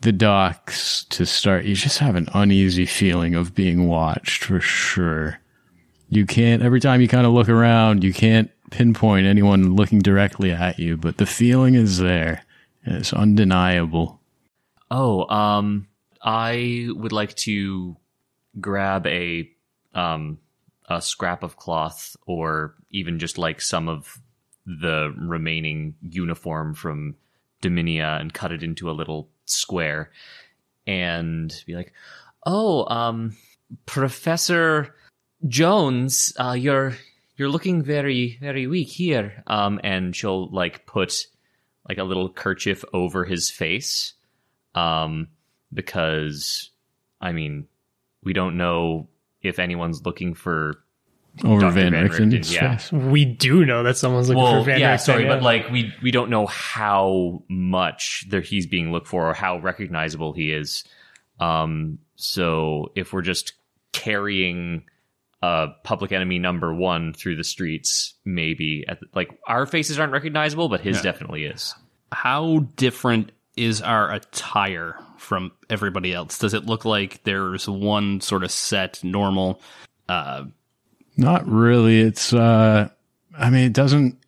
the 0.00 0.12
docks 0.12 1.04
to 1.04 1.24
start. 1.24 1.66
You 1.66 1.76
just 1.76 1.98
have 1.98 2.16
an 2.16 2.28
uneasy 2.34 2.84
feeling 2.84 3.36
of 3.36 3.54
being 3.54 3.86
watched 3.86 4.42
for 4.42 4.60
sure. 4.60 5.38
You 6.08 6.26
can't, 6.26 6.62
every 6.62 6.80
time 6.80 7.00
you 7.00 7.06
kind 7.06 7.26
of 7.26 7.32
look 7.32 7.48
around, 7.48 8.02
you 8.02 8.12
can't 8.12 8.50
pinpoint 8.70 9.26
anyone 9.26 9.74
looking 9.74 10.00
directly 10.00 10.50
at 10.50 10.78
you, 10.78 10.96
but 10.96 11.16
the 11.18 11.26
feeling 11.26 11.74
is 11.74 11.98
there. 11.98 12.42
It's 12.84 13.12
undeniable. 13.12 14.20
Oh, 14.90 15.28
um, 15.28 15.88
I 16.22 16.88
would 16.90 17.12
like 17.12 17.34
to 17.36 17.96
grab 18.60 19.06
a 19.06 19.50
um 19.94 20.38
a 20.88 21.02
scrap 21.02 21.42
of 21.42 21.56
cloth 21.56 22.16
or 22.26 22.74
even 22.90 23.18
just 23.18 23.38
like 23.38 23.60
some 23.60 23.88
of 23.88 24.20
the 24.64 25.12
remaining 25.16 25.94
uniform 26.00 26.74
from 26.74 27.16
Dominia 27.62 28.20
and 28.20 28.32
cut 28.32 28.52
it 28.52 28.62
into 28.62 28.90
a 28.90 28.92
little 28.92 29.28
square 29.46 30.10
and 30.86 31.62
be 31.66 31.74
like, 31.74 31.92
"Oh, 32.44 32.86
um 32.86 33.36
Professor 33.84 34.94
Jones, 35.48 36.32
uh 36.38 36.52
you're 36.52 36.94
you're 37.36 37.48
looking 37.48 37.82
very 37.82 38.38
very 38.40 38.66
weak 38.66 38.88
here." 38.88 39.42
Um 39.46 39.80
and 39.82 40.14
she'll 40.14 40.48
like 40.50 40.86
put 40.86 41.26
like 41.88 41.98
a 41.98 42.04
little 42.04 42.28
kerchief 42.28 42.84
over 42.92 43.24
his 43.24 43.50
face 43.50 44.14
um, 44.76 45.28
because 45.72 46.70
I 47.20 47.32
mean, 47.32 47.66
we 48.22 48.32
don't 48.32 48.56
know 48.56 49.08
if 49.42 49.58
anyone's 49.58 50.04
looking 50.04 50.34
for. 50.34 50.82
Over 51.44 51.60
Dr. 51.60 51.72
Van 51.72 51.92
Van 51.92 52.08
Richten's 52.08 52.32
Richten, 52.32 52.54
yeah. 52.54 52.76
face. 52.78 52.92
We 52.92 53.26
do 53.26 53.66
know 53.66 53.82
that 53.82 53.98
someone's 53.98 54.28
looking 54.28 54.42
Well, 54.42 54.62
for 54.62 54.70
Van 54.70 54.80
yeah, 54.80 54.92
Richten, 54.92 55.04
sorry, 55.04 55.24
yeah. 55.24 55.34
but 55.34 55.42
like 55.42 55.68
we 55.70 55.92
we 56.02 56.10
don't 56.10 56.30
know 56.30 56.46
how 56.46 57.42
much 57.50 58.24
there 58.30 58.40
he's 58.40 58.66
being 58.66 58.90
looked 58.90 59.06
for 59.06 59.28
or 59.28 59.34
how 59.34 59.58
recognizable 59.58 60.32
he 60.32 60.50
is. 60.50 60.84
Um, 61.38 61.98
so 62.14 62.90
if 62.94 63.12
we're 63.12 63.20
just 63.20 63.52
carrying 63.92 64.84
uh 65.42 65.68
public 65.84 66.12
enemy 66.12 66.38
number 66.38 66.74
one 66.74 67.12
through 67.12 67.36
the 67.36 67.44
streets, 67.44 68.14
maybe 68.24 68.84
at 68.88 69.00
the, 69.00 69.06
like 69.14 69.30
our 69.46 69.66
faces 69.66 69.98
aren't 69.98 70.12
recognizable, 70.12 70.68
but 70.68 70.80
his 70.80 71.00
definitely 71.02 71.44
is. 71.44 71.74
How 72.12 72.60
different 72.76 73.32
is 73.56 73.80
our 73.80 74.12
attire 74.12 74.96
from 75.16 75.50
everybody 75.70 76.12
else? 76.12 76.38
Does 76.38 76.54
it 76.54 76.66
look 76.66 76.84
like 76.84 77.24
there's 77.24 77.68
one 77.68 78.20
sort 78.20 78.44
of 78.44 78.50
set 78.50 79.02
normal? 79.02 79.60
Uh, 80.08 80.44
Not 81.16 81.48
really. 81.48 82.00
It's, 82.00 82.32
uh, 82.34 82.88
I 83.36 83.50
mean, 83.50 83.64
it 83.64 83.72
doesn't 83.72 84.18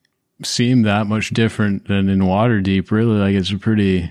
seem 0.42 0.82
that 0.82 1.06
much 1.06 1.30
different 1.30 1.88
than 1.88 2.08
in 2.08 2.20
Waterdeep, 2.20 2.90
really. 2.90 3.18
Like, 3.18 3.34
it's 3.34 3.52
a 3.52 3.58
pretty, 3.58 4.10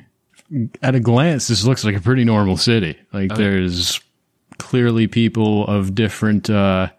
at 0.84 0.96
a 0.96 1.00
glance, 1.00 1.48
this 1.48 1.66
looks 1.66 1.84
like 1.84 1.96
a 1.96 2.02
pretty 2.02 2.24
normal 2.24 2.58
city. 2.58 2.96
Like, 3.12 3.34
there's 3.36 4.00
clearly 4.58 5.08
people 5.08 5.66
of 5.68 5.96
different, 5.96 6.50
uh, 6.50 6.90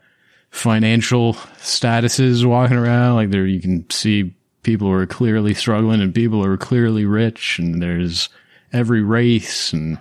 financial 0.51 1.35
statuses 1.59 2.45
walking 2.45 2.77
around. 2.77 3.17
Like, 3.17 3.31
there, 3.31 3.47
you 3.47 3.61
can 3.61 3.89
see 3.91 4.35
people 4.63 4.89
who 4.89 4.95
are 4.95 5.07
clearly 5.07 5.55
struggling 5.55 6.01
and 6.01 6.15
people 6.15 6.43
who 6.43 6.51
are 6.51 6.57
clearly 6.57 7.05
rich, 7.05 7.59
and 7.59 7.83
there's 7.83 8.29
every 8.73 9.03
race, 9.03 9.73
and 9.73 9.99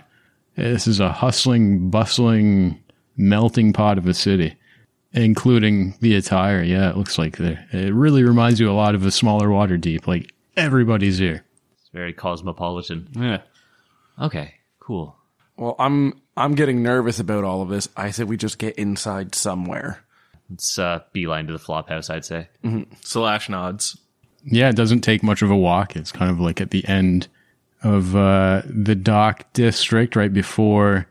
this 0.56 0.86
is 0.86 1.00
a 1.00 1.12
hustling, 1.12 1.90
bustling, 1.90 2.82
melting 3.16 3.72
pot 3.72 3.98
of 3.98 4.06
a 4.06 4.14
city 4.14 4.56
including 5.12 5.94
the 6.00 6.14
attire. 6.14 6.62
Yeah, 6.62 6.90
it 6.90 6.96
looks 6.96 7.18
like 7.18 7.36
there. 7.36 7.66
It 7.72 7.94
really 7.94 8.24
reminds 8.24 8.60
you 8.60 8.70
a 8.70 8.72
lot 8.72 8.94
of 8.94 9.04
a 9.06 9.10
smaller 9.10 9.48
Waterdeep. 9.48 10.06
Like 10.06 10.32
everybody's 10.56 11.18
here. 11.18 11.44
It's 11.80 11.88
very 11.92 12.12
cosmopolitan. 12.12 13.08
yeah. 13.14 13.42
Okay, 14.20 14.54
cool. 14.80 15.16
Well, 15.56 15.76
I'm 15.78 16.20
I'm 16.38 16.54
getting 16.54 16.82
nervous 16.82 17.18
about 17.18 17.44
all 17.44 17.62
of 17.62 17.68
this. 17.68 17.88
I 17.96 18.10
said 18.10 18.28
we 18.28 18.36
just 18.36 18.58
get 18.58 18.76
inside 18.76 19.34
somewhere. 19.34 20.04
It's 20.52 20.78
uh, 20.78 21.00
beeline 21.12 21.46
to 21.48 21.52
the 21.52 21.58
flop 21.58 21.88
house, 21.88 22.08
I'd 22.08 22.24
say. 22.24 22.48
Slash 23.02 23.48
nods. 23.48 23.98
Yeah, 24.44 24.68
it 24.68 24.76
doesn't 24.76 25.00
take 25.00 25.22
much 25.22 25.42
of 25.42 25.50
a 25.50 25.56
walk. 25.56 25.96
It's 25.96 26.12
kind 26.12 26.30
of 26.30 26.40
like 26.40 26.60
at 26.60 26.70
the 26.70 26.86
end 26.86 27.28
of 27.82 28.16
uh, 28.16 28.62
the 28.64 28.94
dock 28.94 29.52
district, 29.52 30.16
right 30.16 30.32
before 30.32 31.06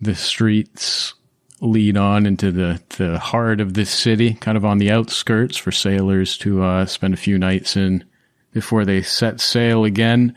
the 0.00 0.14
streets 0.14 1.14
lead 1.60 1.96
on 1.96 2.26
into 2.26 2.52
the, 2.52 2.80
the 2.98 3.18
heart 3.18 3.60
of 3.60 3.74
this 3.74 3.90
city, 3.90 4.34
kind 4.34 4.56
of 4.56 4.64
on 4.64 4.78
the 4.78 4.90
outskirts 4.90 5.56
for 5.56 5.72
sailors 5.72 6.36
to 6.38 6.62
uh, 6.62 6.86
spend 6.86 7.14
a 7.14 7.18
few 7.18 7.38
nights 7.38 7.76
in 7.76 8.04
before 8.52 8.84
they 8.84 9.02
set 9.02 9.40
sail 9.40 9.84
again. 9.84 10.36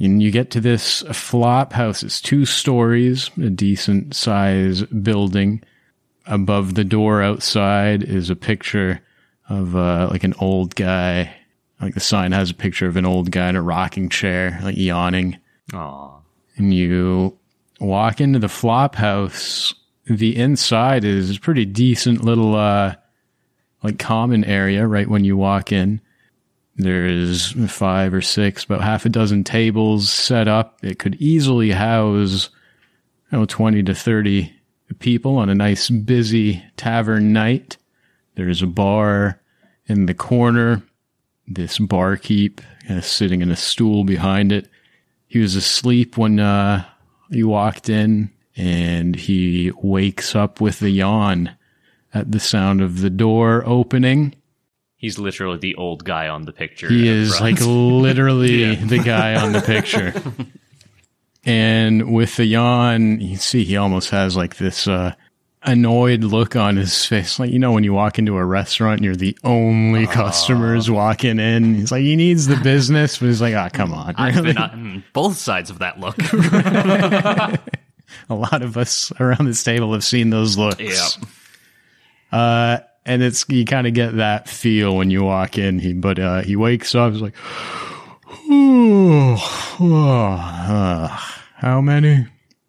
And 0.00 0.22
you 0.22 0.30
get 0.30 0.50
to 0.52 0.60
this 0.60 1.02
flop 1.12 1.74
house. 1.74 2.02
It's 2.02 2.22
two 2.22 2.46
stories, 2.46 3.30
a 3.36 3.50
decent 3.50 4.16
size 4.16 4.82
building. 4.84 5.62
Above 6.26 6.74
the 6.74 6.84
door 6.84 7.22
outside 7.22 8.02
is 8.02 8.30
a 8.30 8.36
picture 8.36 9.00
of 9.50 9.76
uh, 9.76 10.08
like 10.10 10.24
an 10.24 10.34
old 10.38 10.74
guy. 10.74 11.34
Like 11.82 11.94
the 11.94 12.00
sign 12.00 12.32
has 12.32 12.50
a 12.50 12.54
picture 12.54 12.86
of 12.86 12.96
an 12.96 13.04
old 13.04 13.30
guy 13.30 13.50
in 13.50 13.56
a 13.56 13.62
rocking 13.62 14.08
chair, 14.08 14.58
like 14.62 14.76
yawning. 14.76 15.38
Aw. 15.74 16.18
And 16.56 16.72
you 16.72 17.38
walk 17.78 18.22
into 18.22 18.38
the 18.38 18.48
flop 18.48 18.94
house. 18.94 19.74
The 20.06 20.34
inside 20.34 21.04
is 21.04 21.38
pretty 21.38 21.66
decent 21.66 22.24
little, 22.24 22.54
uh, 22.54 22.94
like 23.82 23.98
common 23.98 24.44
area 24.44 24.86
right 24.86 25.08
when 25.08 25.24
you 25.24 25.36
walk 25.36 25.72
in. 25.72 26.00
There's 26.76 27.52
five 27.70 28.14
or 28.14 28.22
six, 28.22 28.64
about 28.64 28.82
half 28.82 29.04
a 29.04 29.08
dozen 29.08 29.44
tables 29.44 30.10
set 30.10 30.48
up. 30.48 30.78
It 30.82 30.98
could 30.98 31.16
easily 31.16 31.72
house, 31.72 32.48
know, 33.30 33.44
20 33.44 33.82
to 33.84 33.94
30 33.94 34.52
people 34.98 35.36
on 35.36 35.48
a 35.48 35.54
nice 35.54 35.90
busy 35.90 36.64
tavern 36.76 37.32
night. 37.32 37.76
There's 38.34 38.62
a 38.62 38.66
bar 38.66 39.40
in 39.86 40.06
the 40.06 40.14
corner. 40.14 40.82
This 41.46 41.78
barkeep 41.78 42.60
kind 42.86 42.98
of 42.98 43.04
sitting 43.04 43.42
in 43.42 43.50
a 43.50 43.56
stool 43.56 44.04
behind 44.04 44.52
it. 44.52 44.68
He 45.26 45.38
was 45.38 45.54
asleep 45.54 46.16
when 46.16 46.40
uh, 46.40 46.84
you 47.28 47.48
walked 47.48 47.88
in, 47.88 48.30
and 48.56 49.14
he 49.14 49.72
wakes 49.80 50.34
up 50.34 50.60
with 50.60 50.82
a 50.82 50.90
yawn 50.90 51.56
at 52.12 52.32
the 52.32 52.40
sound 52.40 52.80
of 52.80 53.00
the 53.00 53.10
door 53.10 53.62
opening. 53.64 54.34
He's 55.00 55.18
literally 55.18 55.56
the 55.56 55.76
old 55.76 56.04
guy 56.04 56.28
on 56.28 56.44
the 56.44 56.52
picture. 56.52 56.86
He 56.86 57.08
is 57.08 57.38
front. 57.38 57.58
like 57.58 57.60
literally 57.66 58.74
the 58.74 58.98
guy 58.98 59.34
on 59.34 59.52
the 59.52 59.62
picture. 59.62 60.12
and 61.44 62.12
with 62.12 62.36
the 62.36 62.44
yawn, 62.44 63.18
you 63.18 63.38
see 63.38 63.64
he 63.64 63.78
almost 63.78 64.10
has 64.10 64.36
like 64.36 64.58
this 64.58 64.86
uh, 64.86 65.14
annoyed 65.62 66.22
look 66.22 66.54
on 66.54 66.76
his 66.76 67.06
face. 67.06 67.38
Like, 67.38 67.50
you 67.50 67.58
know, 67.58 67.72
when 67.72 67.82
you 67.82 67.94
walk 67.94 68.18
into 68.18 68.36
a 68.36 68.44
restaurant 68.44 68.98
and 68.98 69.06
you're 69.06 69.16
the 69.16 69.38
only 69.42 70.06
customers 70.06 70.90
walking 70.90 71.38
in, 71.38 71.76
he's 71.76 71.90
like, 71.90 72.02
he 72.02 72.14
needs 72.14 72.46
the 72.46 72.56
business, 72.56 73.16
but 73.16 73.28
he's 73.28 73.40
like, 73.40 73.54
ah, 73.54 73.70
come 73.72 73.94
on. 73.94 74.14
I've 74.18 74.36
really? 74.36 74.52
been 74.52 74.58
on 74.58 75.04
both 75.14 75.38
sides 75.38 75.70
of 75.70 75.78
that 75.78 75.98
look. 75.98 76.18
a 78.28 78.34
lot 78.34 78.60
of 78.60 78.76
us 78.76 79.12
around 79.18 79.46
this 79.46 79.64
table 79.64 79.94
have 79.94 80.04
seen 80.04 80.28
those 80.28 80.58
looks. 80.58 80.78
yeah. 80.78 81.08
Uh, 82.38 82.80
and 83.06 83.22
it's 83.22 83.44
you 83.48 83.64
kind 83.64 83.86
of 83.86 83.94
get 83.94 84.16
that 84.16 84.48
feel 84.48 84.96
when 84.96 85.10
you 85.10 85.22
walk 85.24 85.58
in. 85.58 85.78
He 85.78 85.92
but 85.92 86.18
uh, 86.18 86.42
he 86.42 86.56
wakes 86.56 86.94
up. 86.94 87.12
He's 87.12 87.22
like, 87.22 87.36
"Ooh, 88.50 89.36
uh, 89.80 91.08
how 91.56 91.80
many? 91.80 92.26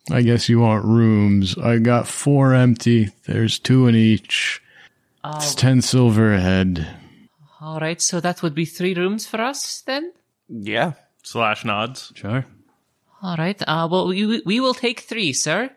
I 0.10 0.22
guess 0.22 0.50
you 0.50 0.60
want 0.60 0.86
rooms. 0.86 1.58
I 1.58 1.78
got 1.78 2.08
four 2.08 2.54
empty. 2.54 3.10
There's 3.26 3.60
two 3.60 3.88
in 3.88 3.96
each. 3.96 4.62
It's 5.24 5.54
ten 5.56 5.82
silver 5.82 6.34
a 6.34 6.40
head. 6.40 6.88
All 7.60 7.80
right, 7.80 8.02
so 8.02 8.20
that 8.20 8.42
would 8.42 8.56
be 8.56 8.66
three 8.66 8.96
rooms 8.96 9.28
for 9.28 9.40
us 9.40 9.82
then. 9.86 10.12
Yeah. 10.50 10.94
Slash 11.24 11.64
nods. 11.64 12.12
Sure. 12.16 12.44
All 13.22 13.38
right. 13.38 13.62
Uh, 13.68 13.88
well, 13.90 14.08
we 14.08 14.42
we 14.44 14.60
will 14.60 14.74
take 14.74 15.02
three, 15.02 15.32
sir. 15.32 15.70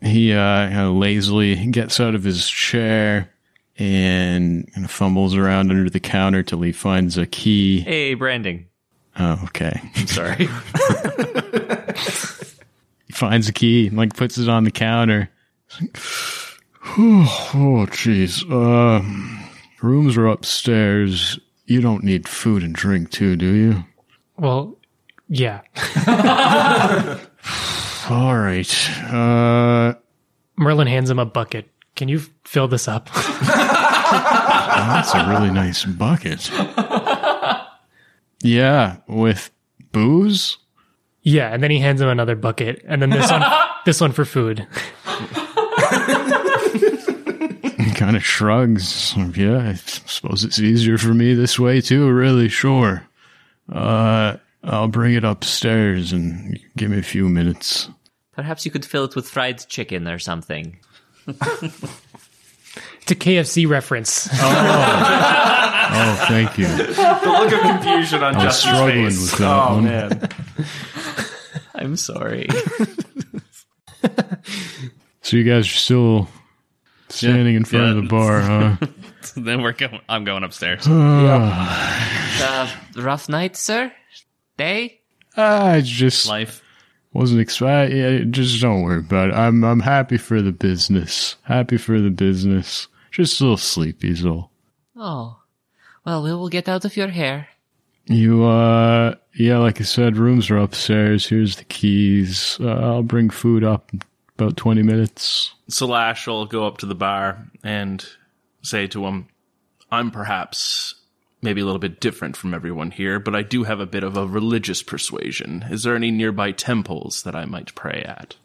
He 0.00 0.32
uh, 0.32 0.36
kind 0.68 0.78
of 0.88 0.94
lazily 0.94 1.66
gets 1.66 2.00
out 2.00 2.14
of 2.14 2.24
his 2.24 2.48
chair 2.48 3.30
and 3.78 4.72
kind 4.72 4.84
of 4.84 4.90
fumbles 4.90 5.34
around 5.34 5.70
under 5.70 5.90
the 5.90 6.00
counter 6.00 6.42
till 6.42 6.60
he 6.62 6.72
finds 6.72 7.18
a 7.18 7.26
key. 7.26 7.80
Hey, 7.80 8.14
branding. 8.14 8.66
Oh, 9.18 9.40
okay. 9.44 9.80
I'm 9.96 10.06
Sorry. 10.06 10.48
He 13.06 13.12
finds 13.12 13.48
a 13.48 13.52
key 13.52 13.88
and 13.88 13.96
like 13.96 14.16
puts 14.16 14.38
it 14.38 14.48
on 14.48 14.64
the 14.64 14.70
counter. 14.70 15.30
Like, 15.80 15.96
oh, 16.98 17.86
jeez. 17.90 18.42
Uh, 18.50 19.02
rooms 19.82 20.16
are 20.16 20.26
upstairs. 20.26 21.38
You 21.66 21.80
don't 21.80 22.04
need 22.04 22.28
food 22.28 22.62
and 22.62 22.74
drink 22.74 23.10
too, 23.10 23.36
do 23.36 23.52
you? 23.52 23.84
Well, 24.38 24.76
yeah. 25.28 25.62
All 28.10 28.38
right. 28.38 28.90
Uh, 29.12 29.94
Merlin 30.56 30.86
hands 30.86 31.10
him 31.10 31.18
a 31.18 31.26
bucket. 31.26 31.68
Can 31.96 32.08
you 32.08 32.20
fill 32.44 32.68
this 32.68 32.88
up? 32.88 33.08
that's 33.14 35.14
a 35.14 35.26
really 35.28 35.50
nice 35.50 35.84
bucket. 35.84 36.50
Yeah, 38.42 38.98
with 39.08 39.50
booze. 39.92 40.58
yeah, 41.22 41.52
and 41.52 41.62
then 41.62 41.70
he 41.70 41.78
hands 41.80 42.00
him 42.00 42.08
another 42.08 42.36
bucket, 42.36 42.84
and 42.86 43.02
then 43.02 43.10
this 43.10 43.30
one, 43.30 43.42
this 43.86 44.00
one 44.00 44.12
for 44.12 44.24
food. 44.24 44.66
He 47.78 47.92
kind 47.94 48.16
of 48.16 48.24
shrugs. 48.24 49.14
Yeah, 49.34 49.70
I 49.70 49.74
suppose 49.74 50.44
it's 50.44 50.60
easier 50.60 50.98
for 50.98 51.14
me 51.14 51.34
this 51.34 51.58
way 51.58 51.80
too. 51.80 52.08
Really, 52.10 52.48
sure. 52.48 53.06
Uh, 53.72 54.36
I'll 54.62 54.88
bring 54.88 55.14
it 55.14 55.24
upstairs 55.24 56.12
and 56.12 56.58
give 56.76 56.90
me 56.90 56.98
a 56.98 57.02
few 57.02 57.28
minutes. 57.28 57.88
Perhaps 58.32 58.64
you 58.66 58.70
could 58.70 58.84
fill 58.84 59.04
it 59.04 59.16
with 59.16 59.28
fried 59.28 59.66
chicken 59.66 60.06
or 60.06 60.18
something. 60.18 60.78
It's 61.26 63.12
a 63.12 63.14
KFC 63.14 63.68
reference. 63.68 64.28
Oh, 65.88 66.24
thank 66.28 66.58
you. 66.58 66.66
The 66.66 67.20
look 67.24 67.52
of 67.52 67.60
confusion 67.60 68.22
on 68.24 68.34
I 68.34 68.44
was 68.44 68.60
Justin's 68.62 68.74
struggling 68.74 69.04
face. 69.04 69.20
with 69.32 69.38
that 69.38 69.68
oh 69.68 69.74
one. 69.74 69.84
man. 69.84 70.28
I'm 71.76 71.96
sorry. 71.96 72.48
So 75.22 75.36
you 75.36 75.44
guys 75.44 75.66
are 75.66 75.70
still 75.70 76.28
standing 77.08 77.54
in 77.54 77.64
front 77.64 77.96
of 77.96 78.02
the 78.02 78.08
bar, 78.08 78.40
huh? 78.40 78.76
then 79.36 79.62
we're 79.62 79.72
going. 79.72 80.00
I'm 80.08 80.24
going 80.24 80.42
upstairs. 80.44 80.86
Uh, 82.38 82.70
rough 82.96 83.28
night, 83.30 83.56
sir. 83.56 83.90
Day. 84.58 85.00
I 85.36 85.80
just 85.82 86.28
Life. 86.28 86.62
Wasn't 87.16 87.40
expect. 87.40 87.92
Yeah, 87.92 88.20
just 88.30 88.60
don't 88.60 88.82
worry 88.82 89.00
about 89.00 89.30
it. 89.30 89.34
I'm 89.34 89.64
I'm 89.64 89.80
happy 89.80 90.18
for 90.18 90.42
the 90.42 90.52
business. 90.52 91.36
Happy 91.42 91.76
for 91.76 92.00
the 92.00 92.10
business. 92.10 92.88
Just 93.10 93.40
a 93.40 93.44
little 93.44 93.56
sleepy, 93.56 94.10
is 94.10 94.26
all. 94.26 94.50
Oh, 94.94 95.38
well, 96.04 96.22
we 96.22 96.32
will 96.32 96.48
get 96.48 96.68
out 96.68 96.84
of 96.84 96.96
your 96.96 97.08
hair. 97.08 97.48
You, 98.06 98.44
uh, 98.44 99.14
yeah, 99.34 99.58
like 99.58 99.80
I 99.80 99.84
said, 99.84 100.16
rooms 100.16 100.50
are 100.50 100.58
upstairs. 100.58 101.26
Here's 101.26 101.56
the 101.56 101.64
keys. 101.64 102.56
Uh, 102.60 102.68
I'll 102.68 103.02
bring 103.02 103.30
food 103.30 103.64
up 103.64 103.92
in 103.92 104.02
about 104.38 104.56
20 104.56 104.82
minutes. 104.82 105.54
Slash 105.68 106.26
will 106.26 106.46
go 106.46 106.66
up 106.66 106.78
to 106.78 106.86
the 106.86 106.94
bar 106.94 107.48
and 107.64 108.06
say 108.62 108.86
to 108.88 109.06
him, 109.06 109.28
I'm 109.90 110.10
perhaps 110.10 110.94
maybe 111.42 111.60
a 111.60 111.64
little 111.64 111.78
bit 111.78 112.00
different 112.00 112.36
from 112.36 112.54
everyone 112.54 112.90
here, 112.90 113.18
but 113.18 113.34
I 113.34 113.42
do 113.42 113.64
have 113.64 113.80
a 113.80 113.86
bit 113.86 114.02
of 114.02 114.16
a 114.16 114.26
religious 114.26 114.82
persuasion. 114.82 115.64
Is 115.70 115.82
there 115.82 115.96
any 115.96 116.10
nearby 116.10 116.52
temples 116.52 117.22
that 117.22 117.36
I 117.36 117.44
might 117.44 117.74
pray 117.74 118.04
at? 118.06 118.36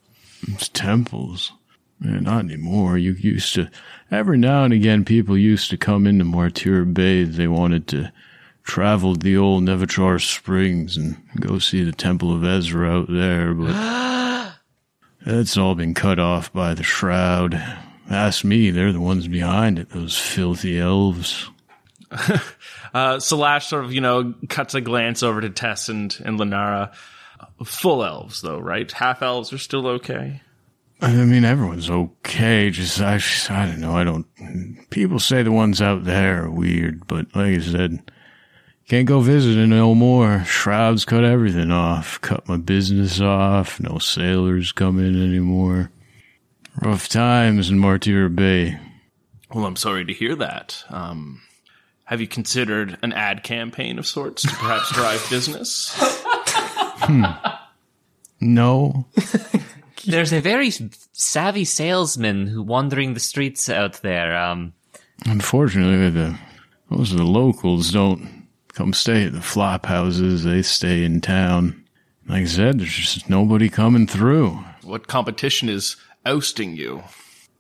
It's 0.48 0.70
temples. 0.70 1.52
Man, 2.00 2.24
not 2.24 2.46
anymore. 2.46 2.98
You 2.98 3.14
used 3.14 3.54
to, 3.56 3.70
every 4.10 4.38
now 4.38 4.64
and 4.64 4.74
again, 4.74 5.06
people 5.06 5.38
used 5.38 5.70
to 5.70 5.78
come 5.78 6.08
into 6.08 6.26
Martyr 6.26 6.84
Bay. 6.84 7.24
They 7.24 7.48
wanted 7.48 7.88
to 7.90 8.12
travel 8.64 9.14
to 9.14 9.20
the 9.20 9.38
old 9.38 9.64
Nevuchar 9.64 10.20
Springs 10.20 10.98
and 10.98 11.18
go 11.40 11.60
see 11.60 11.84
the 11.84 11.92
Temple 11.92 12.36
of 12.36 12.44
Ezra 12.44 12.90
out 12.90 13.08
there, 13.08 13.54
but 13.54 14.54
that's 15.26 15.58
all 15.58 15.76
been 15.76 15.94
cut 15.94 16.20
off 16.20 16.52
by 16.52 16.74
the 16.74 16.84
Shroud. 16.84 17.54
Ask 18.10 18.44
me, 18.44 18.72
they're 18.72 18.92
the 18.92 19.00
ones 19.00 19.28
behind 19.28 19.78
it, 19.78 19.92
those 19.92 20.18
filthy 20.18 20.80
elves. 20.80 21.50
Uh, 22.94 23.22
Slash 23.22 23.68
sort 23.68 23.86
of, 23.86 23.94
you 23.94 24.02
know, 24.02 24.34
cuts 24.50 24.76
a 24.76 24.82
glance 24.82 25.24
over 25.24 25.40
to 25.40 25.50
Tess 25.50 25.88
and, 25.88 26.14
and 26.26 26.38
Lenara. 26.38 26.94
Full 27.64 28.04
elves, 28.04 28.42
though, 28.42 28.60
right? 28.60 28.92
Half 28.92 29.22
elves 29.22 29.54
are 29.54 29.58
still 29.58 29.88
okay. 29.88 30.42
I 31.02 31.14
mean, 31.14 31.46
everyone's 31.46 31.90
okay. 31.90 32.70
Just, 32.70 33.00
I, 33.00 33.16
I 33.50 33.66
don't 33.66 33.80
know. 33.80 33.96
I 33.96 34.04
don't. 34.04 34.26
People 34.90 35.20
say 35.20 35.42
the 35.42 35.54
ones 35.54 35.82
out 35.82 36.04
there 36.04 36.44
are 36.44 36.52
weird, 36.52 37.08
but 37.08 37.34
like 37.34 37.56
I 37.56 37.60
said, 37.60 38.12
can't 38.88 39.08
go 39.08 39.22
visiting 39.22 39.70
no 39.70 39.96
more. 39.96 40.44
Shrouds 40.44 41.06
cut 41.06 41.24
everything 41.24 41.72
off. 41.72 42.20
Cut 42.20 42.48
my 42.48 42.58
business 42.58 43.22
off. 43.22 43.80
No 43.80 44.00
sailors 44.00 44.74
come 44.74 45.00
in 45.00 45.16
anymore. 45.16 45.92
Rough 46.82 47.08
times 47.08 47.70
in 47.70 47.80
Martyr 47.80 48.28
Bay. 48.28 48.78
Well, 49.54 49.66
I'm 49.66 49.76
sorry 49.76 50.06
to 50.06 50.14
hear 50.14 50.36
that. 50.36 50.84
Um, 50.90 51.42
have 52.12 52.20
you 52.20 52.28
considered 52.28 52.98
an 53.04 53.14
ad 53.14 53.42
campaign 53.42 53.98
of 53.98 54.06
sorts 54.06 54.42
to 54.42 54.50
perhaps 54.50 54.92
drive 54.94 55.26
business? 55.30 55.98
No. 58.42 59.06
There's 60.06 60.34
a 60.34 60.42
very 60.42 60.72
savvy 61.14 61.64
salesman 61.64 62.48
who 62.48 62.64
wandering 62.64 63.14
the 63.14 63.20
streets 63.22 63.70
out 63.70 64.02
there. 64.02 64.36
Um, 64.36 64.74
Unfortunately, 65.26 66.10
the 66.10 66.38
most 66.90 67.12
of 67.14 67.18
the 67.18 67.24
locals 67.24 67.92
don't 67.92 68.48
come 68.74 68.92
stay 68.92 69.26
at 69.26 69.32
the 69.32 69.42
flop 69.42 69.86
houses. 69.86 70.44
They 70.44 70.64
stay 70.64 71.06
in 71.06 71.22
town. 71.22 71.82
Like 72.28 72.42
I 72.42 72.46
said, 72.46 72.80
there's 72.80 72.94
just 72.94 73.30
nobody 73.30 73.70
coming 73.70 74.06
through. 74.06 74.60
what 74.84 75.08
competition 75.08 75.70
is 75.70 75.96
ousting 76.26 76.76
you? 76.76 77.04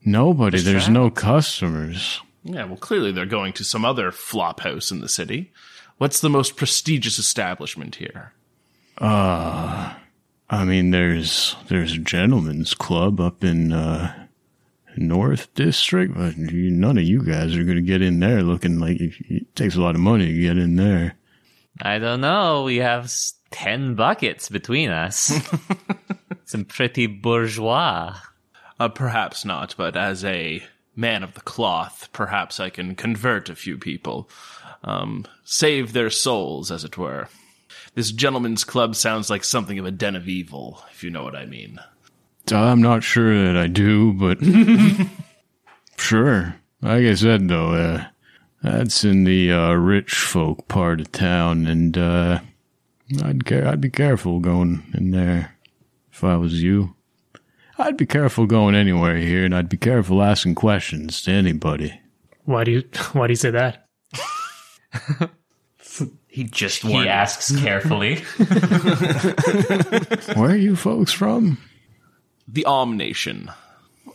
Nobody. 0.03 0.59
There's 0.59 0.89
no 0.89 1.09
customers. 1.09 2.19
Yeah, 2.43 2.65
well, 2.65 2.77
clearly 2.77 3.11
they're 3.11 3.25
going 3.25 3.53
to 3.53 3.63
some 3.63 3.85
other 3.85 4.11
flop 4.11 4.61
house 4.61 4.91
in 4.91 5.01
the 5.01 5.09
city. 5.09 5.51
What's 5.97 6.21
the 6.21 6.29
most 6.29 6.55
prestigious 6.55 7.19
establishment 7.19 7.95
here? 7.95 8.33
I 10.49 10.65
mean, 10.65 10.91
there's 10.91 11.55
there's 11.69 11.93
a 11.93 11.97
gentleman's 11.99 12.73
club 12.73 13.19
up 13.19 13.43
in 13.43 13.71
uh, 13.71 14.27
North 14.97 15.53
District, 15.53 16.13
but 16.13 16.37
you, 16.37 16.71
none 16.71 16.97
of 16.97 17.03
you 17.03 17.23
guys 17.23 17.55
are 17.55 17.63
going 17.63 17.77
to 17.77 17.81
get 17.81 18.01
in 18.01 18.19
there 18.19 18.43
looking 18.43 18.79
like 18.79 18.99
it, 18.99 19.13
it 19.29 19.55
takes 19.55 19.75
a 19.75 19.81
lot 19.81 19.95
of 19.95 20.01
money 20.01 20.27
to 20.27 20.41
get 20.41 20.57
in 20.57 20.75
there. 20.75 21.15
I 21.81 21.99
don't 21.99 22.21
know. 22.21 22.63
We 22.63 22.77
have 22.77 23.11
ten 23.49 23.95
buckets 23.95 24.49
between 24.49 24.89
us. 24.89 25.31
Some 26.45 26.65
pretty 26.65 27.07
bourgeois. 27.07 28.17
Uh, 28.79 28.89
perhaps 28.89 29.45
not, 29.45 29.75
but 29.77 29.95
as 29.95 30.25
a 30.25 30.63
man 30.95 31.23
of 31.23 31.33
the 31.33 31.41
cloth, 31.41 32.09
perhaps 32.13 32.59
I 32.59 32.69
can 32.69 32.95
convert 32.95 33.49
a 33.49 33.55
few 33.55 33.77
people, 33.77 34.29
um, 34.83 35.25
save 35.43 35.93
their 35.93 36.09
souls, 36.09 36.71
as 36.71 36.83
it 36.83 36.97
were. 36.97 37.27
This 37.95 38.11
gentleman's 38.11 38.63
club 38.63 38.95
sounds 38.95 39.29
like 39.29 39.43
something 39.43 39.77
of 39.79 39.85
a 39.85 39.91
den 39.91 40.15
of 40.15 40.27
evil, 40.27 40.83
if 40.91 41.03
you 41.03 41.09
know 41.09 41.23
what 41.23 41.35
I 41.35 41.45
mean. 41.45 41.79
I'm 42.51 42.81
not 42.81 43.03
sure 43.03 43.45
that 43.45 43.57
I 43.57 43.67
do, 43.67 44.13
but 44.13 44.39
sure. 45.97 46.55
Like 46.81 47.05
I 47.05 47.13
said, 47.13 47.47
though, 47.47 47.73
uh, 47.73 48.05
that's 48.63 49.03
in 49.03 49.23
the 49.23 49.51
uh, 49.51 49.73
rich 49.73 50.13
folk 50.13 50.67
part 50.67 50.99
of 50.99 51.11
town, 51.11 51.67
and 51.67 51.97
uh, 51.97 52.39
I'd 53.23 53.45
care. 53.45 53.67
I'd 53.67 53.81
be 53.81 53.89
careful 53.89 54.39
going 54.39 54.83
in 54.93 55.11
there 55.11 55.55
if 56.11 56.23
I 56.23 56.35
was 56.37 56.61
you. 56.61 56.95
I'd 57.77 57.97
be 57.97 58.05
careful 58.05 58.45
going 58.45 58.75
anywhere 58.75 59.17
here, 59.17 59.45
and 59.45 59.55
I'd 59.55 59.69
be 59.69 59.77
careful 59.77 60.21
asking 60.21 60.55
questions 60.55 61.21
to 61.23 61.31
anybody. 61.31 61.99
Why 62.45 62.63
do 62.63 62.71
you 62.71 62.81
Why 63.13 63.27
do 63.27 63.31
you 63.31 63.37
say 63.37 63.51
that? 63.51 63.87
He 66.31 66.45
just 66.45 66.83
He 66.83 67.07
asks 67.09 67.59
carefully. 67.59 68.15
Where 70.33 70.51
are 70.51 70.55
you 70.55 70.77
folks 70.77 71.11
from? 71.11 71.57
The 72.47 72.63
Om 72.63 72.95
Nation. 72.95 73.51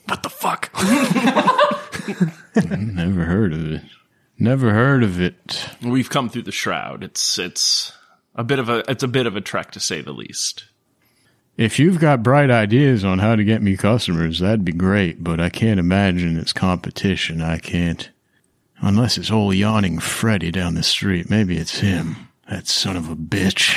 What 0.06 0.22
the 0.22 0.30
fuck? 0.30 0.72
Mm, 0.72 2.94
never 2.94 3.24
heard 3.24 3.52
of 3.52 3.70
it. 3.70 3.82
Never 4.38 4.72
heard 4.72 5.02
of 5.02 5.20
it. 5.20 5.68
We've 5.82 6.08
come 6.08 6.30
through 6.30 6.42
the 6.42 6.52
shroud. 6.52 7.04
It's 7.04 7.38
it's 7.38 7.92
a 8.34 8.44
bit 8.44 8.60
of 8.60 8.70
a 8.70 8.82
it's 8.90 9.02
a 9.02 9.08
bit 9.08 9.26
of 9.26 9.36
a 9.36 9.42
trek 9.42 9.72
to 9.72 9.80
say 9.80 10.00
the 10.00 10.12
least. 10.12 10.64
If 11.56 11.78
you've 11.78 11.98
got 11.98 12.22
bright 12.22 12.50
ideas 12.50 13.04
on 13.04 13.18
how 13.18 13.34
to 13.34 13.44
get 13.44 13.62
me 13.62 13.76
customers, 13.76 14.40
that'd 14.40 14.64
be 14.64 14.72
great, 14.72 15.24
but 15.24 15.40
I 15.40 15.48
can't 15.48 15.80
imagine 15.80 16.38
it's 16.38 16.52
competition. 16.52 17.40
I 17.40 17.58
can't 17.58 18.10
Unless 18.80 19.16
it's 19.18 19.30
old 19.30 19.54
yawning 19.54 19.98
Freddy 19.98 20.50
down 20.50 20.74
the 20.74 20.82
street. 20.82 21.30
Maybe 21.30 21.56
it's 21.56 21.78
him. 21.78 22.28
That 22.48 22.66
son 22.66 22.96
of 22.96 23.08
a 23.08 23.16
bitch. 23.16 23.76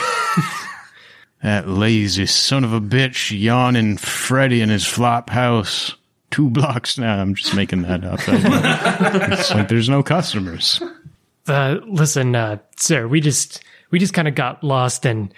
that 1.44 1.68
lazy 1.68 2.26
son 2.26 2.64
of 2.64 2.74
a 2.74 2.82
bitch 2.82 3.38
yawning 3.40 3.98
Freddy 3.98 4.62
in 4.62 4.70
his 4.70 4.86
flop 4.86 5.30
house. 5.30 5.96
Two 6.32 6.50
blocks 6.50 6.98
now. 6.98 7.20
I'm 7.20 7.34
just 7.34 7.56
making 7.56 7.84
that 7.84 8.04
up. 8.04 8.20
it's 8.28 9.52
like 9.52 9.70
there's 9.70 9.90
no 9.90 10.04
customers. 10.04 10.82
Uh, 11.48 11.78
listen, 11.88 12.36
uh, 12.36 12.58
sir, 12.78 13.08
we 13.08 13.22
just 13.22 13.64
we 13.90 13.98
just 13.98 14.14
kind 14.14 14.28
of 14.28 14.36
got 14.36 14.64
lost, 14.64 15.06
and 15.08 15.34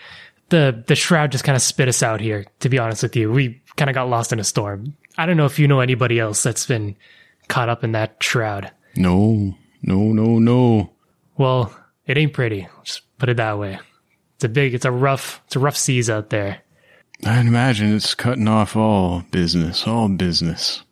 the 0.51 0.83
the 0.85 0.95
shroud 0.95 1.31
just 1.31 1.43
kind 1.43 1.55
of 1.55 1.61
spit 1.61 1.87
us 1.87 2.03
out 2.03 2.21
here. 2.21 2.45
To 2.59 2.69
be 2.69 2.77
honest 2.77 3.01
with 3.01 3.15
you, 3.15 3.31
we 3.31 3.61
kind 3.75 3.89
of 3.89 3.95
got 3.95 4.09
lost 4.09 4.31
in 4.31 4.39
a 4.39 4.43
storm. 4.43 4.95
I 5.17 5.25
don't 5.25 5.37
know 5.37 5.45
if 5.45 5.57
you 5.57 5.67
know 5.67 5.79
anybody 5.79 6.19
else 6.19 6.43
that's 6.43 6.67
been 6.67 6.95
caught 7.47 7.69
up 7.69 7.83
in 7.83 7.93
that 7.93 8.17
shroud. 8.21 8.71
No, 8.95 9.57
no, 9.81 10.13
no, 10.13 10.39
no. 10.39 10.91
Well, 11.37 11.75
it 12.05 12.17
ain't 12.17 12.33
pretty. 12.33 12.67
Just 12.83 13.01
put 13.17 13.29
it 13.29 13.37
that 13.37 13.57
way. 13.57 13.79
It's 14.35 14.43
a 14.43 14.49
big, 14.49 14.73
it's 14.73 14.85
a 14.85 14.91
rough, 14.91 15.41
it's 15.45 15.55
a 15.55 15.59
rough 15.59 15.77
seas 15.77 16.09
out 16.09 16.29
there. 16.29 16.61
I'd 17.25 17.45
imagine 17.45 17.95
it's 17.95 18.15
cutting 18.15 18.47
off 18.47 18.75
all 18.75 19.23
business, 19.31 19.87
all 19.87 20.07
business. 20.09 20.83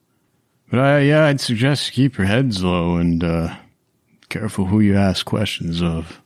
But 0.69 0.79
I, 0.79 0.99
yeah, 0.99 1.25
I'd 1.25 1.41
suggest 1.41 1.87
you 1.87 2.09
keep 2.09 2.17
your 2.17 2.27
heads 2.27 2.63
low 2.63 2.97
and 2.97 3.23
uh, 3.23 3.55
careful 4.29 4.65
who 4.65 4.79
you 4.79 4.95
ask 4.95 5.25
questions 5.25 5.81
of. 5.81 6.21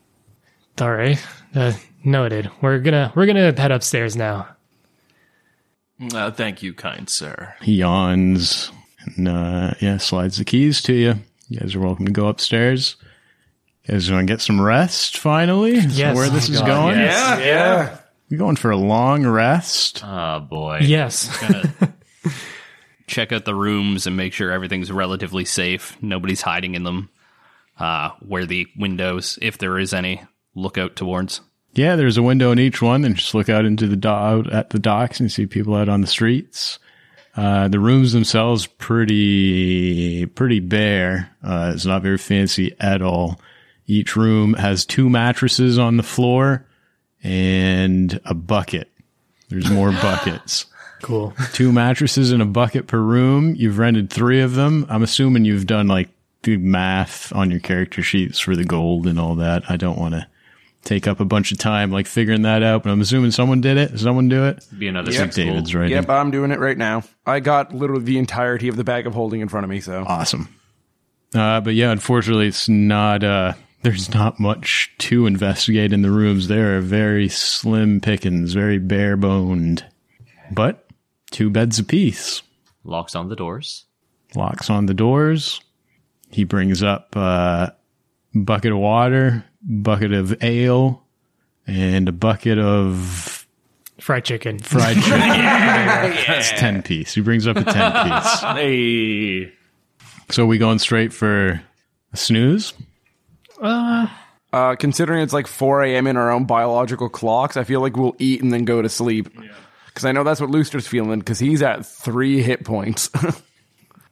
All 0.82 0.92
right, 0.92 1.24
uh, 1.56 1.74
noted. 2.04 2.49
We're 2.62 2.80
gonna 2.80 3.12
we're 3.16 3.26
gonna 3.26 3.60
head 3.60 3.72
upstairs 3.72 4.16
now. 4.16 4.47
Uh, 6.14 6.32
thank 6.32 6.62
you, 6.64 6.74
kind 6.74 7.10
sir. 7.10 7.54
He 7.62 7.76
yawns 7.76 8.72
and 9.16 9.28
uh, 9.28 9.74
yeah, 9.80 9.97
slides 9.97 10.38
the 10.38 10.45
keys 10.45 10.82
to 10.84 10.93
you. 10.93 11.16
You 11.49 11.60
guys 11.60 11.76
are 11.76 11.80
welcome 11.80 12.06
to 12.06 12.12
go 12.12 12.28
upstairs. 12.28 12.95
You 13.86 13.93
guys 13.93 14.10
want 14.12 14.28
to 14.28 14.34
get 14.34 14.41
some 14.41 14.60
rest 14.62 15.18
finally? 15.18 15.74
Is 15.76 15.97
Yes. 15.97 16.16
where 16.16 16.30
this 16.30 16.49
Oh, 16.49 16.54
is 16.54 16.60
God, 16.62 16.68
going? 16.68 16.99
Yeah, 16.99 17.39
yeah. 17.39 17.97
You're 18.30 18.39
going 18.39 18.56
for 18.56 18.72
a 18.72 18.78
long 18.78 19.26
rest. 19.26 20.01
Oh 20.04 20.39
boy. 20.39 20.80
Yes, 20.82 21.30
check 23.08 23.32
out 23.32 23.45
the 23.45 23.54
rooms 23.56 24.08
and 24.08 24.18
make 24.18 24.34
sure 24.34 24.51
everything's 24.51 24.91
relatively 24.91 25.45
safe. 25.45 25.97
Nobody's 26.01 26.41
hiding 26.41 26.76
in 26.76 26.84
them. 26.84 27.10
Uh, 27.78 28.12
where 28.20 28.45
the 28.45 28.68
windows, 28.78 29.39
if 29.41 29.58
there 29.58 29.80
is 29.80 29.93
any, 29.93 30.22
look 30.56 30.78
out 30.78 30.95
towards. 30.95 31.41
Yeah, 31.76 31.96
there's 31.96 32.18
a 32.18 32.24
window 32.24 32.52
in 32.52 32.60
each 32.60 32.82
one, 32.82 33.04
and 33.04 33.16
just 33.16 33.34
look 33.34 33.50
out 33.50 33.66
into 33.66 33.88
the 33.88 33.96
do- 33.96 34.08
out 34.08 34.52
at 34.52 34.70
the 34.70 34.80
docks 34.80 35.20
and 35.20 35.32
see 35.32 35.46
people 35.48 35.74
out 35.76 35.90
on 35.90 36.02
the 36.02 36.08
streets. 36.08 36.78
Uh, 37.36 37.68
the 37.68 37.80
rooms 37.80 38.14
themselves 38.14 38.68
pretty 38.68 40.26
pretty 40.28 40.60
bare. 40.60 41.32
Uh, 41.44 41.72
it's 41.74 41.86
not 41.86 42.04
very 42.04 42.18
fancy 42.20 42.76
at 42.80 43.02
all. 43.02 43.40
Each 43.88 44.16
room 44.16 44.54
has 44.54 44.86
two 44.86 45.10
mattresses 45.10 45.80
on 45.80 45.98
the 45.98 46.04
floor 46.04 46.66
and 47.24 48.20
a 48.26 48.34
bucket. 48.36 48.90
There's 49.50 49.70
more 49.72 49.92
buckets. 50.02 50.68
cool. 51.02 51.34
Two 51.54 51.72
mattresses 51.72 52.32
and 52.32 52.42
a 52.42 52.46
bucket 52.46 52.86
per 52.88 53.00
room. 53.00 53.56
You've 53.56 53.80
rented 53.80 54.10
three 54.12 54.42
of 54.42 54.54
them. 54.54 54.86
I'm 54.90 55.04
assuming 55.04 55.44
you've 55.46 55.66
done 55.68 55.88
like 55.88 56.10
the 56.44 56.58
math 56.58 57.34
on 57.34 57.50
your 57.50 57.60
character 57.62 58.04
sheets 58.04 58.38
for 58.40 58.56
the 58.56 58.64
gold 58.66 59.08
and 59.08 59.20
all 59.20 59.36
that. 59.36 59.64
I 59.70 59.76
don't 59.78 59.98
want 59.98 60.14
to 60.14 60.28
take 60.84 61.08
up 61.08 61.20
a 61.20 61.26
bunch 61.26 61.52
of 61.52 61.58
time 61.58 61.92
like 61.92 62.08
figuring 62.08 62.42
that 62.44 62.62
out, 62.64 62.84
but 62.84 62.90
I'm 62.92 63.02
assuming 63.02 63.32
someone 63.32 63.62
did 63.62 63.78
it. 63.78 64.00
Someone 64.00 64.28
do 64.30 64.46
it? 64.46 64.66
Be 64.78 64.88
another 64.88 65.12
I 65.12 65.16
think 65.16 65.34
six. 65.34 65.36
David's 65.36 65.74
right. 65.76 65.90
Yep, 65.90 66.10
I'm 66.10 66.32
doing 66.32 66.52
it 66.52 66.60
right 66.60 66.78
now. 66.78 67.04
I 67.26 67.40
got 67.40 67.74
literally 67.74 68.04
the 68.04 68.18
entirety 68.18 68.68
of 68.68 68.76
the 68.76 68.84
bag 68.84 69.08
of 69.08 69.14
holding 69.14 69.42
in 69.42 69.48
front 69.50 69.64
of 69.64 69.70
me, 69.70 69.80
so. 69.80 70.04
Awesome. 70.08 70.54
Uh, 71.34 71.62
but 71.62 71.74
yeah, 71.74 71.92
unfortunately, 71.92 72.48
it's 72.48 72.70
not. 72.70 73.24
Uh, 73.24 73.54
there's 73.82 74.14
not 74.14 74.40
much 74.40 74.94
to 75.00 75.26
investigate 75.26 75.92
in 75.92 76.02
the 76.04 76.12
rooms. 76.12 76.48
They 76.48 76.60
are 76.60 76.80
very 76.80 77.28
slim 77.28 78.00
pickings, 78.02 78.54
very 78.54 78.78
bare 78.78 79.18
boned. 79.18 79.86
But 80.52 80.88
two 81.32 81.50
beds 81.50 81.80
apiece. 81.80 82.44
Locks 82.84 83.16
on 83.16 83.30
the 83.30 83.36
doors. 83.36 83.86
locks 84.36 84.70
on 84.70 84.86
the 84.86 84.94
doors. 84.94 85.62
He 86.30 86.44
brings 86.44 86.84
up 86.84 87.14
uh, 87.16 87.70
bucket 88.36 88.72
of 88.72 88.78
water, 88.78 89.46
bucket 89.64 90.14
of 90.14 90.41
ale, 90.43 91.03
and 91.68 92.07
a 92.09 92.11
bucket 92.11 92.59
of 92.59 93.47
Fried 93.99 94.26
chicken. 94.26 94.59
fried 94.59 94.95
chicken. 95.03 95.20
That's 95.20 96.51
ten 96.51 96.82
piece. 96.84 97.14
He 97.14 97.22
brings 97.22 97.47
up 97.47 97.57
a 97.57 97.64
ten 97.64 97.91
piece. 98.22 98.39
Hey. 98.41 99.53
So 100.30 100.45
we 100.45 100.57
going 100.57 100.80
straight 100.80 101.14
for 101.14 101.61
a 102.11 102.18
snooze? 102.18 102.74
Uh, 103.61 104.07
considering 104.78 105.22
it's 105.24 105.34
like 105.34 105.47
4 105.47 105.84
a.m. 105.84 106.07
in 106.07 106.18
our 106.18 106.32
own 106.32 106.45
biological 106.45 107.09
clocks, 107.09 107.55
I 107.57 107.64
feel 107.64 107.82
like 107.82 107.95
we'll 107.97 108.16
eat 108.20 108.41
and 108.41 108.51
then 108.51 108.66
go 108.66 108.82
to 108.82 108.89
sleep. 108.89 109.30
Because 109.88 110.05
I 110.05 110.11
know 110.11 110.24
that's 110.24 110.41
what 110.41 110.49
Luster's 110.49 110.88
feeling, 110.88 111.20
because 111.20 111.39
he's 111.39 111.61
at 111.61 111.86
three 111.86 112.41
hit 112.41 112.64
points. 112.66 113.09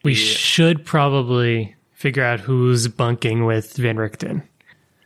We 0.03 0.15
should 0.15 0.83
probably 0.83 1.75
figure 1.91 2.23
out 2.23 2.39
who's 2.39 2.87
bunking 2.87 3.45
with 3.45 3.77
Van 3.77 3.97
Richten. 3.97 4.41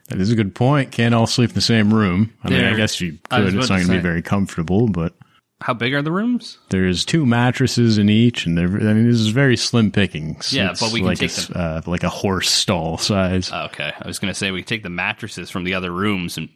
That 0.10 0.20
is 0.22 0.32
a 0.32 0.36
good 0.36 0.53
point. 0.53 0.91
Can't 0.91 1.16
all 1.16 1.26
sleep 1.28 1.49
in 1.49 1.56
the 1.56 1.62
same 1.62 1.93
room. 1.93 2.32
I 2.43 2.49
mean, 2.49 2.64
I 2.64 2.76
guess 2.76 3.01
you 3.01 3.18
could. 3.30 3.53
It's 3.56 3.70
not 3.70 3.78
going 3.78 3.88
to 3.88 3.93
be 3.93 3.99
very 3.99 4.22
comfortable, 4.22 4.88
but 4.88 5.14
How 5.62 5.74
big 5.74 5.93
are 5.95 6.01
the 6.03 6.12
rooms? 6.12 6.60
there's 6.70 7.03
two 7.06 7.26
mattresses 7.26 7.97
in 7.97 8.08
each, 8.10 8.45
and 8.45 8.56
they're. 8.58 8.68
I 8.68 8.93
mean, 8.93 9.10
this 9.10 9.20
is 9.20 9.30
very 9.30 9.58
slim 9.58 9.91
pickings. 9.91 10.53
Yeah, 10.53 10.72
It's 10.72 10.80
but 10.82 10.91
we 10.93 10.99
can 10.99 11.08
like 11.08 11.18
take 11.18 11.36
a, 11.36 11.41
them. 11.41 11.53
uh, 11.56 11.82
like 11.88 12.03
a 12.03 12.10
horse 12.10 12.49
stall 12.51 12.97
size. 12.99 13.51
Okay, 13.51 13.91
I 13.99 14.08
was 14.08 14.20
going 14.20 14.32
to 14.32 14.38
say 14.38 14.51
we 14.51 14.62
take 14.64 14.84
the 14.84 14.89
mattresses 14.91 15.49
from 15.49 15.64
the 15.64 15.74
other 15.74 15.91
rooms 15.91 16.38
and 16.38 16.49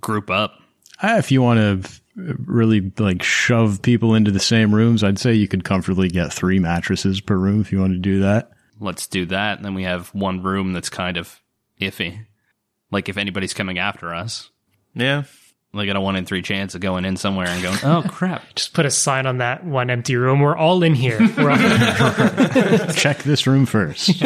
group 0.00 0.28
up. 0.28 0.54
Uh, 1.00 1.16
if 1.18 1.30
you 1.30 1.40
want 1.40 1.60
to 1.84 2.00
really 2.16 2.92
like 2.98 3.22
shove 3.22 3.80
people 3.82 4.14
into 4.16 4.30
the 4.32 4.40
same 4.40 4.74
rooms, 4.74 5.04
I'd 5.04 5.18
say 5.20 5.34
you 5.34 5.46
could 5.48 5.62
comfortably 5.64 6.08
get 6.08 6.32
three 6.32 6.58
mattresses 6.58 7.20
per 7.20 7.36
room 7.36 7.60
if 7.60 7.70
you 7.72 7.78
want 7.80 7.92
to 7.92 7.98
do 7.98 8.20
that. 8.20 8.50
Let's 8.80 9.06
do 9.06 9.24
that. 9.26 9.58
And 9.58 9.64
then 9.64 9.74
we 9.74 9.84
have 9.84 10.08
one 10.08 10.42
room 10.42 10.72
that's 10.72 10.90
kind 10.90 11.16
of 11.16 11.40
iffy. 11.80 12.26
Like 12.92 13.08
if 13.08 13.16
anybody's 13.16 13.54
coming 13.54 13.78
after 13.78 14.14
us, 14.14 14.50
Yeah. 14.94 15.24
like 15.72 15.88
at 15.88 15.96
a 15.96 16.00
one 16.00 16.14
in 16.14 16.24
three 16.26 16.42
chance 16.42 16.74
of 16.76 16.80
going 16.82 17.04
in 17.04 17.16
somewhere 17.16 17.48
and 17.48 17.62
going, 17.62 17.78
oh 17.82 18.04
crap. 18.08 18.42
Just 18.54 18.74
put 18.74 18.86
a 18.86 18.90
sign 18.90 19.26
on 19.26 19.38
that 19.38 19.64
one 19.64 19.90
empty 19.90 20.14
room. 20.14 20.38
We're 20.40 20.56
all 20.56 20.82
in 20.84 20.94
here. 20.94 21.18
We're 21.36 21.50
all- 21.50 22.92
Check 22.94 23.24
this 23.24 23.46
room 23.46 23.66
first. 23.66 24.22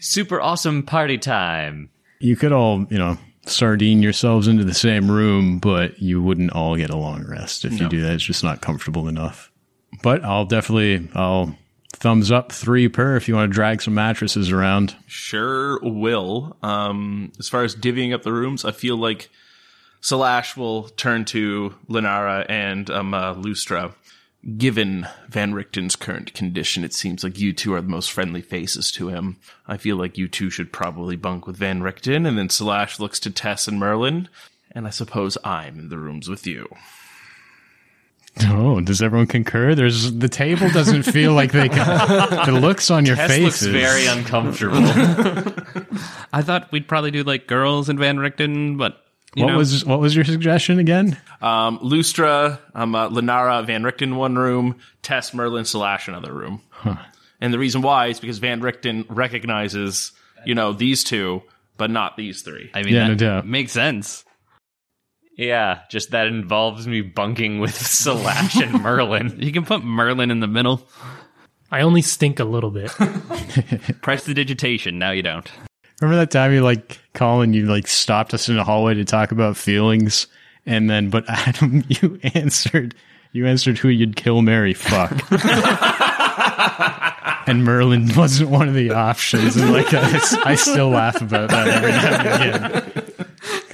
Super 0.00 0.40
awesome 0.40 0.82
party 0.82 1.16
time. 1.18 1.90
you 2.20 2.36
could 2.36 2.52
all, 2.52 2.84
you 2.90 2.98
know, 2.98 3.16
sardine 3.46 4.02
yourselves 4.02 4.46
into 4.48 4.64
the 4.64 4.74
same 4.74 5.10
room, 5.10 5.58
but 5.58 6.00
you 6.00 6.22
wouldn't 6.22 6.52
all 6.52 6.76
get 6.76 6.90
a 6.90 6.96
long 6.96 7.24
rest 7.26 7.64
if 7.64 7.78
you 7.80 7.88
do 7.88 8.00
that. 8.02 8.14
It's 8.14 8.24
just 8.24 8.44
not 8.44 8.60
comfortable 8.60 9.08
enough. 9.08 9.50
But 10.02 10.22
I'll 10.24 10.44
definitely, 10.44 11.08
I'll 11.14 11.56
thumbs 11.94 12.30
up 12.30 12.52
three 12.52 12.88
per 12.88 13.16
if 13.16 13.28
you 13.28 13.34
want 13.34 13.50
to 13.50 13.54
drag 13.54 13.82
some 13.82 13.94
mattresses 13.94 14.50
around. 14.50 14.96
Sure 15.06 15.78
will. 15.82 16.56
Um, 16.62 17.32
as 17.38 17.48
far 17.48 17.64
as 17.64 17.74
divvying 17.74 18.14
up 18.14 18.22
the 18.22 18.32
rooms, 18.32 18.64
I 18.64 18.72
feel 18.72 18.96
like 18.96 19.30
Salash 20.02 20.56
will 20.56 20.90
turn 20.90 21.24
to 21.26 21.74
Lenara 21.88 22.44
and 22.48 22.90
um, 22.90 23.14
uh, 23.14 23.34
Lustra. 23.34 23.94
Given 24.58 25.08
Van 25.30 25.54
Richten's 25.54 25.96
current 25.96 26.34
condition, 26.34 26.84
it 26.84 26.92
seems 26.92 27.24
like 27.24 27.38
you 27.38 27.54
two 27.54 27.72
are 27.72 27.80
the 27.80 27.88
most 27.88 28.12
friendly 28.12 28.42
faces 28.42 28.92
to 28.92 29.08
him. 29.08 29.38
I 29.66 29.78
feel 29.78 29.96
like 29.96 30.18
you 30.18 30.28
two 30.28 30.50
should 30.50 30.70
probably 30.70 31.16
bunk 31.16 31.46
with 31.46 31.56
Van 31.56 31.80
Richten, 31.80 32.26
and 32.26 32.36
then 32.36 32.48
Salash 32.48 33.00
looks 33.00 33.18
to 33.20 33.30
Tess 33.30 33.66
and 33.66 33.80
Merlin, 33.80 34.28
and 34.70 34.86
I 34.86 34.90
suppose 34.90 35.38
I'm 35.44 35.78
in 35.78 35.88
the 35.88 35.96
rooms 35.96 36.28
with 36.28 36.46
you. 36.46 36.68
Oh, 38.42 38.80
does 38.80 39.00
everyone 39.00 39.26
concur? 39.28 39.74
There's 39.76 40.12
the 40.12 40.28
table 40.28 40.68
doesn't 40.70 41.04
feel 41.04 41.32
like 41.34 41.52
they 41.52 41.68
can. 41.68 42.46
The 42.46 42.58
looks 42.60 42.90
on 42.90 43.06
your 43.06 43.14
Tess 43.16 43.30
faces. 43.30 43.68
looks 43.68 43.80
very 43.80 44.06
uncomfortable. 44.06 44.78
I 46.32 46.42
thought 46.42 46.70
we'd 46.72 46.88
probably 46.88 47.10
do 47.12 47.22
like 47.22 47.46
girls 47.46 47.88
in 47.88 47.96
Van 47.98 48.18
Richten, 48.18 48.76
but 48.76 49.00
you 49.36 49.44
what 49.44 49.52
know, 49.52 49.58
was 49.58 49.84
what 49.84 50.00
was 50.00 50.16
your 50.16 50.24
suggestion 50.24 50.78
again? 50.78 51.16
Um, 51.42 51.78
Lustra, 51.78 52.58
um, 52.74 52.94
uh, 52.94 53.08
Lenara, 53.08 53.64
Van 53.64 53.82
Richten 53.84 54.16
one 54.16 54.36
room, 54.36 54.78
Tess, 55.02 55.32
Merlin, 55.32 55.64
Salash 55.64 56.08
another 56.08 56.32
room. 56.32 56.60
And 57.40 57.52
the 57.52 57.58
reason 57.58 57.82
why 57.82 58.06
is 58.08 58.20
because 58.20 58.38
Van 58.38 58.60
Richten 58.60 59.04
recognizes, 59.08 60.12
you 60.46 60.54
know, 60.54 60.72
these 60.72 61.04
two, 61.04 61.42
but 61.76 61.90
not 61.90 62.16
these 62.16 62.42
three. 62.42 62.70
I 62.74 62.82
mean, 62.82 62.94
Yeah, 62.94 63.00
that 63.02 63.08
no 63.08 63.14
doubt. 63.14 63.46
makes 63.46 63.72
sense. 63.72 64.24
Yeah, 65.36 65.80
just 65.90 66.12
that 66.12 66.26
involves 66.28 66.86
me 66.86 67.00
bunking 67.00 67.58
with 67.58 67.72
Salash 67.74 68.62
and 68.62 68.82
Merlin. 68.82 69.34
You 69.40 69.52
can 69.52 69.64
put 69.64 69.82
Merlin 69.82 70.30
in 70.30 70.40
the 70.40 70.46
middle. 70.46 70.86
I 71.70 71.80
only 71.80 72.02
stink 72.02 72.38
a 72.38 72.44
little 72.44 72.70
bit. 72.70 72.90
Prestidigitation. 74.02 74.98
Now 74.98 75.10
you 75.10 75.22
don't. 75.22 75.50
Remember 76.00 76.18
that 76.20 76.30
time 76.30 76.52
you 76.52 76.62
like 76.62 77.00
Colin, 77.14 77.52
you 77.52 77.66
like 77.66 77.86
stopped 77.86 78.34
us 78.34 78.48
in 78.48 78.56
the 78.56 78.64
hallway 78.64 78.94
to 78.94 79.04
talk 79.04 79.32
about 79.32 79.56
feelings, 79.56 80.26
and 80.66 80.88
then 80.88 81.10
but 81.10 81.24
Adam, 81.28 81.84
you 81.88 82.20
answered 82.34 82.94
you 83.32 83.46
answered 83.46 83.78
who 83.78 83.88
you'd 83.88 84.14
kill, 84.14 84.42
Mary, 84.42 84.74
fuck. 84.74 85.10
and 87.48 87.64
Merlin 87.64 88.08
wasn't 88.14 88.50
one 88.50 88.68
of 88.68 88.74
the 88.74 88.90
options. 88.92 89.56
And 89.56 89.72
like 89.72 89.92
I, 89.92 90.20
I 90.44 90.54
still 90.54 90.90
laugh 90.90 91.20
about 91.20 91.50
that 91.50 91.68
every 91.68 91.90
now 91.90 92.20
and 92.20 92.82
again. 92.82 92.93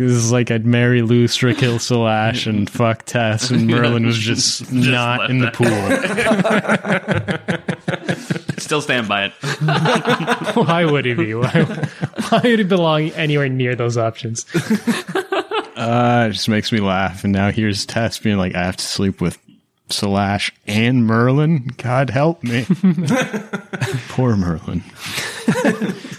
Because 0.01 0.17
it's 0.17 0.33
like 0.33 0.51
I'd 0.51 0.65
marry 0.65 1.03
Lustra, 1.03 1.55
kill 1.55 1.77
Salash, 1.77 2.47
and 2.47 2.71
fuck 2.71 3.05
Tess, 3.05 3.51
and 3.51 3.67
Merlin 3.67 4.07
was 4.07 4.17
just, 4.17 4.73
not 4.73 5.21
left 5.21 5.31
in 5.31 5.41
the 5.41 5.51
pool. 5.51 5.69
Still 8.59 8.81
stand 8.81 9.09
by 9.09 9.27
it. 9.27 9.33
Why 10.57 10.87
would 10.87 11.05
he 11.05 11.13
be? 11.13 11.35
Why, 11.35 11.65
why 12.31 12.41
would 12.43 12.61
he 12.61 12.65
belong 12.65 13.11
anywhere 13.11 13.51
near 13.51 13.75
those 13.75 13.99
options? 13.99 14.47
Uh, 15.77 16.29
it 16.31 16.33
just 16.33 16.49
makes 16.49 16.73
me 16.73 16.81
laugh. 16.81 17.23
And 17.23 17.35
now 17.35 17.51
here's 17.51 17.85
Tess 17.85 18.19
being 18.19 18.39
like, 18.39 18.55
I 18.55 18.65
have 18.65 18.79
to 18.79 18.85
sleep 18.85 19.21
with 19.21 19.37
Slash 19.91 20.51
and 20.67 21.05
Merlin. 21.05 21.73
God 21.77 22.09
help 22.09 22.43
me. 22.43 22.65
Poor 24.09 24.35
Merlin. 24.35 24.83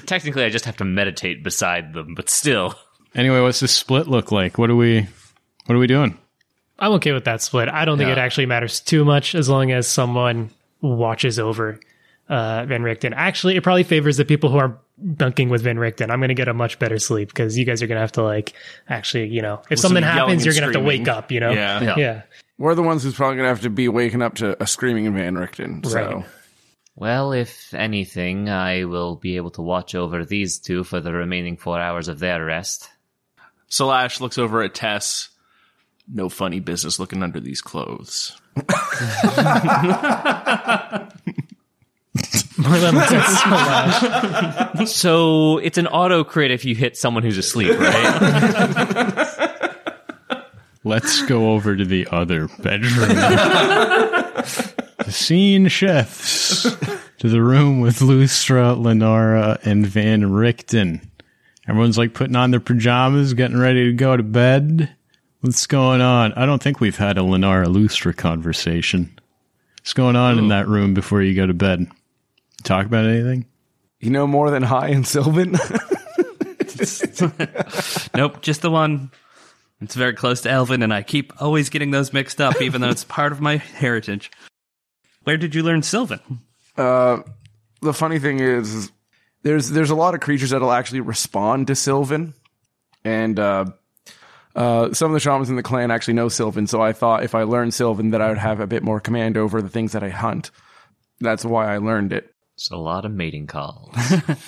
Technically, 0.05 0.43
I 0.43 0.49
just 0.49 0.65
have 0.65 0.77
to 0.77 0.85
meditate 0.85 1.43
beside 1.43 1.93
them, 1.93 2.13
but 2.13 2.29
still. 2.29 2.75
Anyway, 3.13 3.39
what's 3.41 3.59
this 3.59 3.75
split 3.75 4.07
look 4.07 4.31
like? 4.31 4.57
What 4.57 4.69
are 4.69 4.75
we, 4.75 5.07
what 5.65 5.75
are 5.75 5.79
we 5.79 5.87
doing? 5.87 6.17
I'm 6.79 6.93
okay 6.93 7.11
with 7.11 7.25
that 7.25 7.41
split. 7.41 7.69
I 7.69 7.85
don't 7.85 7.97
think 7.97 8.09
it 8.09 8.17
actually 8.17 8.47
matters 8.47 8.79
too 8.79 9.05
much 9.05 9.35
as 9.35 9.47
long 9.47 9.71
as 9.71 9.87
someone 9.87 10.49
watches 10.81 11.37
over 11.37 11.79
uh, 12.27 12.65
Van 12.65 12.81
Richten. 12.81 13.13
Actually, 13.15 13.55
it 13.57 13.61
probably 13.61 13.83
favors 13.83 14.17
the 14.17 14.25
people 14.25 14.49
who 14.49 14.57
are 14.57 14.79
bunking 14.97 15.49
with 15.49 15.61
Van 15.61 15.77
Richten. 15.77 16.09
I'm 16.09 16.19
going 16.19 16.29
to 16.29 16.33
get 16.35 16.47
a 16.47 16.53
much 16.53 16.79
better 16.79 16.97
sleep 16.97 17.27
because 17.29 17.57
you 17.57 17.65
guys 17.65 17.83
are 17.83 17.87
going 17.87 17.97
to 17.97 18.01
have 18.01 18.13
to 18.13 18.23
like 18.23 18.53
actually, 18.89 19.27
you 19.27 19.41
know, 19.43 19.61
if 19.69 19.79
something 19.79 20.01
happens, 20.01 20.43
you're 20.45 20.53
going 20.53 20.61
to 20.61 20.67
have 20.67 20.73
to 20.73 20.79
wake 20.79 21.07
up. 21.07 21.31
You 21.31 21.39
know, 21.41 21.51
Yeah. 21.51 21.83
Yeah. 21.83 21.95
yeah. 21.97 22.21
We're 22.57 22.75
the 22.75 22.83
ones 22.83 23.03
who's 23.03 23.15
probably 23.15 23.37
going 23.37 23.45
to 23.45 23.49
have 23.49 23.61
to 23.61 23.69
be 23.69 23.87
waking 23.87 24.21
up 24.21 24.35
to 24.35 24.61
a 24.61 24.65
screaming 24.65 25.11
Van 25.13 25.35
Richten. 25.35 25.85
So. 25.85 25.95
Right. 25.95 26.25
Well, 26.95 27.31
if 27.31 27.73
anything, 27.73 28.49
I 28.49 28.83
will 28.85 29.15
be 29.15 29.37
able 29.37 29.51
to 29.51 29.61
watch 29.61 29.95
over 29.95 30.25
these 30.25 30.59
two 30.59 30.83
for 30.83 30.99
the 30.99 31.11
remaining 31.13 31.57
four 31.57 31.79
hours 31.79 32.07
of 32.07 32.19
their 32.19 32.43
rest. 32.45 32.89
Salash 33.71 34.19
looks 34.19 34.37
over 34.37 34.61
at 34.61 34.75
Tess. 34.75 35.29
No 36.07 36.27
funny 36.27 36.59
business 36.59 36.99
looking 36.99 37.23
under 37.23 37.39
these 37.39 37.61
clothes. 37.61 38.37
Merlin 42.57 42.95
looks 42.95 43.11
at 43.13 44.73
Slash. 44.75 44.91
So 44.91 45.57
it's 45.59 45.77
an 45.77 45.87
auto 45.87 46.25
crit 46.25 46.51
if 46.51 46.65
you 46.65 46.75
hit 46.75 46.97
someone 46.97 47.23
who's 47.23 47.37
asleep, 47.37 47.79
right? 47.79 49.47
Let's 50.83 51.21
go 51.23 51.51
over 51.51 51.75
to 51.75 51.85
the 51.85 52.07
other 52.11 52.49
bedroom. 52.59 53.07
the 53.09 54.43
scene 55.09 55.67
shifts 55.69 56.63
to 57.19 57.29
the 57.29 57.41
room 57.41 57.79
with 57.79 57.99
Lustra, 57.99 58.75
Lenara, 58.75 59.59
and 59.63 59.85
Van 59.85 60.23
Richten. 60.23 61.07
Everyone's 61.67 61.97
like 61.97 62.13
putting 62.13 62.35
on 62.35 62.51
their 62.51 62.59
pajamas, 62.59 63.33
getting 63.33 63.57
ready 63.57 63.85
to 63.85 63.93
go 63.93 64.17
to 64.17 64.23
bed. 64.23 64.95
What's 65.41 65.67
going 65.67 66.01
on? 66.01 66.33
I 66.33 66.45
don't 66.45 66.61
think 66.61 66.79
we've 66.79 66.97
had 66.97 67.17
a 67.17 67.21
Lenara 67.21 67.65
Lustra 67.65 68.15
conversation. 68.15 69.17
What's 69.79 69.93
going 69.93 70.15
on 70.15 70.37
in 70.37 70.45
oh. 70.45 70.49
that 70.49 70.67
room 70.67 70.93
before 70.93 71.21
you 71.21 71.35
go 71.35 71.47
to 71.47 71.53
bed? 71.53 71.87
Talk 72.63 72.85
about 72.85 73.05
anything? 73.05 73.45
You 73.99 74.09
know 74.11 74.27
more 74.27 74.51
than 74.51 74.63
High 74.63 74.89
and 74.89 75.05
Sylvan? 75.05 75.55
Nope, 78.15 78.41
just 78.41 78.61
the 78.61 78.71
one. 78.71 79.11
It's 79.81 79.95
very 79.95 80.13
close 80.13 80.41
to 80.41 80.49
Elvin, 80.49 80.83
and 80.83 80.93
I 80.93 81.01
keep 81.01 81.33
always 81.41 81.69
getting 81.69 81.91
those 81.91 82.13
mixed 82.13 82.39
up, 82.39 82.61
even 82.61 82.81
though 82.81 82.89
it's 82.89 83.03
part 83.03 83.31
of 83.31 83.41
my 83.41 83.57
heritage. 83.57 84.31
Where 85.23 85.37
did 85.37 85.55
you 85.55 85.63
learn 85.63 85.81
Sylvan? 85.81 86.39
Uh, 86.77 87.19
the 87.81 87.93
funny 87.93 88.19
thing 88.19 88.39
is, 88.39 88.73
is 88.73 88.91
there's 89.43 89.69
there's 89.69 89.89
a 89.89 89.95
lot 89.95 90.13
of 90.13 90.19
creatures 90.19 90.51
that'll 90.51 90.71
actually 90.71 91.01
respond 91.01 91.67
to 91.67 91.75
Sylvan, 91.75 92.33
and 93.03 93.39
uh, 93.39 93.65
uh, 94.55 94.93
some 94.93 95.11
of 95.11 95.13
the 95.13 95.19
shamans 95.19 95.49
in 95.49 95.55
the 95.55 95.63
clan 95.63 95.91
actually 95.91 96.15
know 96.15 96.29
Sylvan. 96.29 96.67
So 96.67 96.81
I 96.81 96.93
thought 96.93 97.23
if 97.23 97.35
I 97.35 97.43
learned 97.43 97.73
Sylvan, 97.73 98.11
that 98.11 98.21
I 98.21 98.29
would 98.29 98.37
have 98.37 98.59
a 98.59 98.67
bit 98.67 98.83
more 98.83 98.99
command 98.99 99.37
over 99.37 99.61
the 99.61 99.69
things 99.69 99.93
that 99.93 100.03
I 100.03 100.09
hunt. 100.09 100.51
That's 101.19 101.45
why 101.45 101.73
I 101.73 101.77
learned 101.77 102.13
it. 102.13 102.33
It's 102.55 102.69
a 102.71 102.77
lot 102.77 103.05
of 103.05 103.11
mating 103.11 103.47
calls. 103.47 103.95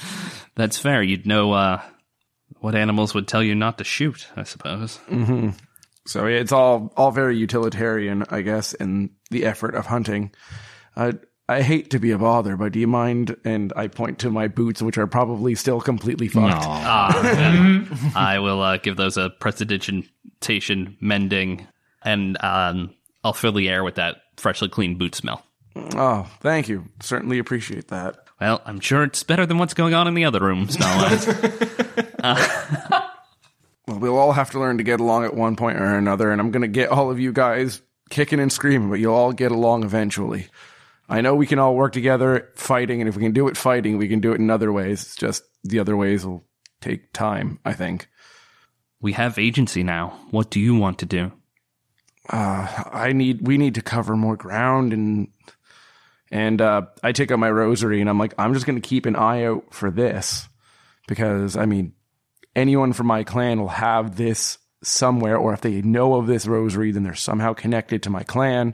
That's 0.55 0.77
fair. 0.77 1.01
You'd 1.01 1.25
know 1.25 1.53
uh, 1.53 1.81
what 2.59 2.75
animals 2.75 3.13
would 3.13 3.27
tell 3.27 3.43
you 3.43 3.55
not 3.55 3.77
to 3.77 3.83
shoot, 3.83 4.27
I 4.35 4.43
suppose. 4.43 4.99
Mm-hmm. 5.09 5.49
So 6.05 6.25
it's 6.25 6.51
all 6.51 6.93
all 6.97 7.11
very 7.11 7.37
utilitarian, 7.37 8.25
I 8.29 8.41
guess, 8.41 8.73
in 8.73 9.11
the 9.31 9.45
effort 9.45 9.73
of 9.73 9.85
hunting. 9.85 10.31
Uh, 10.95 11.13
I 11.49 11.61
hate 11.61 11.89
to 11.89 11.99
be 11.99 12.11
a 12.11 12.17
bother, 12.17 12.55
but 12.55 12.71
do 12.71 12.79
you 12.79 12.87
mind? 12.87 13.35
And 13.43 13.73
I 13.75 13.87
point 13.87 14.19
to 14.19 14.29
my 14.29 14.47
boots, 14.47 14.81
which 14.81 14.97
are 14.97 15.07
probably 15.07 15.55
still 15.55 15.81
completely 15.81 16.29
fucked. 16.29 16.65
I 18.15 18.39
will 18.39 18.61
uh, 18.61 18.77
give 18.77 18.95
those 18.95 19.17
a 19.17 19.29
prestidigitation 19.29 20.97
mending, 21.01 21.67
and 22.01 22.41
um, 22.43 22.93
I'll 23.23 23.33
fill 23.33 23.51
the 23.51 23.67
air 23.69 23.83
with 23.83 23.95
that 23.95 24.17
freshly 24.37 24.69
cleaned 24.69 24.99
boot 24.99 25.15
smell. 25.15 25.45
Oh, 25.95 26.29
thank 26.39 26.69
you. 26.69 26.85
Certainly 27.01 27.39
appreciate 27.39 27.89
that. 27.89 28.17
Well, 28.39 28.61
I'm 28.65 28.79
sure 28.79 29.03
it's 29.03 29.23
better 29.23 29.45
than 29.45 29.57
what's 29.57 29.73
going 29.73 29.93
on 29.93 30.07
in 30.07 30.13
the 30.13 30.25
other 30.25 30.39
room, 30.39 30.69
smell 30.69 30.97
wise. 31.01 31.27
Well, 33.85 33.99
we'll 33.99 34.17
all 34.17 34.31
have 34.31 34.51
to 34.51 34.59
learn 34.59 34.77
to 34.77 34.83
get 34.83 35.01
along 35.01 35.25
at 35.25 35.33
one 35.33 35.57
point 35.57 35.77
or 35.77 35.97
another, 35.97 36.31
and 36.31 36.39
I'm 36.39 36.51
going 36.51 36.61
to 36.61 36.69
get 36.69 36.87
all 36.89 37.11
of 37.11 37.19
you 37.19 37.33
guys 37.33 37.81
kicking 38.09 38.39
and 38.39 38.49
screaming, 38.49 38.89
but 38.89 38.99
you'll 38.99 39.13
all 39.13 39.33
get 39.33 39.51
along 39.51 39.83
eventually. 39.83 40.47
I 41.09 41.21
know 41.21 41.35
we 41.35 41.47
can 41.47 41.59
all 41.59 41.75
work 41.75 41.91
together 41.93 42.49
fighting, 42.55 43.01
and 43.01 43.09
if 43.09 43.15
we 43.15 43.21
can 43.23 43.33
do 43.33 43.47
it 43.47 43.57
fighting, 43.57 43.97
we 43.97 44.07
can 44.07 44.19
do 44.21 44.31
it 44.31 44.39
in 44.39 44.49
other 44.49 44.71
ways. 44.71 45.03
It's 45.03 45.15
just 45.15 45.43
the 45.63 45.79
other 45.79 45.97
ways 45.97 46.25
will 46.25 46.45
take 46.81 47.11
time, 47.13 47.59
I 47.65 47.73
think. 47.73 48.07
we 49.01 49.13
have 49.13 49.37
agency 49.37 49.83
now. 49.83 50.17
What 50.31 50.49
do 50.49 50.59
you 50.59 50.75
want 50.75 50.99
to 50.99 51.05
do? 51.05 51.31
I 52.29 53.11
need 53.13 53.45
we 53.45 53.57
need 53.57 53.75
to 53.75 53.81
cover 53.81 54.15
more 54.15 54.37
ground 54.37 54.93
and 54.93 55.27
and 56.31 56.61
uh, 56.61 56.83
I 57.03 57.11
take 57.11 57.31
out 57.31 57.37
my 57.39 57.51
rosary 57.51 57.99
and 57.99 58.09
I'm 58.09 58.17
like 58.17 58.33
I'm 58.37 58.53
just 58.53 58.65
going 58.65 58.81
to 58.81 58.87
keep 58.87 59.05
an 59.05 59.17
eye 59.17 59.43
out 59.43 59.73
for 59.73 59.91
this 59.91 60.47
because 61.07 61.57
I 61.57 61.65
mean 61.65 61.93
anyone 62.55 62.93
from 62.93 63.07
my 63.07 63.25
clan 63.25 63.59
will 63.59 63.67
have 63.67 64.15
this 64.15 64.57
somewhere 64.83 65.35
or 65.37 65.53
if 65.53 65.59
they 65.59 65.81
know 65.81 66.15
of 66.15 66.27
this 66.27 66.47
rosary 66.47 66.91
then 66.91 67.03
they're 67.03 67.13
somehow 67.13 67.53
connected 67.53 68.03
to 68.03 68.09
my 68.09 68.23
clan 68.23 68.73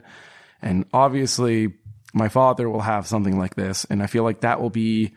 and 0.62 0.84
obviously 0.92 1.74
my 2.12 2.28
father 2.28 2.68
will 2.68 2.80
have 2.80 3.06
something 3.06 3.38
like 3.38 3.54
this 3.54 3.84
and 3.86 4.02
I 4.02 4.06
feel 4.06 4.24
like 4.24 4.40
that 4.40 4.60
will 4.60 4.70
be 4.70 5.14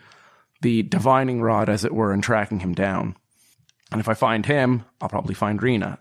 the 0.61 0.83
divining 0.83 1.41
rod 1.41 1.69
as 1.69 1.83
it 1.83 1.93
were 1.93 2.13
in 2.13 2.21
tracking 2.21 2.59
him 2.59 2.73
down 2.73 3.15
and 3.91 3.99
if 3.99 4.07
I 4.07 4.13
find 4.13 4.45
him 4.45 4.85
I'll 5.01 5.09
probably 5.09 5.35
find 5.35 5.61
Rena 5.61 5.99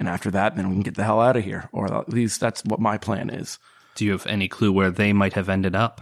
and 0.00 0.08
after 0.08 0.30
that, 0.30 0.56
then 0.56 0.68
we 0.70 0.74
can 0.74 0.82
get 0.82 0.94
the 0.94 1.04
hell 1.04 1.20
out 1.20 1.36
of 1.36 1.44
here. 1.44 1.68
Or 1.72 1.92
at 1.94 2.08
least 2.08 2.40
that's 2.40 2.64
what 2.64 2.80
my 2.80 2.96
plan 2.96 3.28
is. 3.28 3.58
Do 3.94 4.06
you 4.06 4.12
have 4.12 4.26
any 4.26 4.48
clue 4.48 4.72
where 4.72 4.90
they 4.90 5.12
might 5.12 5.34
have 5.34 5.50
ended 5.50 5.76
up? 5.76 6.00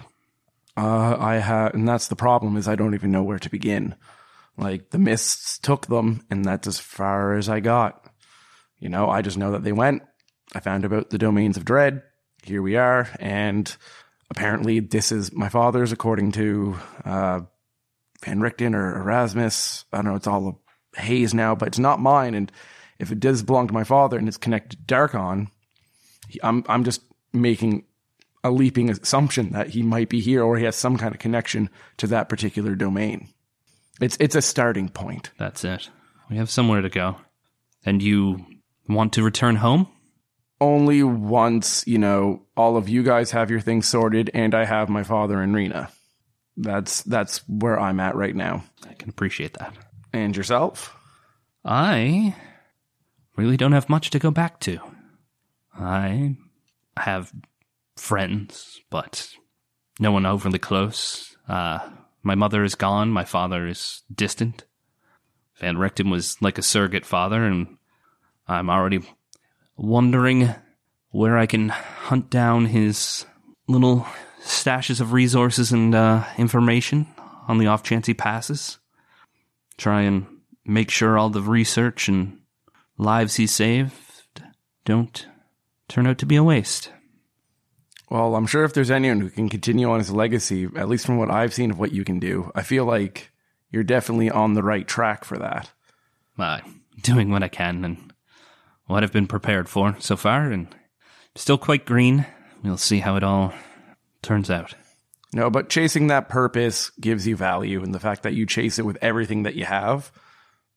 Uh, 0.76 1.16
I 1.18 1.34
have, 1.38 1.74
and 1.74 1.86
that's 1.86 2.06
the 2.06 2.14
problem 2.14 2.56
is 2.56 2.68
I 2.68 2.76
don't 2.76 2.94
even 2.94 3.10
know 3.10 3.24
where 3.24 3.40
to 3.40 3.50
begin. 3.50 3.96
Like 4.56 4.90
the 4.90 4.98
mists 4.98 5.58
took 5.58 5.88
them, 5.88 6.24
and 6.30 6.44
that's 6.44 6.68
as 6.68 6.78
far 6.78 7.34
as 7.34 7.48
I 7.48 7.58
got. 7.58 8.08
You 8.78 8.88
know, 8.88 9.10
I 9.10 9.20
just 9.20 9.36
know 9.36 9.50
that 9.50 9.64
they 9.64 9.72
went. 9.72 10.02
I 10.54 10.60
found 10.60 10.84
about 10.84 11.10
the 11.10 11.18
domains 11.18 11.56
of 11.56 11.64
dread. 11.64 12.02
Here 12.44 12.62
we 12.62 12.76
are, 12.76 13.08
and 13.18 13.76
apparently 14.30 14.80
this 14.80 15.12
is 15.12 15.32
my 15.32 15.48
father's, 15.48 15.92
according 15.92 16.32
to 16.32 16.76
uh, 17.04 17.40
Van 18.24 18.40
Richten 18.40 18.74
or 18.74 19.00
Erasmus. 19.00 19.84
I 19.92 19.98
don't 19.98 20.06
know. 20.06 20.16
It's 20.16 20.26
all 20.26 20.60
a 20.96 21.00
haze 21.00 21.34
now, 21.34 21.54
but 21.54 21.68
it's 21.68 21.78
not 21.78 22.00
mine. 22.00 22.34
And 22.34 22.50
if 22.98 23.12
it 23.12 23.20
does 23.20 23.42
belong 23.42 23.68
to 23.68 23.74
my 23.74 23.84
father 23.84 24.18
and 24.18 24.28
it's 24.28 24.36
connected 24.36 24.86
to 24.86 24.94
Darkon, 24.94 25.50
I'm 26.42 26.64
I'm 26.68 26.84
just 26.84 27.02
making 27.32 27.84
a 28.44 28.50
leaping 28.50 28.90
assumption 28.90 29.50
that 29.50 29.70
he 29.70 29.82
might 29.82 30.08
be 30.08 30.20
here 30.20 30.42
or 30.42 30.56
he 30.56 30.64
has 30.64 30.76
some 30.76 30.96
kind 30.96 31.14
of 31.14 31.20
connection 31.20 31.70
to 31.98 32.06
that 32.08 32.28
particular 32.28 32.74
domain. 32.74 33.28
It's 34.00 34.16
it's 34.20 34.34
a 34.34 34.42
starting 34.42 34.88
point. 34.88 35.30
That's 35.38 35.64
it. 35.64 35.88
We 36.30 36.36
have 36.36 36.50
somewhere 36.50 36.82
to 36.82 36.88
go. 36.88 37.16
And 37.84 38.02
you 38.02 38.44
want 38.88 39.14
to 39.14 39.22
return 39.22 39.56
home? 39.56 39.88
Only 40.60 41.02
once, 41.02 41.86
you 41.86 41.98
know, 41.98 42.42
all 42.56 42.76
of 42.76 42.88
you 42.88 43.02
guys 43.02 43.30
have 43.30 43.50
your 43.50 43.60
things 43.60 43.86
sorted 43.86 44.30
and 44.34 44.54
I 44.54 44.64
have 44.64 44.88
my 44.88 45.04
father 45.04 45.40
and 45.40 45.54
Rena. 45.54 45.88
That's 46.56 47.02
that's 47.02 47.38
where 47.48 47.78
I'm 47.78 48.00
at 48.00 48.16
right 48.16 48.34
now. 48.34 48.64
I 48.88 48.94
can 48.94 49.08
appreciate 49.08 49.54
that. 49.54 49.74
And 50.12 50.36
yourself? 50.36 50.96
I 51.64 52.34
really 53.36 53.56
don't 53.56 53.72
have 53.72 53.88
much 53.88 54.10
to 54.10 54.18
go 54.18 54.32
back 54.32 54.58
to. 54.60 54.80
I 55.78 56.36
have 56.96 57.32
friends, 57.96 58.80
but 58.90 59.30
no 60.00 60.10
one 60.10 60.26
overly 60.26 60.58
close. 60.58 61.36
Uh, 61.48 61.78
my 62.22 62.34
mother 62.34 62.64
is 62.64 62.74
gone. 62.74 63.10
My 63.10 63.24
father 63.24 63.66
is 63.66 64.02
distant. 64.12 64.64
Van 65.60 65.76
Richten 65.76 66.10
was 66.10 66.40
like 66.40 66.58
a 66.58 66.62
surrogate 66.62 67.06
father, 67.06 67.44
and 67.44 67.78
I'm 68.46 68.70
already 68.70 69.00
wondering 69.78 70.54
where 71.10 71.38
I 71.38 71.46
can 71.46 71.70
hunt 71.70 72.28
down 72.28 72.66
his 72.66 73.24
little 73.66 74.06
stashes 74.42 75.00
of 75.00 75.12
resources 75.12 75.72
and 75.72 75.94
uh, 75.94 76.24
information 76.36 77.06
on 77.46 77.58
the 77.58 77.68
off 77.68 77.82
chance 77.82 78.06
he 78.06 78.14
passes. 78.14 78.78
Try 79.78 80.02
and 80.02 80.26
make 80.64 80.90
sure 80.90 81.16
all 81.16 81.30
the 81.30 81.40
research 81.40 82.08
and 82.08 82.40
lives 82.98 83.36
he 83.36 83.46
saved 83.46 83.94
don't 84.84 85.26
turn 85.88 86.06
out 86.06 86.18
to 86.18 86.26
be 86.26 86.36
a 86.36 86.44
waste. 86.44 86.92
Well, 88.10 88.36
I'm 88.36 88.46
sure 88.46 88.64
if 88.64 88.72
there's 88.72 88.90
anyone 88.90 89.20
who 89.20 89.30
can 89.30 89.48
continue 89.48 89.90
on 89.90 89.98
his 89.98 90.10
legacy, 90.10 90.66
at 90.76 90.88
least 90.88 91.06
from 91.06 91.18
what 91.18 91.30
I've 91.30 91.54
seen 91.54 91.70
of 91.70 91.78
what 91.78 91.92
you 91.92 92.04
can 92.04 92.18
do, 92.18 92.50
I 92.54 92.62
feel 92.62 92.84
like 92.84 93.30
you're 93.70 93.84
definitely 93.84 94.30
on 94.30 94.54
the 94.54 94.62
right 94.62 94.86
track 94.86 95.24
for 95.24 95.38
that. 95.38 95.70
Uh, 96.38 96.60
doing 97.02 97.30
what 97.30 97.42
I 97.42 97.48
can 97.48 97.84
and 97.84 98.07
what 98.88 99.04
I've 99.04 99.12
been 99.12 99.28
prepared 99.28 99.68
for 99.68 99.94
so 100.00 100.16
far, 100.16 100.50
and 100.50 100.66
still 101.36 101.58
quite 101.58 101.86
green. 101.86 102.26
We'll 102.64 102.76
see 102.76 102.98
how 102.98 103.14
it 103.14 103.22
all 103.22 103.54
turns 104.22 104.50
out. 104.50 104.74
No, 105.32 105.50
but 105.50 105.68
chasing 105.68 106.06
that 106.06 106.28
purpose 106.28 106.90
gives 107.00 107.26
you 107.26 107.36
value, 107.36 107.82
and 107.82 107.94
the 107.94 108.00
fact 108.00 108.24
that 108.24 108.34
you 108.34 108.46
chase 108.46 108.78
it 108.78 108.86
with 108.86 108.98
everything 109.02 109.44
that 109.44 109.54
you 109.54 109.66
have, 109.66 110.10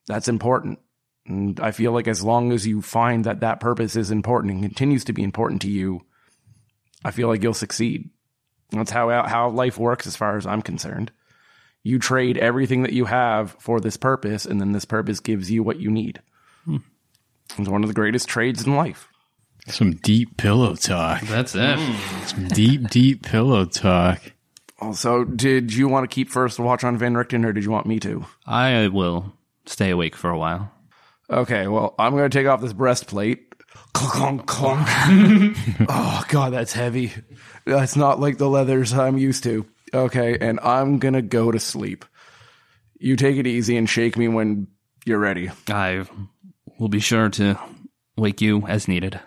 that's 0.08 0.28
important. 0.28 0.80
And 1.26 1.60
I 1.60 1.72
feel 1.72 1.94
like 1.94 2.08
as 2.08 2.24
long 2.24 2.52
as 2.52 2.68
you 2.68 2.82
find 2.82 3.24
that 3.26 3.40
that 3.40 3.60
purpose 3.60 3.96
is 3.96 4.12
important 4.12 4.54
and 4.54 4.64
continues 4.64 5.06
to 5.06 5.14
be 5.14 5.24
important 5.24 5.62
to 5.62 5.72
you, 5.72 6.02
I 7.04 7.12
feel 7.12 7.28
like 7.28 7.42
you'll 7.42 7.54
succeed. 7.54 8.10
That's 8.72 8.92
how 8.92 9.26
how 9.26 9.50
life 9.50 9.78
works, 9.78 10.06
as 10.06 10.16
far 10.16 10.38
as 10.38 10.46
I'm 10.46 10.62
concerned. 10.62 11.12
You 11.84 11.98
trade 11.98 12.38
everything 12.38 12.84
that 12.84 12.94
you 12.94 13.06
have 13.06 13.56
for 13.60 13.80
this 13.80 13.98
purpose, 13.98 14.46
and 14.46 14.60
then 14.60 14.74
this 14.74 14.86
purpose 14.86 15.20
gives 15.20 15.50
you 15.50 15.64
what 15.64 15.80
you 15.80 15.90
need. 15.90 16.22
Hmm. 16.66 16.78
It's 17.58 17.70
one 17.70 17.84
of 17.84 17.88
the 17.88 17.94
greatest 17.94 18.28
trades 18.28 18.66
in 18.66 18.76
life. 18.76 19.08
Some 19.68 19.94
deep 19.94 20.38
pillow 20.38 20.76
talk. 20.76 21.22
That's 21.22 21.54
it. 21.56 21.78
Some 22.28 22.48
deep, 22.48 22.90
deep 22.90 23.24
pillow 23.24 23.66
talk. 23.66 24.34
Also, 24.80 25.24
did 25.24 25.74
you 25.74 25.88
want 25.88 26.10
to 26.10 26.14
keep 26.14 26.30
first 26.30 26.60
watch 26.60 26.84
on 26.84 26.98
Van 26.98 27.14
Richten, 27.14 27.46
or 27.46 27.54
did 27.54 27.64
you 27.64 27.70
want 27.70 27.86
me 27.86 28.00
to? 28.00 28.26
I 28.48 28.88
will 28.88 29.34
stay 29.68 29.92
awake 29.92 30.16
for 30.16 30.32
a 30.32 30.38
while. 30.38 30.72
Okay, 31.30 31.68
well, 31.68 31.94
I'm 32.00 32.14
going 32.14 32.30
to 32.30 32.38
take 32.38 32.48
off 32.48 32.62
this 32.62 32.74
breastplate. 32.74 33.48
Clunk, 33.94 34.48
clunk, 34.48 34.88
clunk. 34.88 35.58
oh, 35.90 36.24
God, 36.28 36.54
that's 36.54 36.74
heavy. 36.74 37.14
That's 37.66 37.96
not 37.96 38.20
like 38.20 38.38
the 38.38 38.50
leathers 38.50 38.94
I'm 38.94 39.18
used 39.18 39.44
to. 39.44 39.66
Okay, 39.94 40.38
and 40.40 40.60
I'm 40.62 40.98
going 40.98 41.14
to 41.14 41.22
go 41.22 41.52
to 41.52 41.60
sleep. 41.60 42.04
You 42.98 43.16
take 43.16 43.38
it 43.38 43.48
easy 43.48 43.78
and 43.78 43.90
shake 43.90 44.18
me 44.18 44.28
when 44.28 44.68
you're 45.06 45.20
ready. 45.20 45.52
I 45.70 46.06
will 46.82 46.90
be 46.90 47.00
sure 47.00 47.30
to 47.30 47.60
wake 48.18 48.42
you 48.42 48.66
as 48.66 48.88
needed. 48.88 49.20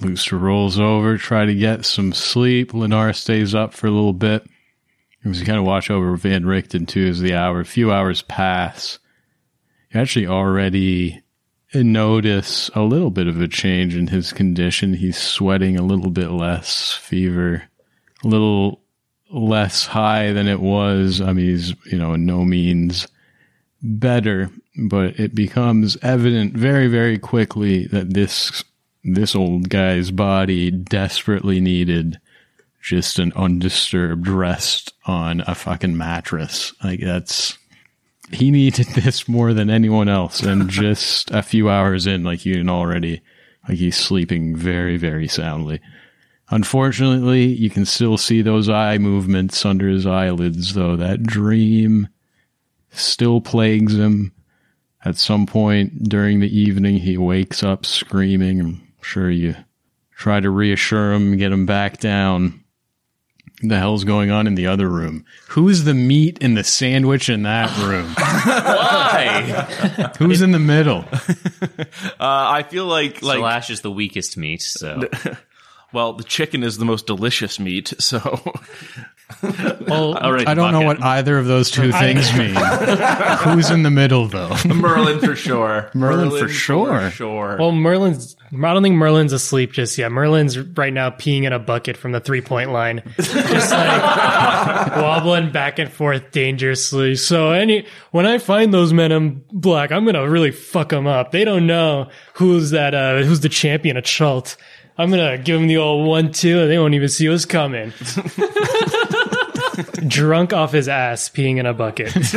Lucer 0.00 0.38
rolls 0.38 0.78
over, 0.78 1.18
try 1.18 1.44
to 1.44 1.54
get 1.54 1.84
some 1.84 2.14
sleep. 2.14 2.72
Lennar 2.72 3.14
stays 3.14 3.54
up 3.54 3.74
for 3.74 3.86
a 3.86 3.90
little 3.90 4.14
bit. 4.14 4.48
You 5.22 5.32
kind 5.44 5.58
of 5.58 5.64
watch 5.64 5.90
over 5.90 6.16
Van 6.16 6.44
Richten 6.44 6.86
too 6.86 7.06
as 7.06 7.20
the 7.20 7.34
hour, 7.34 7.60
a 7.60 7.66
few 7.66 7.92
hours 7.92 8.22
pass. 8.22 8.98
You 9.92 10.00
actually 10.00 10.26
already 10.26 11.20
notice 11.74 12.70
a 12.74 12.80
little 12.80 13.10
bit 13.10 13.26
of 13.26 13.38
a 13.42 13.46
change 13.46 13.94
in 13.94 14.06
his 14.06 14.32
condition. 14.32 14.94
He's 14.94 15.18
sweating 15.18 15.76
a 15.76 15.82
little 15.82 16.10
bit 16.10 16.30
less, 16.30 16.94
fever, 16.94 17.64
a 18.24 18.26
little 18.26 18.80
less 19.30 19.84
high 19.84 20.32
than 20.32 20.48
it 20.48 20.60
was. 20.60 21.20
I 21.20 21.34
mean, 21.34 21.44
he's, 21.44 21.74
you 21.92 21.98
know, 21.98 22.14
in 22.14 22.24
no 22.24 22.42
means 22.42 23.06
better, 23.82 24.50
but 24.88 25.18
it 25.18 25.34
becomes 25.34 25.96
evident 26.02 26.54
very, 26.54 26.88
very 26.88 27.18
quickly 27.18 27.86
that 27.88 28.14
this 28.14 28.64
this 29.02 29.34
old 29.34 29.68
guy's 29.70 30.10
body 30.10 30.70
desperately 30.70 31.58
needed 31.58 32.20
just 32.82 33.18
an 33.18 33.32
undisturbed 33.34 34.28
rest 34.28 34.92
on 35.06 35.40
a 35.46 35.54
fucking 35.54 35.96
mattress. 35.96 36.74
Like 36.82 37.00
that's 37.00 37.58
he 38.32 38.50
needed 38.50 38.86
this 38.94 39.28
more 39.28 39.52
than 39.52 39.70
anyone 39.70 40.08
else, 40.08 40.40
and 40.40 40.68
just 40.70 41.30
a 41.30 41.42
few 41.42 41.68
hours 41.68 42.06
in, 42.06 42.24
like 42.24 42.44
you 42.46 42.54
can 42.54 42.70
already 42.70 43.22
like 43.68 43.78
he's 43.78 43.96
sleeping 43.96 44.56
very, 44.56 44.96
very 44.96 45.28
soundly. 45.28 45.80
Unfortunately, 46.52 47.44
you 47.44 47.70
can 47.70 47.84
still 47.86 48.16
see 48.16 48.42
those 48.42 48.68
eye 48.68 48.98
movements 48.98 49.64
under 49.64 49.88
his 49.88 50.04
eyelids, 50.04 50.74
though. 50.74 50.96
That 50.96 51.22
dream 51.22 52.08
still 52.90 53.40
plagues 53.40 53.94
him. 53.94 54.32
At 55.04 55.16
some 55.16 55.46
point 55.46 56.04
during 56.08 56.40
the 56.40 56.58
evening, 56.58 56.96
he 56.96 57.16
wakes 57.16 57.62
up 57.62 57.86
screaming. 57.86 58.60
I'm 58.60 58.92
sure 59.00 59.30
you 59.30 59.56
try 60.14 60.40
to 60.40 60.50
reassure 60.50 61.12
him, 61.12 61.36
get 61.38 61.52
him 61.52 61.64
back 61.64 61.98
down. 61.98 62.62
The 63.62 63.78
hell's 63.78 64.04
going 64.04 64.30
on 64.30 64.46
in 64.46 64.54
the 64.54 64.66
other 64.68 64.88
room? 64.88 65.26
Who's 65.48 65.84
the 65.84 65.92
meat 65.92 66.38
in 66.38 66.54
the 66.54 66.64
sandwich 66.64 67.28
in 67.28 67.42
that 67.42 67.76
room? 67.78 68.14
Why? 68.16 70.12
Who's 70.18 70.40
in 70.40 70.52
the 70.52 70.58
middle? 70.58 71.04
Uh, 72.18 72.52
I 72.52 72.62
feel 72.64 72.84
like 72.84 73.22
like 73.22 73.38
Slash 73.38 73.70
is 73.70 73.80
the 73.80 73.90
weakest 73.90 74.36
meat, 74.36 74.60
so 74.60 75.08
well, 75.92 76.12
the 76.12 76.24
chicken 76.24 76.62
is 76.62 76.78
the 76.78 76.84
most 76.84 77.06
delicious 77.06 77.58
meat. 77.60 77.92
So 77.98 78.18
Well, 79.42 80.16
all 80.18 80.32
right, 80.32 80.46
I 80.46 80.54
don't 80.54 80.72
know 80.72 80.82
bucket. 80.82 81.00
what 81.00 81.06
either 81.06 81.38
of 81.38 81.46
those 81.46 81.70
two 81.70 81.92
things 81.92 82.32
mean. 82.36 82.54
Who's 82.54 83.70
in 83.70 83.82
the 83.82 83.90
middle, 83.90 84.26
though? 84.26 84.56
Merlin 84.66 85.20
for 85.20 85.36
sure. 85.36 85.90
Merlin 85.94 86.30
for 86.38 86.48
sure. 86.48 87.10
sure. 87.10 87.56
well, 87.58 87.72
Merlin's. 87.72 88.36
I 88.52 88.72
don't 88.74 88.82
think 88.82 88.96
Merlin's 88.96 89.32
asleep 89.32 89.72
just 89.72 89.96
yet. 89.96 90.10
Merlin's 90.10 90.58
right 90.58 90.92
now 90.92 91.10
peeing 91.10 91.44
in 91.44 91.52
a 91.52 91.58
bucket 91.60 91.96
from 91.96 92.10
the 92.12 92.18
three 92.20 92.40
point 92.40 92.72
line, 92.72 93.02
just 93.16 93.70
like 93.70 94.96
wobbling 94.96 95.52
back 95.52 95.78
and 95.78 95.90
forth 95.90 96.32
dangerously. 96.32 97.14
So 97.14 97.52
any 97.52 97.86
when 98.10 98.26
I 98.26 98.38
find 98.38 98.74
those 98.74 98.92
men 98.92 99.12
in 99.12 99.44
black, 99.52 99.92
I'm 99.92 100.04
gonna 100.04 100.28
really 100.28 100.50
fuck 100.50 100.88
them 100.88 101.06
up. 101.06 101.30
They 101.30 101.44
don't 101.44 101.66
know 101.68 102.10
who's 102.34 102.70
that. 102.70 102.94
Uh, 102.94 103.22
who's 103.22 103.40
the 103.40 103.48
champion 103.48 103.96
of 103.96 104.04
Chult. 104.04 104.56
I'm 105.00 105.08
gonna 105.08 105.38
give 105.38 105.58
them 105.58 105.66
the 105.66 105.78
old 105.78 106.06
one 106.06 106.30
two, 106.30 106.60
and 106.60 106.70
they 106.70 106.78
won't 106.78 106.92
even 106.92 107.08
see 107.08 107.26
us 107.30 107.46
coming. 107.46 107.94
Drunk 110.06 110.52
off 110.52 110.72
his 110.72 110.88
ass, 110.88 111.30
peeing 111.30 111.56
in 111.56 111.64
a 111.64 111.72
bucket. 111.72 112.12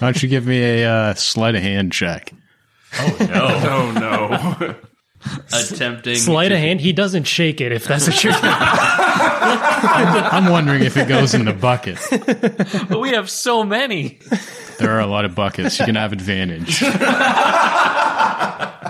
don't 0.00 0.20
you 0.20 0.28
give 0.28 0.44
me 0.44 0.60
a 0.60 0.90
uh, 0.90 1.14
sleight 1.14 1.54
of 1.54 1.62
hand 1.62 1.92
check? 1.92 2.32
Oh 2.98 3.16
no! 3.20 3.28
oh 3.70 3.92
no. 4.00 4.74
Attempting. 5.52 6.16
Sleight 6.16 6.48
to- 6.48 6.54
of 6.54 6.60
hand, 6.60 6.80
he 6.80 6.92
doesn't 6.92 7.22
shake 7.24 7.60
it. 7.60 7.70
If 7.70 7.84
that's 7.84 8.08
what 8.08 8.24
you're. 8.24 8.32
I'm 8.34 10.50
wondering 10.50 10.82
if 10.82 10.96
it 10.96 11.06
goes 11.06 11.34
in 11.34 11.44
the 11.44 11.52
bucket. 11.52 11.98
but 12.88 12.98
we 12.98 13.10
have 13.10 13.30
so 13.30 13.62
many. 13.62 14.18
There 14.80 14.90
are 14.90 14.98
a 15.00 15.06
lot 15.06 15.24
of 15.24 15.36
buckets. 15.36 15.78
You 15.78 15.84
can 15.84 15.94
have 15.94 16.12
advantage. 16.12 16.82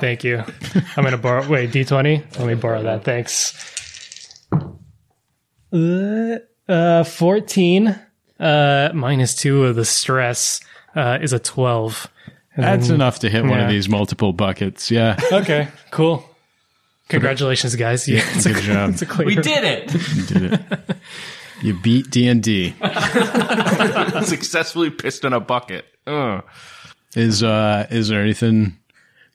Thank 0.03 0.25
you. 0.25 0.43
I'm 0.97 1.05
gonna 1.05 1.17
borrow. 1.17 1.49
Wait, 1.49 1.71
D20. 1.71 2.37
Let 2.37 2.49
me 2.49 2.55
borrow 2.57 2.83
that. 2.83 3.05
Thanks. 3.05 3.55
Uh, 5.73 6.39
uh 6.69 7.05
14 7.05 7.99
uh 8.41 8.91
minus 8.95 9.37
two 9.37 9.65
of 9.65 9.77
the 9.77 9.85
stress 9.85 10.61
uh 10.97 11.19
is 11.23 11.33
a 11.33 11.39
12. 11.39 12.09
And 12.57 12.65
That's 12.65 12.89
then- 12.89 12.97
enough 12.97 13.21
to 13.21 13.31
hit 13.31 13.45
one 13.45 13.61
of 13.61 13.69
these 13.71 13.89
multiple 13.89 14.33
buckets. 14.33 14.91
Yeah, 14.91 15.17
Okay, 15.33 15.69
cool. 15.93 16.29
Congratulations, 17.09 17.77
guys. 17.77 18.09
Yeah, 18.09 18.23
it's 18.35 18.47
a, 18.47 18.55
good 18.55 18.63
job. 18.65 18.91
It's 18.91 19.03
a 19.03 19.07
clear. 19.07 19.27
We 19.27 19.37
did 19.37 19.63
it. 19.63 19.95
You 20.17 20.27
did 20.27 20.53
it. 20.55 20.97
You 21.63 21.81
beat 21.81 22.11
D 22.11 22.27
and 22.27 22.43
D. 22.43 22.75
Successfully 24.25 24.91
pissed 24.91 25.25
in 25.25 25.33
a 25.33 25.39
bucket. 25.39 25.85
Ugh. 26.09 26.43
Is 27.15 27.45
uh 27.45 27.87
is 27.91 28.09
there 28.09 28.21
anything 28.21 28.79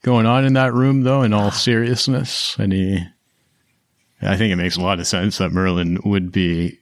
going 0.08 0.26
on 0.26 0.45
in 0.45 0.53
that 0.53 0.74
room 0.74 1.01
though? 1.03 1.22
In 1.22 1.34
all 1.34 1.51
seriousness, 1.51 2.58
any? 2.58 3.05
I 4.22 4.38
think 4.38 4.53
it 4.53 4.55
makes 4.55 4.78
a 4.78 4.82
lot 4.82 5.01
of 5.01 5.05
sense 5.05 5.38
that 5.38 5.51
Merlin 5.51 5.99
would 6.05 6.32
be 6.32 6.80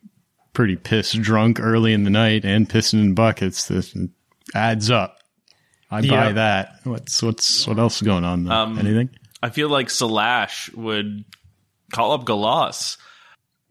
pretty 0.54 0.76
pissed 0.76 1.20
drunk 1.22 1.60
early 1.60 1.92
in 1.92 2.04
the 2.04 2.12
night 2.12 2.46
and 2.46 2.70
pissing 2.70 3.02
in 3.02 3.16
buckets. 3.16 3.68
This 3.68 3.98
adds 4.54 4.92
up. 4.92 5.18
I 5.90 6.08
buy 6.08 6.34
that. 6.34 6.76
What's 6.84 7.24
what's 7.24 7.68
what 7.68 7.80
else 7.80 7.96
is 7.96 8.04
going 8.04 8.24
on? 8.24 8.44
Though? 8.44 8.52
Um, 8.52 8.78
Anything? 8.78 9.10
I 9.42 9.50
feel 9.50 9.70
like 9.70 9.88
Salash 9.88 10.74
would 10.76 11.26
call 11.92 12.12
up 12.12 12.26
Galas. 12.26 12.98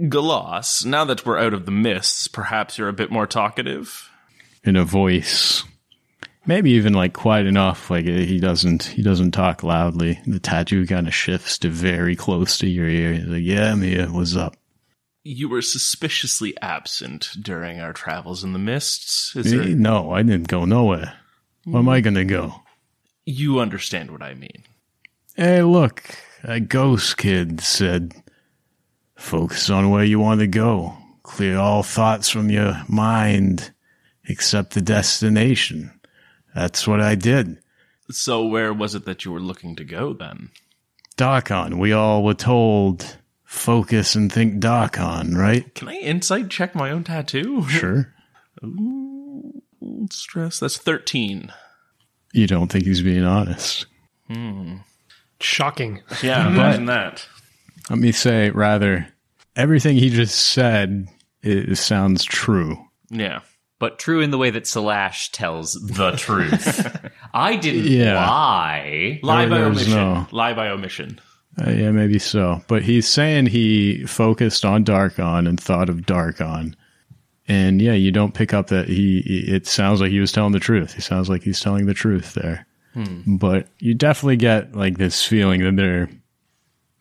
Galas, 0.08 0.84
now 0.84 1.04
that 1.04 1.24
we're 1.24 1.38
out 1.38 1.54
of 1.54 1.64
the 1.64 1.70
mists, 1.70 2.26
perhaps 2.26 2.76
you're 2.76 2.88
a 2.88 2.92
bit 2.92 3.12
more 3.12 3.28
talkative. 3.28 4.10
in 4.64 4.74
a 4.74 4.84
voice 4.84 5.62
maybe 6.46 6.70
even 6.72 6.92
like 6.92 7.12
quiet 7.12 7.46
enough 7.46 7.90
like 7.90 8.06
uh, 8.06 8.10
he 8.10 8.38
doesn't 8.40 8.84
he 8.84 9.02
doesn't 9.02 9.30
talk 9.32 9.62
loudly 9.62 10.20
the 10.26 10.38
tattoo 10.40 10.86
kind 10.86 11.06
of 11.06 11.14
shifts 11.14 11.58
to 11.58 11.68
very 11.68 12.14
close 12.16 12.58
to 12.58 12.66
your 12.68 12.86
ear 12.88 13.14
He's 13.14 13.26
like 13.26 13.42
yeah 13.42 13.74
mia 13.74 14.06
what's 14.06 14.36
up 14.36 14.56
You 15.22 15.48
were 15.48 15.62
suspiciously 15.62 16.54
absent 16.60 17.28
during 17.40 17.80
our 17.80 17.92
travels 17.94 18.44
in 18.44 18.52
the 18.52 18.58
mists. 18.58 19.34
Is 19.36 19.52
Eh, 19.52 19.56
there, 19.56 19.66
no 19.68 20.12
i 20.12 20.22
didn't 20.22 20.48
go 20.48 20.64
nowhere 20.64 21.14
where 21.64 21.78
am 21.78 21.88
i 21.88 22.00
gonna 22.00 22.24
go 22.24 22.60
you 23.26 23.58
understand 23.58 24.10
what 24.10 24.22
I 24.22 24.34
mean? 24.34 24.64
hey 25.36 25.62
look 25.62 26.02
a 26.42 26.60
ghost 26.60 27.16
kid 27.16 27.60
said 27.62 28.12
focus 29.16 29.70
on 29.70 29.88
where 29.90 30.04
you 30.04 30.18
want 30.20 30.40
to 30.40 30.46
go. 30.46 30.94
Clear 31.22 31.56
all 31.56 31.82
thoughts 31.82 32.28
from 32.28 32.50
your 32.50 32.82
mind 32.86 33.72
except 34.28 34.74
the 34.74 34.82
destination. 34.82 35.93
That's 36.54 36.86
what 36.86 37.00
I 37.00 37.14
did. 37.14 37.58
So 38.10 38.46
where 38.46 38.72
was 38.72 38.94
it 38.94 39.04
that 39.06 39.24
you 39.24 39.32
were 39.32 39.40
looking 39.40 39.76
to 39.76 39.84
go 39.84 40.12
then? 40.12 40.50
Darkon, 41.16 41.78
we 41.78 41.92
all 41.92 42.22
were 42.22 42.34
told 42.34 43.16
focus 43.44 44.14
and 44.14 44.32
think 44.32 44.62
Darkon, 44.62 45.36
right? 45.36 45.74
Can 45.74 45.88
I 45.88 45.94
insight 45.96 46.50
check 46.50 46.74
my 46.74 46.90
own 46.90 47.04
tattoo? 47.04 47.66
Sure. 47.68 48.12
Stress. 50.10 50.60
That's 50.60 50.78
13. 50.78 51.52
You 52.32 52.46
don't 52.46 52.70
think 52.70 52.84
he's 52.84 53.02
being 53.02 53.24
honest. 53.24 53.86
Hmm. 54.28 54.76
Shocking. 55.40 56.02
Yeah, 56.22 56.48
imagine 56.48 56.86
that. 56.86 57.26
Let 57.90 57.98
me 57.98 58.12
say, 58.12 58.50
rather, 58.50 59.06
everything 59.56 59.96
he 59.96 60.08
just 60.08 60.34
said 60.48 61.08
it 61.42 61.76
sounds 61.76 62.24
true. 62.24 62.82
Yeah. 63.10 63.40
But 63.84 63.98
true 63.98 64.20
in 64.22 64.30
the 64.30 64.38
way 64.38 64.48
that 64.48 64.66
Slash 64.66 65.30
tells 65.32 65.74
the 65.74 66.12
truth. 66.16 66.96
I 67.34 67.56
didn't 67.56 67.84
Yeah. 67.84 68.14
lie. 68.14 69.20
Lie 69.22 69.44
by 69.46 69.58
There's 69.58 69.66
omission. 69.76 69.92
no- 69.94 70.26
Lie 70.30 70.54
by 70.54 70.68
omission. 70.68 71.20
Uh, 71.60 71.70
yeah, 71.70 71.90
maybe 71.90 72.18
so. 72.18 72.62
But 72.66 72.82
he's 72.82 73.06
saying 73.06 73.46
he 73.46 74.06
focused 74.06 74.64
on 74.64 74.86
Darkon 74.86 75.46
and 75.46 75.60
thought 75.60 75.90
of 75.90 75.98
Darkon. 75.98 76.74
And 77.46 77.82
yeah, 77.82 77.92
you 77.92 78.10
don't 78.10 78.32
pick 78.32 78.54
up 78.54 78.68
that 78.68 78.88
he, 78.88 79.18
it 79.18 79.66
sounds 79.66 80.00
like 80.00 80.10
he 80.12 80.18
was 80.18 80.32
telling 80.32 80.52
the 80.52 80.58
truth. 80.60 80.94
He 80.94 81.02
sounds 81.02 81.28
like 81.28 81.42
he's 81.42 81.60
telling 81.60 81.84
the 81.84 81.92
truth 81.92 82.32
there. 82.32 82.66
But 83.26 83.68
you 83.80 83.92
definitely 83.94 84.36
get 84.38 84.74
like 84.74 84.96
this 84.96 85.22
feeling 85.26 85.62
that 85.62 85.76
there, 85.76 86.08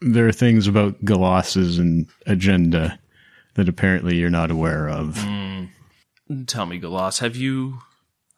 there 0.02 0.28
are 0.28 0.34
things 0.34 0.68
about 0.68 1.00
Galas's 1.06 1.80
and 1.80 2.08
agenda 2.26 3.00
that 3.54 3.70
apparently 3.70 4.18
you're 4.18 4.30
not 4.30 4.52
aware 4.52 4.90
of. 4.90 5.18
Tell 6.48 6.66
me, 6.66 6.80
Galas, 6.80 7.20
have 7.20 7.36
you 7.36 7.80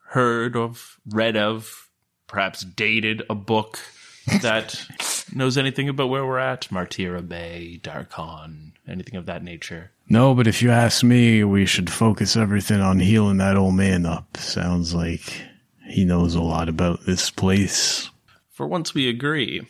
heard 0.10 0.56
of, 0.56 1.00
read 1.08 1.38
of, 1.38 1.90
perhaps 2.28 2.62
dated 2.62 3.24
a 3.30 3.36
book 3.36 3.80
that 4.42 4.86
knows 5.34 5.58
anything 5.58 5.90
about 5.90 6.10
where 6.10 6.26
we're 6.26 6.40
at? 6.40 6.70
Martira 6.70 7.28
Bay, 7.28 7.80
Darkon, 7.82 8.74
anything 8.88 9.16
of 9.16 9.26
that 9.26 9.44
nature? 9.44 9.92
No, 10.08 10.36
but 10.36 10.48
if 10.48 10.62
you 10.62 10.72
ask 10.72 11.04
me, 11.04 11.44
we 11.44 11.66
should 11.66 11.90
focus 11.90 12.36
everything 12.36 12.82
on 12.82 13.00
healing 13.00 13.38
that 13.38 13.58
old 13.58 13.76
man 13.76 14.06
up. 14.06 14.38
Sounds 14.38 14.94
like 14.94 15.42
he 15.88 16.06
knows 16.06 16.36
a 16.36 16.42
lot 16.42 16.70
about 16.70 17.06
this 17.06 17.32
place. 17.32 18.10
For 18.52 18.68
once 18.68 18.94
we 18.94 19.10
agree. 19.10 19.68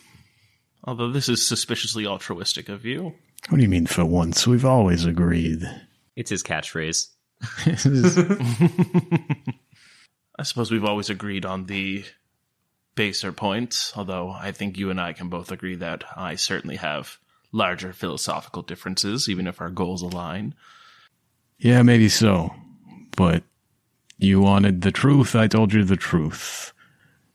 Although 0.84 1.12
this 1.12 1.30
is 1.30 1.48
suspiciously 1.48 2.06
altruistic 2.06 2.70
of 2.70 2.86
you. 2.86 3.16
What 3.50 3.58
do 3.58 3.64
you 3.64 3.70
mean 3.70 3.88
for 3.88 4.06
once? 4.06 4.46
We've 4.46 4.66
always 4.66 5.06
agreed. 5.06 5.64
It's 6.16 6.30
his 6.30 6.44
catchphrase. 6.44 7.10
I 10.38 10.44
suppose 10.44 10.72
we've 10.72 10.84
always 10.86 11.10
agreed 11.10 11.46
on 11.46 11.66
the 11.66 12.04
baser 12.96 13.32
points, 13.32 13.94
although 13.96 14.30
I 14.30 14.52
think 14.52 14.78
you 14.78 14.90
and 14.90 15.00
I 15.00 15.14
can 15.14 15.30
both 15.30 15.52
agree 15.52 15.76
that 15.76 16.04
I 16.16 16.36
certainly 16.36 16.78
have 16.78 17.18
larger 17.52 17.94
philosophical 17.94 18.62
differences, 18.62 19.30
even 19.30 19.48
if 19.48 19.62
our 19.62 19.70
goals 19.70 20.02
align. 20.02 20.56
yeah, 21.58 21.82
maybe 21.84 22.10
so. 22.10 22.54
But 23.16 23.44
you 24.18 24.42
wanted 24.42 24.82
the 24.82 24.92
truth. 24.92 25.36
I 25.36 25.48
told 25.48 25.74
you 25.74 25.84
the 25.84 25.96
truth. 25.96 26.74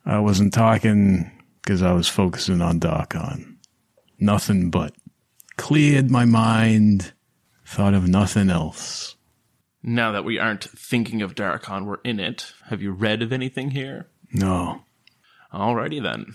I 0.05 0.18
wasn't 0.18 0.53
talking 0.53 1.30
because 1.62 1.82
I 1.82 1.92
was 1.92 2.09
focusing 2.09 2.61
on 2.61 2.80
Darkon. 2.80 3.57
Nothing 4.18 4.70
but. 4.70 4.94
Cleared 5.57 6.11
my 6.11 6.24
mind. 6.24 7.12
Thought 7.66 7.94
of 7.94 8.09
nothing 8.09 8.51
else. 8.51 9.16
Now 9.83 10.12
that 10.12 10.24
we 10.24 10.39
aren't 10.39 10.64
thinking 10.64 11.22
of 11.22 11.35
Darkon, 11.35 11.87
we're 11.87 12.01
in 12.05 12.20
it. 12.20 12.53
Have 12.68 12.83
you 12.83 12.93
read 12.93 13.22
of 13.22 13.33
anything 13.33 13.70
here? 13.70 14.09
No. 14.33 14.83
Alrighty 15.53 16.03
then. 16.03 16.35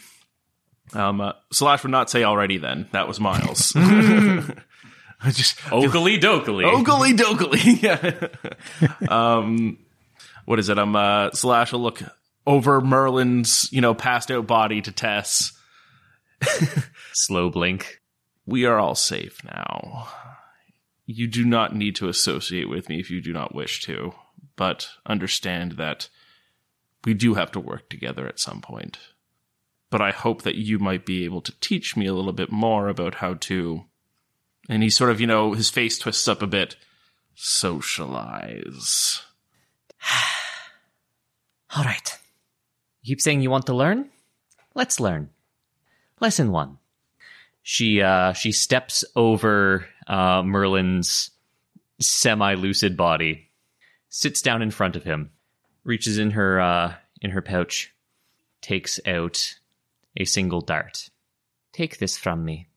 Um, 0.93 1.21
uh, 1.21 1.33
Slash 1.51 1.83
would 1.83 1.91
not 1.91 2.09
say 2.09 2.21
alrighty 2.21 2.59
then. 2.59 2.87
That 2.91 3.07
was 3.07 3.19
Miles. 3.19 3.73
I 3.75 5.31
just 5.31 5.59
Oakley 5.71 6.19
dokley. 6.19 6.65
Ogly 6.65 7.15
dokily. 7.15 7.81
yeah. 8.81 9.07
um, 9.09 9.77
what 10.45 10.59
is 10.59 10.69
it? 10.69 10.77
Um, 10.77 10.95
uh, 10.95 11.31
Slash 11.31 11.71
will 11.71 11.81
look 11.81 12.01
over 12.45 12.81
Merlin's, 12.81 13.71
you 13.71 13.81
know, 13.81 13.93
passed 13.93 14.29
out 14.29 14.47
body 14.47 14.81
to 14.81 14.91
Tess. 14.91 15.53
Slow 17.13 17.49
blink. 17.49 18.01
We 18.45 18.65
are 18.65 18.77
all 18.77 18.95
safe 18.95 19.43
now. 19.43 20.07
You 21.05 21.27
do 21.27 21.45
not 21.45 21.75
need 21.75 21.95
to 21.97 22.09
associate 22.09 22.69
with 22.69 22.89
me 22.89 22.99
if 22.99 23.11
you 23.11 23.21
do 23.21 23.31
not 23.31 23.53
wish 23.53 23.81
to, 23.81 24.13
but 24.55 24.89
understand 25.05 25.73
that 25.73 26.09
we 27.03 27.13
do 27.13 27.35
have 27.35 27.51
to 27.51 27.59
work 27.59 27.89
together 27.89 28.27
at 28.27 28.39
some 28.39 28.61
point. 28.61 28.97
But 29.91 30.01
I 30.01 30.11
hope 30.11 30.41
that 30.41 30.55
you 30.55 30.79
might 30.79 31.05
be 31.05 31.23
able 31.23 31.41
to 31.41 31.53
teach 31.59 31.95
me 31.95 32.07
a 32.07 32.13
little 32.13 32.33
bit 32.33 32.51
more 32.51 32.89
about 32.89 33.15
how 33.15 33.35
to. 33.35 33.85
And 34.67 34.81
he 34.81 34.89
sort 34.89 35.11
of, 35.11 35.21
you 35.21 35.27
know, 35.27 35.53
his 35.53 35.69
face 35.69 35.99
twists 35.99 36.27
up 36.27 36.41
a 36.41 36.47
bit. 36.47 36.75
Socialize. 37.35 39.21
All 41.75 41.83
right. 41.83 42.19
You 43.03 43.15
keep 43.15 43.21
saying 43.21 43.41
you 43.41 43.51
want 43.51 43.67
to 43.67 43.75
learn? 43.75 44.09
Let's 44.73 44.99
learn. 44.99 45.29
Lesson 46.19 46.51
one. 46.51 46.79
She 47.61 48.01
uh 48.01 48.33
she 48.33 48.51
steps 48.51 49.05
over 49.15 49.87
uh 50.07 50.43
Merlin's 50.43 51.31
semi-lucid 51.99 52.97
body, 52.97 53.49
sits 54.09 54.41
down 54.41 54.61
in 54.61 54.71
front 54.71 54.95
of 54.95 55.03
him, 55.03 55.31
reaches 55.83 56.17
in 56.17 56.31
her 56.31 56.59
uh 56.59 56.93
in 57.21 57.31
her 57.31 57.41
pouch, 57.41 57.93
takes 58.61 58.99
out 59.05 59.55
a 60.17 60.25
single 60.25 60.61
dart. 60.61 61.09
Take 61.73 61.97
this 61.97 62.17
from 62.17 62.45
me. 62.45 62.67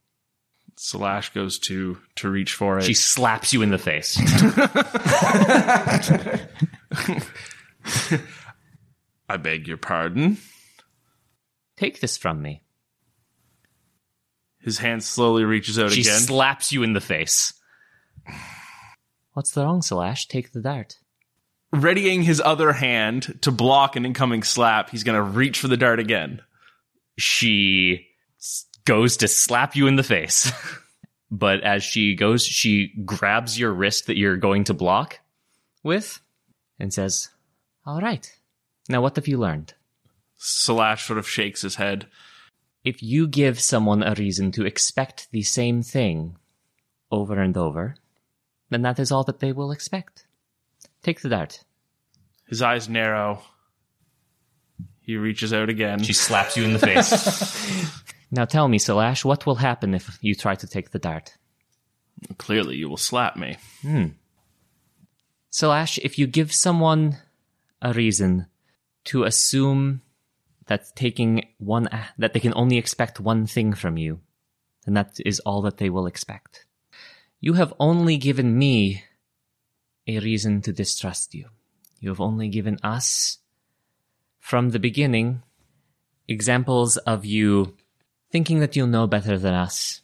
Slash 0.77 1.33
goes 1.33 1.59
to 1.61 1.99
to 2.17 2.31
reach 2.31 2.55
for 2.55 2.79
it. 2.79 2.85
She 2.85 2.95
slaps 2.95 3.53
you 3.53 3.63
in 3.63 3.71
the 3.71 3.79
face. 3.79 4.17
I 9.29 9.37
beg 9.37 9.67
your 9.67 9.77
pardon. 9.77 10.39
Take 11.77 12.01
this 12.01 12.17
from 12.17 12.43
me. 12.43 12.63
His 14.69 14.77
hand 14.77 15.03
slowly 15.03 15.45
reaches 15.45 15.79
out 15.79 15.93
she 15.93 16.03
again. 16.03 16.21
slaps 16.21 16.73
you 16.73 16.83
in 16.83 16.93
the 16.93 17.01
face. 17.01 17.55
What's 19.33 19.53
the 19.53 19.65
wrong, 19.65 19.81
Slash? 19.81 20.29
Take 20.29 20.53
the 20.53 20.61
dart. 20.61 20.99
Readying 21.73 22.23
his 22.23 22.39
other 22.39 22.75
hand 22.75 23.39
to 23.41 23.51
block 23.51 23.97
an 23.97 24.05
incoming 24.05 24.43
slap, 24.43 24.91
he's 24.91 25.05
going 25.05 25.17
to 25.17 25.23
reach 25.23 25.59
for 25.59 25.69
the 25.69 25.79
dart 25.79 26.01
again. 26.01 26.43
She 27.17 28.09
goes 28.85 29.17
to 29.19 29.29
slap 29.29 29.75
you 29.75 29.87
in 29.87 29.97
the 29.97 30.03
face. 30.03 30.53
but 31.31 31.63
as 31.63 31.83
she 31.83 32.15
goes, 32.15 32.45
she 32.45 32.93
grabs 33.07 33.59
your 33.59 33.73
wrist 33.73 34.09
that 34.09 34.19
you're 34.19 34.37
going 34.37 34.65
to 34.65 34.75
block 34.75 35.19
with 35.83 36.21
and 36.79 36.93
says, 36.93 37.31
All 37.87 38.03
right. 38.03 38.31
Now, 38.91 39.01
what 39.01 39.17
have 39.17 39.29
you 39.29 39.39
learned? 39.39 39.73
Slash 40.37 41.07
sort 41.07 41.19
of 41.19 41.27
shakes 41.27 41.63
his 41.63 41.77
head. 41.77 42.07
If 42.89 43.03
you 43.03 43.29
give 43.29 43.61
someone 43.61 44.03
a 44.03 44.15
reason 44.15 44.51
to 44.53 44.65
expect 44.65 45.29
the 45.31 45.43
same 45.43 45.83
thing 45.83 46.39
over 47.11 47.39
and 47.39 47.55
over, 47.55 47.97
then 48.71 48.81
that 48.81 48.99
is 48.99 49.13
all 49.13 49.25
that 49.25 49.41
they 49.41 49.53
will 49.53 49.73
expect. 49.73 50.27
Take 51.03 51.21
the 51.21 51.29
dart. 51.29 51.65
His 52.49 52.63
eyes 52.63 52.89
narrow. 52.89 53.43
He 55.03 55.19
reaches 55.19 55.53
out 55.53 55.69
again. 55.69 56.03
she 56.03 56.15
slaps 56.15 56.57
you 56.57 56.65
in 56.65 56.73
the 56.73 56.79
face. 56.79 57.11
Now 58.31 58.45
tell 58.45 58.69
me, 58.69 58.79
Salash, 58.79 59.25
what 59.25 59.45
will 59.47 59.55
happen 59.55 59.95
if 59.95 60.19
you 60.21 60.35
try 60.35 60.55
to 60.55 60.67
take 60.67 60.91
the 60.91 60.99
dart? 60.99 61.37
Clearly, 62.37 62.77
you 62.77 62.89
will 62.89 62.99
slap 62.99 63.37
me. 63.37 63.57
Hmm. 63.81 64.09
Salash, 65.51 65.99
if 66.03 66.19
you 66.19 66.27
give 66.27 66.53
someone 66.53 67.17
a 67.81 67.95
reason 67.95 68.47
to 69.05 69.25
assume 69.25 70.03
that 70.69 70.95
taking 70.95 71.49
one 71.59 71.89
that 72.17 72.33
they 72.33 72.41
can 72.41 72.55
only 72.55 72.79
expect 72.79 73.21
one 73.21 73.47
thing 73.47 73.75
from 73.75 73.97
you, 73.99 74.21
And 74.87 74.97
that 74.97 75.19
is 75.27 75.41
all 75.41 75.61
that 75.63 75.77
they 75.77 75.91
will 75.91 76.07
expect. 76.07 76.65
You 77.41 77.55
have 77.55 77.75
only 77.79 78.17
given 78.17 78.57
me 78.57 79.05
a 80.07 80.19
reason 80.21 80.63
to 80.63 80.73
distrust 80.73 81.35
you. 81.35 81.51
You 82.01 82.09
have 82.09 82.23
only 82.23 82.49
given 82.49 82.79
us 82.83 83.39
from 84.41 84.71
the 84.71 84.79
beginning 84.79 85.43
examples 86.27 86.97
of 86.97 87.27
you 87.27 87.77
thinking 88.33 88.61
that 88.61 88.77
you 88.77 88.87
know 88.87 89.07
better 89.07 89.39
than 89.39 89.53
us, 89.53 90.01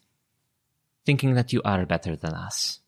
thinking 1.07 1.35
that 1.35 1.53
you 1.53 1.63
are 1.65 1.87
better 1.87 2.15
than 2.15 2.35
us. 2.35 2.81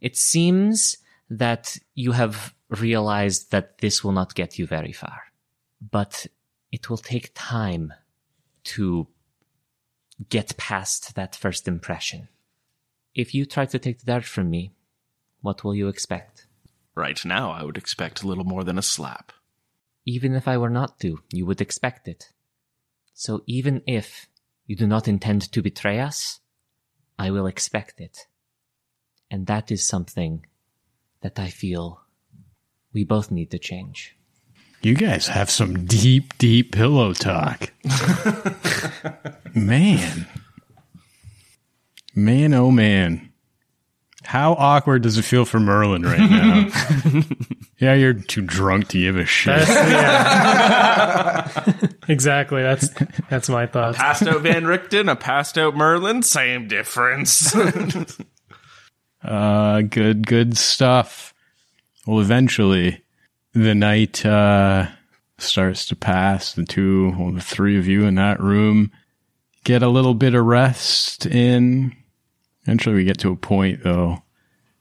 It 0.00 0.16
seems 0.16 0.96
that 1.28 1.78
you 1.94 2.12
have 2.12 2.54
realized 2.70 3.50
that 3.50 3.78
this 3.78 4.02
will 4.02 4.12
not 4.12 4.34
get 4.34 4.58
you 4.58 4.66
very 4.66 4.92
far, 4.92 5.24
but 5.80 6.26
it 6.70 6.90
will 6.90 6.98
take 6.98 7.30
time 7.34 7.92
to 8.64 9.06
get 10.28 10.56
past 10.56 11.14
that 11.14 11.36
first 11.36 11.68
impression. 11.68 12.28
If 13.14 13.34
you 13.34 13.46
try 13.46 13.66
to 13.66 13.78
take 13.78 14.00
the 14.00 14.06
dart 14.06 14.24
from 14.24 14.50
me, 14.50 14.72
what 15.40 15.64
will 15.64 15.74
you 15.74 15.88
expect? 15.88 16.46
Right 16.94 17.24
now, 17.24 17.50
I 17.50 17.62
would 17.62 17.76
expect 17.76 18.22
a 18.22 18.26
little 18.26 18.44
more 18.44 18.64
than 18.64 18.78
a 18.78 18.82
slap. 18.82 19.32
Even 20.04 20.34
if 20.34 20.48
I 20.48 20.58
were 20.58 20.70
not 20.70 20.98
to, 21.00 21.20
you 21.32 21.46
would 21.46 21.60
expect 21.60 22.08
it. 22.08 22.32
So 23.14 23.42
even 23.46 23.82
if 23.86 24.26
you 24.66 24.76
do 24.76 24.86
not 24.86 25.08
intend 25.08 25.50
to 25.52 25.62
betray 25.62 26.00
us, 26.00 26.40
I 27.18 27.30
will 27.30 27.46
expect 27.46 28.00
it. 28.00 28.26
And 29.30 29.46
that 29.46 29.70
is 29.70 29.86
something 29.86 30.46
that 31.20 31.38
I 31.38 31.48
feel 31.48 32.02
we 32.92 33.04
both 33.04 33.30
need 33.30 33.50
to 33.52 33.58
change. 33.58 34.17
You 34.80 34.94
guys 34.94 35.26
have 35.28 35.50
some 35.50 35.84
deep, 35.86 36.38
deep 36.38 36.72
pillow 36.72 37.12
talk. 37.12 37.72
man. 39.54 40.26
Man, 42.14 42.54
oh 42.54 42.70
man. 42.70 43.32
How 44.24 44.52
awkward 44.54 45.02
does 45.02 45.16
it 45.16 45.22
feel 45.22 45.44
for 45.46 45.58
Merlin 45.58 46.02
right 46.02 46.18
now? 46.18 46.68
yeah, 47.78 47.94
you're 47.94 48.12
too 48.12 48.42
drunk 48.42 48.88
to 48.88 49.00
give 49.00 49.16
a 49.16 49.24
shit. 49.24 49.66
That's, 49.66 49.90
yeah. 49.90 51.88
exactly. 52.08 52.62
That's 52.62 52.90
that's 53.30 53.48
my 53.48 53.66
thought. 53.66 53.94
Passed 53.94 54.26
out 54.26 54.42
Van 54.42 54.64
Richten, 54.64 55.10
a 55.10 55.16
passed 55.16 55.56
out 55.56 55.76
Merlin, 55.76 56.22
same 56.22 56.68
difference. 56.68 57.54
Uh, 59.20 59.80
good, 59.82 60.28
good 60.28 60.56
stuff. 60.56 61.34
Well, 62.06 62.20
eventually, 62.20 63.02
the 63.64 63.74
night 63.74 64.24
uh, 64.24 64.88
starts 65.38 65.86
to 65.86 65.96
pass. 65.96 66.52
The 66.52 66.64
two, 66.64 67.14
well, 67.18 67.32
the 67.32 67.40
three 67.40 67.78
of 67.78 67.86
you 67.86 68.04
in 68.04 68.14
that 68.16 68.40
room 68.40 68.90
get 69.64 69.82
a 69.82 69.88
little 69.88 70.14
bit 70.14 70.34
of 70.34 70.44
rest 70.44 71.26
in. 71.26 71.94
Eventually, 72.62 72.94
we 72.96 73.04
get 73.04 73.18
to 73.18 73.32
a 73.32 73.36
point 73.36 73.82
though 73.82 74.22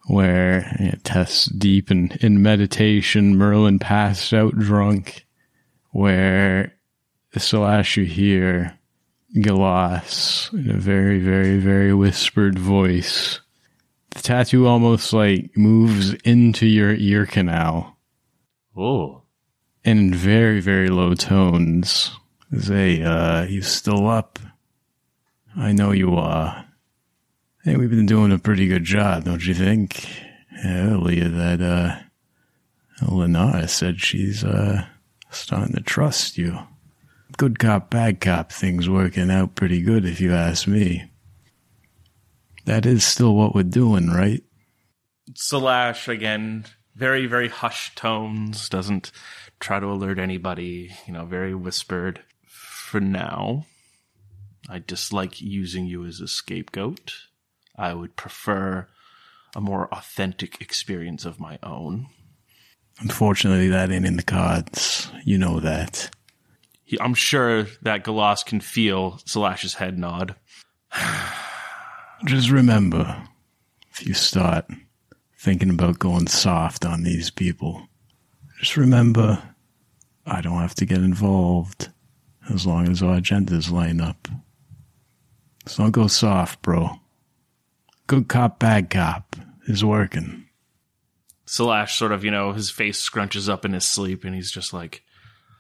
where 0.07 0.75
know, 0.79 0.97
Tess 1.03 1.45
deep 1.45 1.91
in, 1.91 2.11
in 2.21 2.41
meditation, 2.41 3.35
Merlin 3.35 3.79
passed 3.79 4.33
out 4.33 4.57
drunk, 4.57 5.25
where 5.91 6.73
Slash 7.37 7.97
you 7.97 8.05
hear 8.05 8.79
Galas 9.39 10.49
in 10.53 10.71
a 10.71 10.77
very, 10.77 11.19
very, 11.19 11.59
very 11.59 11.93
whispered 11.93 12.57
voice. 12.57 13.41
The 14.11 14.21
tattoo 14.21 14.65
almost 14.65 15.13
like 15.13 15.55
moves 15.55 16.13
into 16.23 16.65
your 16.65 16.93
ear 16.95 17.25
canal 17.25 17.96
Oh. 18.77 19.23
and 19.83 19.99
in 19.99 20.13
very, 20.13 20.59
very 20.59 20.89
low 20.89 21.15
tones. 21.15 22.11
Say, 22.57 23.01
uh, 23.01 23.43
you 23.43 23.61
still 23.61 24.07
up? 24.07 24.39
I 25.55 25.71
know 25.71 25.91
you 25.91 26.15
are. 26.15 26.65
Hey, 27.63 27.75
we've 27.75 27.89
been 27.89 28.05
doing 28.05 28.31
a 28.31 28.37
pretty 28.37 28.67
good 28.67 28.83
job, 28.83 29.23
don't 29.25 29.45
you 29.45 29.53
think? 29.53 30.07
Earlier 30.63 31.27
that, 31.27 31.61
uh, 31.61 31.99
Lenara 33.01 33.67
said 33.67 33.99
she's, 33.99 34.43
uh, 34.43 34.85
starting 35.31 35.73
to 35.73 35.81
trust 35.81 36.37
you. 36.37 36.57
Good 37.35 37.59
cop, 37.59 37.89
bad 37.89 38.21
cop 38.21 38.51
thing's 38.51 38.87
working 38.89 39.29
out 39.29 39.55
pretty 39.55 39.81
good 39.81 40.05
if 40.05 40.21
you 40.21 40.33
ask 40.33 40.67
me. 40.67 41.11
That 42.65 42.85
is 42.85 43.03
still 43.03 43.35
what 43.35 43.55
we're 43.55 43.63
doing, 43.63 44.09
right? 44.09 44.43
Salash 45.33 46.07
again, 46.07 46.65
very 46.97 47.27
very 47.27 47.47
hushed 47.47 47.95
tones, 47.95 48.67
doesn't 48.69 49.11
try 49.59 49.79
to 49.79 49.85
alert 49.85 50.19
anybody. 50.19 50.91
You 51.05 51.13
know, 51.13 51.25
very 51.25 51.53
whispered. 51.53 52.21
For 52.47 52.99
now, 52.99 53.65
I 54.69 54.79
dislike 54.79 55.41
using 55.41 55.85
you 55.85 56.05
as 56.05 56.19
a 56.19 56.27
scapegoat. 56.27 57.13
I 57.75 57.93
would 57.93 58.15
prefer 58.15 58.87
a 59.55 59.61
more 59.61 59.87
authentic 59.93 60.59
experience 60.61 61.25
of 61.25 61.39
my 61.39 61.59
own. 61.61 62.07
Unfortunately, 62.99 63.67
that 63.69 63.91
ain't 63.91 64.05
in 64.05 64.17
the 64.17 64.23
cards. 64.23 65.11
You 65.23 65.37
know 65.37 65.59
that. 65.59 66.09
He, 66.83 66.99
I'm 66.99 67.13
sure 67.13 67.67
that 67.81 68.03
Galas 68.03 68.43
can 68.43 68.59
feel 68.59 69.19
Salash's 69.25 69.75
head 69.75 69.99
nod. 69.99 70.35
Just 72.25 72.49
remember, 72.49 73.27
if 73.91 74.07
you 74.07 74.13
start 74.13 74.65
thinking 75.37 75.69
about 75.69 75.99
going 75.99 76.27
soft 76.27 76.85
on 76.85 77.03
these 77.03 77.29
people, 77.29 77.87
just 78.59 78.77
remember, 78.77 79.41
I 80.25 80.41
don't 80.41 80.57
have 80.59 80.75
to 80.75 80.85
get 80.85 80.97
involved 80.97 81.89
as 82.49 82.65
long 82.65 82.89
as 82.89 83.03
our 83.03 83.17
agendas 83.17 83.71
line 83.71 84.01
up. 84.01 84.27
So 85.67 85.83
don't 85.83 85.91
go 85.91 86.07
soft, 86.07 86.61
bro. 86.61 86.99
Good 88.07 88.27
cop, 88.27 88.59
bad 88.59 88.89
cop 88.89 89.35
is 89.67 89.83
working. 89.83 90.45
Slash 91.45 91.97
sort 91.97 92.11
of, 92.11 92.23
you 92.23 92.31
know, 92.31 92.53
his 92.53 92.69
face 92.69 93.07
scrunches 93.07 93.49
up 93.49 93.63
in 93.65 93.73
his 93.73 93.85
sleep 93.85 94.23
and 94.23 94.33
he's 94.33 94.51
just 94.51 94.73
like, 94.73 95.03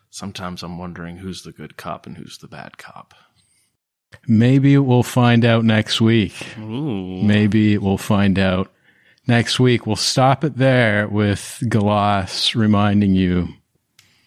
sometimes 0.09 0.63
I'm 0.63 0.77
wondering 0.77 1.17
who's 1.17 1.43
the 1.43 1.51
good 1.51 1.77
cop 1.77 2.07
and 2.07 2.17
who's 2.17 2.37
the 2.37 2.47
bad 2.47 2.77
cop. 2.77 3.13
Maybe 4.27 4.77
we'll 4.77 5.03
find 5.03 5.45
out 5.45 5.65
next 5.65 5.99
week. 5.99 6.57
Ooh. 6.57 7.21
Maybe 7.21 7.77
we'll 7.77 7.97
find 7.97 8.39
out 8.39 8.71
next 9.27 9.59
week. 9.59 9.85
We'll 9.85 9.95
stop 9.95 10.43
it 10.43 10.57
there 10.57 11.07
with 11.07 11.63
Galas 11.67 12.55
reminding 12.55 13.15
you 13.15 13.49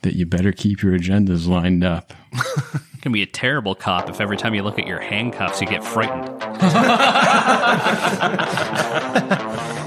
that 0.02 0.14
you 0.14 0.26
better 0.26 0.52
keep 0.52 0.82
your 0.82 0.96
agendas 0.98 1.46
lined 1.46 1.84
up. 1.84 2.12
You 2.32 2.80
can 3.02 3.12
be 3.12 3.22
a 3.22 3.26
terrible 3.26 3.74
cop 3.74 4.08
if 4.08 4.20
every 4.20 4.36
time 4.36 4.54
you 4.54 4.62
look 4.62 4.78
at 4.78 4.86
your 4.86 5.00
handcuffs 5.00 5.60
you 5.60 5.66
get 5.66 5.84
frightened. 5.84 6.28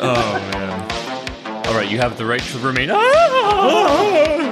Oh, 0.00 0.38
man. 0.52 1.66
All 1.66 1.74
right, 1.74 1.88
you 1.88 1.98
have 1.98 2.18
the 2.18 2.26
right 2.26 2.42
to 2.42 2.58
remain. 2.58 2.90
Ah! 2.90 4.47